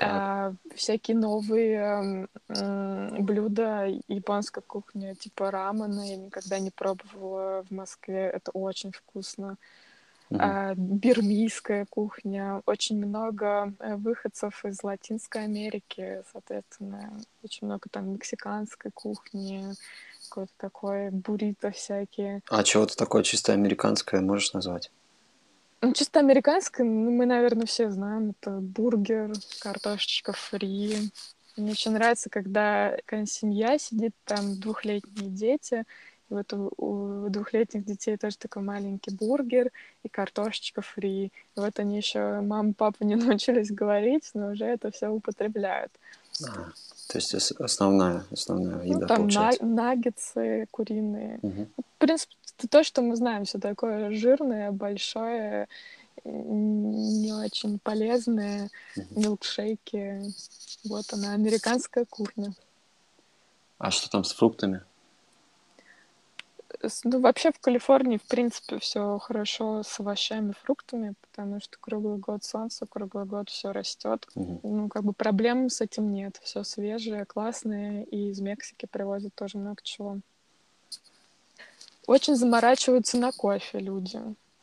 А, 0.00 0.54
всякие 0.74 1.16
новые 1.16 2.28
э, 2.48 3.16
блюда 3.18 3.86
японской 4.08 4.62
кухни, 4.62 5.12
типа 5.14 5.50
рамена, 5.50 6.00
я 6.08 6.16
никогда 6.16 6.58
не 6.58 6.70
пробовала 6.70 7.64
в 7.68 7.70
Москве. 7.70 8.30
Это 8.30 8.50
очень 8.52 8.92
вкусно. 8.92 9.58
Uh-huh. 10.36 10.74
бирмийская 10.76 11.86
кухня, 11.88 12.62
очень 12.66 12.96
много 13.04 13.74
э, 13.78 13.96
выходцев 13.96 14.64
из 14.64 14.82
Латинской 14.82 15.44
Америки, 15.44 16.22
соответственно, 16.32 17.20
очень 17.42 17.66
много 17.66 17.88
там 17.90 18.12
мексиканской 18.12 18.90
кухни, 18.92 19.72
какой-то 20.28 20.52
такой 20.56 21.10
буррито 21.10 21.70
всякие. 21.70 22.40
А 22.48 22.62
чего-то 22.62 22.96
такое 22.96 23.22
чисто 23.22 23.52
американское 23.52 24.20
можешь 24.20 24.52
назвать? 24.52 24.90
Ну, 25.82 25.92
чисто 25.92 26.20
американское, 26.20 26.86
ну, 26.86 27.10
мы, 27.10 27.26
наверное, 27.26 27.66
все 27.66 27.90
знаем. 27.90 28.30
Это 28.30 28.52
бургер, 28.52 29.32
картошечка 29.60 30.32
фри. 30.32 31.10
Мне 31.56 31.72
очень 31.72 31.90
нравится, 31.90 32.30
когда 32.30 32.96
какая 33.04 33.26
семья 33.26 33.76
сидит, 33.78 34.12
там 34.24 34.58
двухлетние 34.60 35.28
дети, 35.28 35.84
вот 36.32 36.52
у, 36.52 36.72
у 36.76 37.28
двухлетних 37.28 37.84
детей 37.84 38.16
тоже 38.16 38.38
такой 38.38 38.62
маленький 38.62 39.14
бургер 39.14 39.70
и 40.02 40.08
картошечка 40.08 40.82
фри. 40.82 41.26
И 41.26 41.32
вот 41.56 41.78
они 41.78 41.96
еще 41.96 42.40
мама, 42.40 42.72
папа 42.72 43.04
не 43.04 43.14
научились 43.16 43.70
говорить, 43.70 44.30
но 44.34 44.52
уже 44.52 44.64
это 44.64 44.90
все 44.90 45.08
употребляют. 45.08 45.92
А, 46.44 46.70
то 47.08 47.18
есть 47.18 47.34
основная, 47.34 48.24
основная 48.30 48.76
ну, 48.76 48.82
еда 48.82 48.98
ну, 49.00 49.06
там 49.06 49.16
получается. 49.18 49.64
На, 49.64 49.74
наггетсы 49.74 50.66
куриные. 50.70 51.38
Угу. 51.42 51.66
В 51.76 51.98
принципе, 51.98 52.34
это 52.58 52.68
то, 52.68 52.84
что 52.84 53.02
мы 53.02 53.16
знаем, 53.16 53.44
все 53.44 53.58
такое 53.58 54.10
жирное, 54.12 54.72
большое, 54.72 55.68
не 56.24 57.32
очень 57.32 57.78
полезное, 57.78 58.70
угу. 58.96 59.20
милкшейки. 59.20 60.22
Вот 60.84 61.12
она, 61.12 61.34
американская 61.34 62.04
кухня. 62.04 62.54
А 63.78 63.90
что 63.90 64.08
там 64.10 64.24
с 64.24 64.32
фруктами? 64.32 64.82
Ну, 67.04 67.20
вообще 67.20 67.52
в 67.52 67.58
Калифорнии, 67.60 68.18
в 68.18 68.22
принципе, 68.22 68.78
все 68.78 69.18
хорошо 69.18 69.82
с 69.82 70.00
овощами, 70.00 70.54
фруктами, 70.62 71.14
потому 71.20 71.60
что 71.60 71.78
круглый 71.80 72.18
год 72.18 72.44
солнце, 72.44 72.86
круглый 72.86 73.24
год 73.24 73.50
все 73.50 73.72
растет. 73.72 74.26
Угу. 74.34 74.60
Ну, 74.62 74.88
как 74.88 75.04
бы 75.04 75.12
проблем 75.12 75.68
с 75.70 75.80
этим 75.80 76.12
нет. 76.12 76.40
Все 76.42 76.64
свежее, 76.64 77.24
классное, 77.24 78.02
и 78.04 78.30
из 78.30 78.40
Мексики 78.40 78.86
привозят 78.86 79.34
тоже 79.34 79.58
много 79.58 79.80
чего. 79.82 80.18
Очень 82.06 82.34
заморачиваются 82.34 83.16
на 83.16 83.32
кофе 83.32 83.78
люди. 83.78 84.20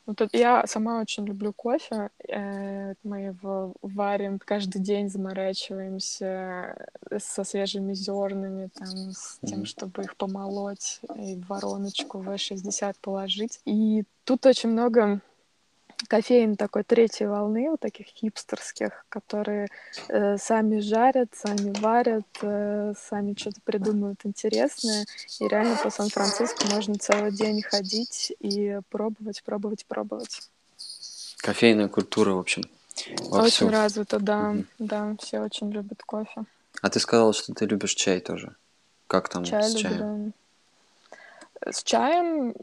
Вот 0.09 0.21
это, 0.21 0.35
я 0.35 0.65
сама 0.65 1.01
очень 1.01 1.23
люблю 1.23 1.53
кофе. 1.53 2.09
Э, 2.27 2.95
мы 3.03 3.19
его 3.25 3.75
варим 3.83 4.39
каждый 4.39 4.81
день, 4.81 5.07
заморачиваемся 5.07 6.87
со 7.19 7.43
свежими 7.43 7.93
зернами, 7.93 8.71
там, 8.73 8.87
с 9.11 9.37
тем, 9.45 9.65
чтобы 9.65 10.01
их 10.01 10.15
помолоть 10.15 10.99
и 11.15 11.35
в 11.35 11.45
вороночку 11.47 12.23
V60 12.23 12.95
положить. 13.01 13.59
И 13.65 14.03
тут 14.23 14.47
очень 14.47 14.69
много 14.69 15.21
кофеин 16.07 16.55
такой 16.55 16.83
третьей 16.83 17.27
волны, 17.27 17.69
вот 17.69 17.79
таких 17.79 18.07
хипстерских, 18.07 19.05
которые 19.09 19.67
э, 20.07 20.37
сами 20.37 20.79
жарят, 20.79 21.29
сами 21.33 21.77
варят, 21.79 22.25
э, 22.41 22.93
сами 22.99 23.35
что-то 23.37 23.61
придумывают 23.63 24.19
интересное. 24.23 25.05
И 25.39 25.47
реально 25.47 25.75
по 25.75 25.89
Сан-Франциско 25.89 26.67
можно 26.73 26.95
целый 26.95 27.31
день 27.31 27.61
ходить 27.61 28.33
и 28.39 28.79
пробовать, 28.89 29.43
пробовать, 29.43 29.85
пробовать. 29.85 30.49
Кофейная 31.37 31.87
культура, 31.87 32.31
в 32.31 32.39
общем. 32.39 32.63
Вовсю. 33.19 33.65
Очень 33.65 33.69
развито, 33.69 34.19
да. 34.19 34.49
Угу. 34.51 34.65
Да, 34.79 35.15
все 35.19 35.39
очень 35.39 35.71
любят 35.71 36.03
кофе. 36.03 36.43
А 36.81 36.89
ты 36.89 36.99
сказала, 36.99 37.33
что 37.33 37.53
ты 37.53 37.65
любишь 37.65 37.93
чай 37.93 38.19
тоже. 38.19 38.55
Как 39.07 39.29
там 39.29 39.43
чай 39.43 39.63
с 39.63 39.73
люблю, 39.73 39.89
чаем? 39.89 40.33
С 41.65 41.83
чаем 41.83 42.53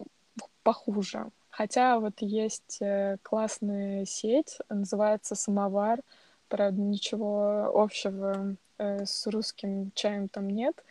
похуже. 0.62 1.26
Хотя 1.56 1.98
вот 2.00 2.20
есть 2.20 2.82
э, 2.82 3.16
классная 3.22 4.04
сеть, 4.04 4.58
называется 4.68 5.34
«Самовар». 5.34 6.00
Правда, 6.48 6.78
ничего 6.78 7.70
общего 7.72 8.56
э, 8.76 9.06
с 9.06 9.26
русским 9.26 9.90
чаем 9.94 10.28
там 10.28 10.50
нет. 10.50 10.84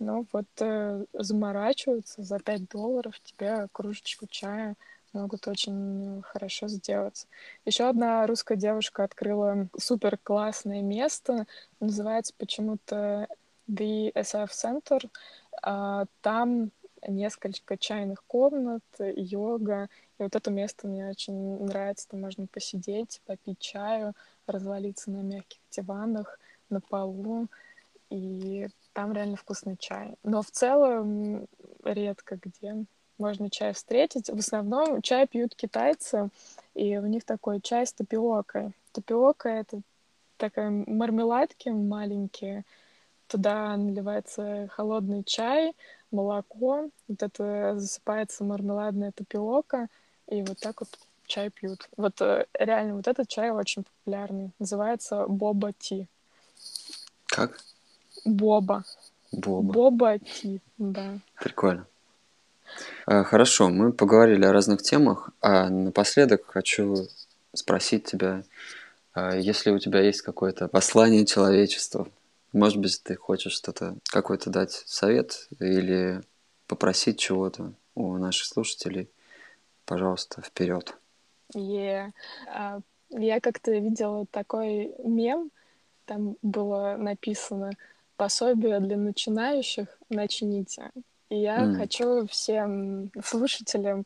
Но 0.00 0.26
вот 0.32 0.48
э, 0.58 1.04
заморачиваются 1.12 2.24
за 2.24 2.40
5 2.40 2.68
долларов 2.68 3.14
тебе 3.20 3.68
кружечку 3.70 4.26
чая 4.28 4.74
могут 5.12 5.46
очень 5.46 6.20
хорошо 6.22 6.66
сделать. 6.66 7.28
Еще 7.64 7.88
одна 7.88 8.26
русская 8.26 8.56
девушка 8.56 9.04
открыла 9.04 9.68
супер 9.78 10.18
классное 10.20 10.82
место, 10.82 11.46
называется 11.78 12.34
почему-то 12.36 13.28
The 13.70 14.12
SF 14.14 14.50
Center. 14.50 15.08
А, 15.62 16.06
там 16.22 16.72
несколько 17.06 17.76
чайных 17.76 18.24
комнат, 18.26 18.82
йога. 18.98 19.88
И 20.18 20.22
вот 20.22 20.34
это 20.34 20.50
место 20.50 20.86
мне 20.86 21.08
очень 21.08 21.64
нравится. 21.64 22.08
Там 22.08 22.22
можно 22.22 22.46
посидеть, 22.46 23.20
попить 23.26 23.58
чаю, 23.58 24.14
развалиться 24.46 25.10
на 25.10 25.22
мягких 25.22 25.60
диванах, 25.70 26.38
на 26.70 26.80
полу. 26.80 27.46
И 28.10 28.68
там 28.92 29.12
реально 29.12 29.36
вкусный 29.36 29.76
чай. 29.76 30.14
Но 30.22 30.42
в 30.42 30.50
целом 30.50 31.46
редко 31.84 32.38
где 32.42 32.84
можно 33.18 33.50
чай 33.50 33.72
встретить. 33.72 34.28
В 34.28 34.38
основном 34.38 35.02
чай 35.02 35.26
пьют 35.26 35.54
китайцы, 35.54 36.30
и 36.74 36.96
у 36.96 37.06
них 37.06 37.24
такой 37.24 37.60
чай 37.60 37.86
с 37.86 37.92
тапиокой. 37.92 38.72
Тапиока— 38.92 39.48
это 39.50 39.80
такая 40.36 40.70
мармеладки 40.70 41.68
маленькие, 41.68 42.64
туда 43.28 43.76
наливается 43.76 44.68
холодный 44.74 45.22
чай, 45.24 45.74
молоко, 46.10 46.88
вот 47.08 47.22
это 47.22 47.78
засыпается 47.78 48.44
мармеладная 48.44 49.12
тапиока, 49.12 49.88
и 50.26 50.42
вот 50.42 50.58
так 50.58 50.80
вот 50.80 50.88
чай 51.26 51.50
пьют. 51.50 51.88
Вот 51.96 52.20
э, 52.20 52.46
реально 52.58 52.96
вот 52.96 53.06
этот 53.06 53.28
чай 53.28 53.50
очень 53.50 53.84
популярный. 53.84 54.50
Называется 54.58 55.26
боба 55.28 55.72
ти. 55.72 56.06
Как? 57.26 57.60
Боба. 58.24 58.84
Боба. 59.30 59.72
Боба 59.72 60.18
ти, 60.18 60.60
да. 60.78 61.18
Прикольно. 61.38 61.86
А, 63.06 63.24
хорошо, 63.24 63.68
мы 63.68 63.92
поговорили 63.92 64.44
о 64.44 64.52
разных 64.52 64.82
темах, 64.82 65.30
а 65.40 65.68
напоследок 65.68 66.46
хочу 66.46 67.06
спросить 67.54 68.04
тебя, 68.04 68.42
а, 69.14 69.36
если 69.36 69.70
у 69.70 69.78
тебя 69.78 70.00
есть 70.00 70.22
какое-то 70.22 70.68
послание 70.68 71.24
человечеству, 71.26 72.08
может 72.52 72.78
быть, 72.78 73.02
ты 73.02 73.16
хочешь 73.16 73.52
что-то, 73.52 73.96
какой-то 74.04 74.50
дать 74.50 74.72
совет 74.72 75.48
или 75.60 76.22
попросить 76.66 77.18
чего-то 77.18 77.72
у 77.94 78.16
наших 78.16 78.46
слушателей, 78.46 79.10
пожалуйста, 79.84 80.42
вперед. 80.42 80.96
Yeah. 81.54 82.12
Uh, 82.46 82.82
я 83.10 83.40
как-то 83.40 83.72
видела 83.72 84.26
такой 84.26 84.94
мем, 85.02 85.50
там 86.04 86.36
было 86.42 86.96
написано 86.98 87.72
«Пособие 88.16 88.80
для 88.80 88.96
начинающих 88.96 89.88
начните». 90.10 90.90
И 91.30 91.36
я 91.36 91.64
mm. 91.64 91.74
хочу 91.76 92.26
всем 92.26 93.10
слушателям 93.24 94.04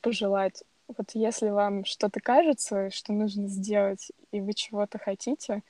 пожелать, 0.00 0.62
вот 0.96 1.10
если 1.12 1.50
вам 1.50 1.84
что-то 1.84 2.20
кажется, 2.20 2.90
что 2.90 3.12
нужно 3.12 3.48
сделать, 3.48 4.10
и 4.32 4.40
вы 4.40 4.54
чего-то 4.54 4.98
хотите, 4.98 5.62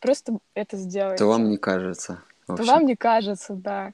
просто 0.00 0.38
это 0.54 0.76
сделайте. 0.76 1.18
То 1.18 1.28
вам 1.28 1.48
не 1.50 1.56
кажется. 1.56 2.22
То 2.46 2.62
вам 2.62 2.86
не 2.86 2.96
кажется, 2.96 3.54
да. 3.54 3.92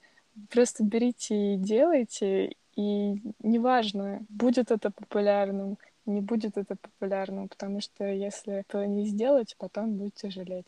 Просто 0.50 0.82
берите 0.82 1.54
и 1.54 1.56
делайте, 1.56 2.54
и 2.76 3.22
неважно, 3.42 4.20
будет 4.28 4.70
это 4.70 4.90
популярным, 4.90 5.78
не 6.06 6.20
будет 6.20 6.56
это 6.56 6.76
популярным, 6.76 7.48
потому 7.48 7.80
что 7.80 8.04
если 8.04 8.54
это 8.54 8.86
не 8.86 9.06
сделать, 9.06 9.54
потом 9.58 9.94
будете 9.94 10.30
жалеть. 10.30 10.66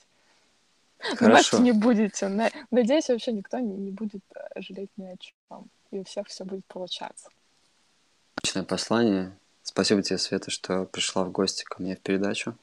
Хорошо. 0.99 1.59
не 1.59 1.73
будете. 1.73 2.29
Надеюсь, 2.71 3.09
вообще 3.09 3.33
никто 3.33 3.59
не 3.59 3.91
будет 3.91 4.23
э, 4.35 4.61
жалеть 4.61 4.91
ни 4.97 5.05
о 5.05 5.17
чем 5.19 5.69
и 5.91 5.99
у 5.99 6.05
всех 6.05 6.27
все 6.29 6.45
будет 6.45 6.65
получаться. 6.67 7.29
Отличное 8.37 8.65
послание. 8.65 9.37
Спасибо 9.63 10.03
тебе, 10.03 10.19
Света, 10.19 10.51
что 10.51 10.85
пришла 10.85 11.25
в 11.25 11.33
гости 11.33 11.65
ко 11.65 11.83
мне 11.83 11.97
в 11.97 12.01
передачу. 12.01 12.57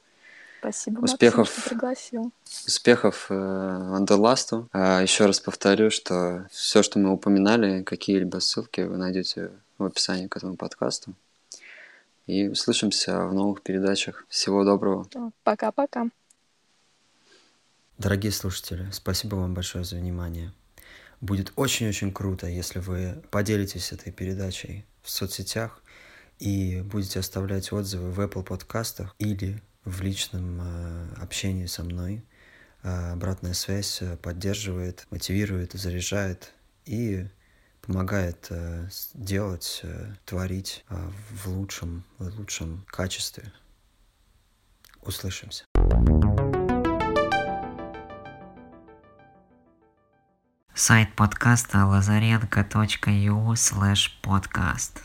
Спасибо, 0.63 0.99
успехов, 1.01 1.39
Максим, 1.39 1.61
что 1.61 1.69
пригласил. 1.69 2.31
Успехов 2.65 3.25
э, 3.29 3.35
Андерласту. 3.35 4.69
А 4.71 5.01
еще 5.01 5.25
раз 5.25 5.41
повторю, 5.41 5.91
что 5.91 6.47
все, 6.51 6.83
что 6.83 6.99
мы 6.99 7.11
упоминали, 7.11 7.83
какие-либо 7.83 8.39
ссылки 8.39 8.79
вы 8.79 8.95
найдете 8.95 9.51
в 9.77 9.83
описании 9.83 10.27
к 10.27 10.37
этому 10.37 10.55
подкасту. 10.55 11.15
И 12.27 12.47
услышимся 12.47 13.25
в 13.25 13.33
новых 13.33 13.61
передачах. 13.61 14.25
Всего 14.29 14.63
доброго. 14.63 15.05
Пока-пока. 15.43 16.07
Дорогие 17.97 18.31
слушатели, 18.31 18.87
спасибо 18.93 19.35
вам 19.35 19.53
большое 19.53 19.83
за 19.83 19.97
внимание. 19.97 20.53
Будет 21.19 21.51
очень-очень 21.57 22.13
круто, 22.13 22.47
если 22.47 22.79
вы 22.79 23.21
поделитесь 23.31 23.91
этой 23.91 24.13
передачей 24.13 24.85
в 25.01 25.09
соцсетях 25.09 25.81
и 26.39 26.81
будете 26.85 27.19
оставлять 27.19 27.73
отзывы 27.73 28.11
в 28.11 28.19
Apple 28.21 28.43
подкастах 28.43 29.13
или 29.19 29.61
в 29.85 30.01
личном 30.01 30.59
э, 30.61 31.13
общении 31.21 31.65
со 31.65 31.83
мной. 31.83 32.23
Э, 32.83 33.11
обратная 33.11 33.53
связь 33.53 34.01
э, 34.01 34.17
поддерживает, 34.17 35.07
мотивирует, 35.09 35.73
заряжает 35.73 36.53
и 36.85 37.27
помогает 37.81 38.49
делать, 39.13 39.83
творить 40.23 40.85
в 40.87 41.49
лучшем, 41.49 42.05
в 42.17 42.39
лучшем 42.39 42.85
качестве. 42.87 43.51
Услышимся. 45.01 45.65
Сайт 50.73 51.13
подкаста 51.17 51.85
лазаренко.ю 51.85 53.55
слэш 53.57 54.17
подкаст. 54.21 55.01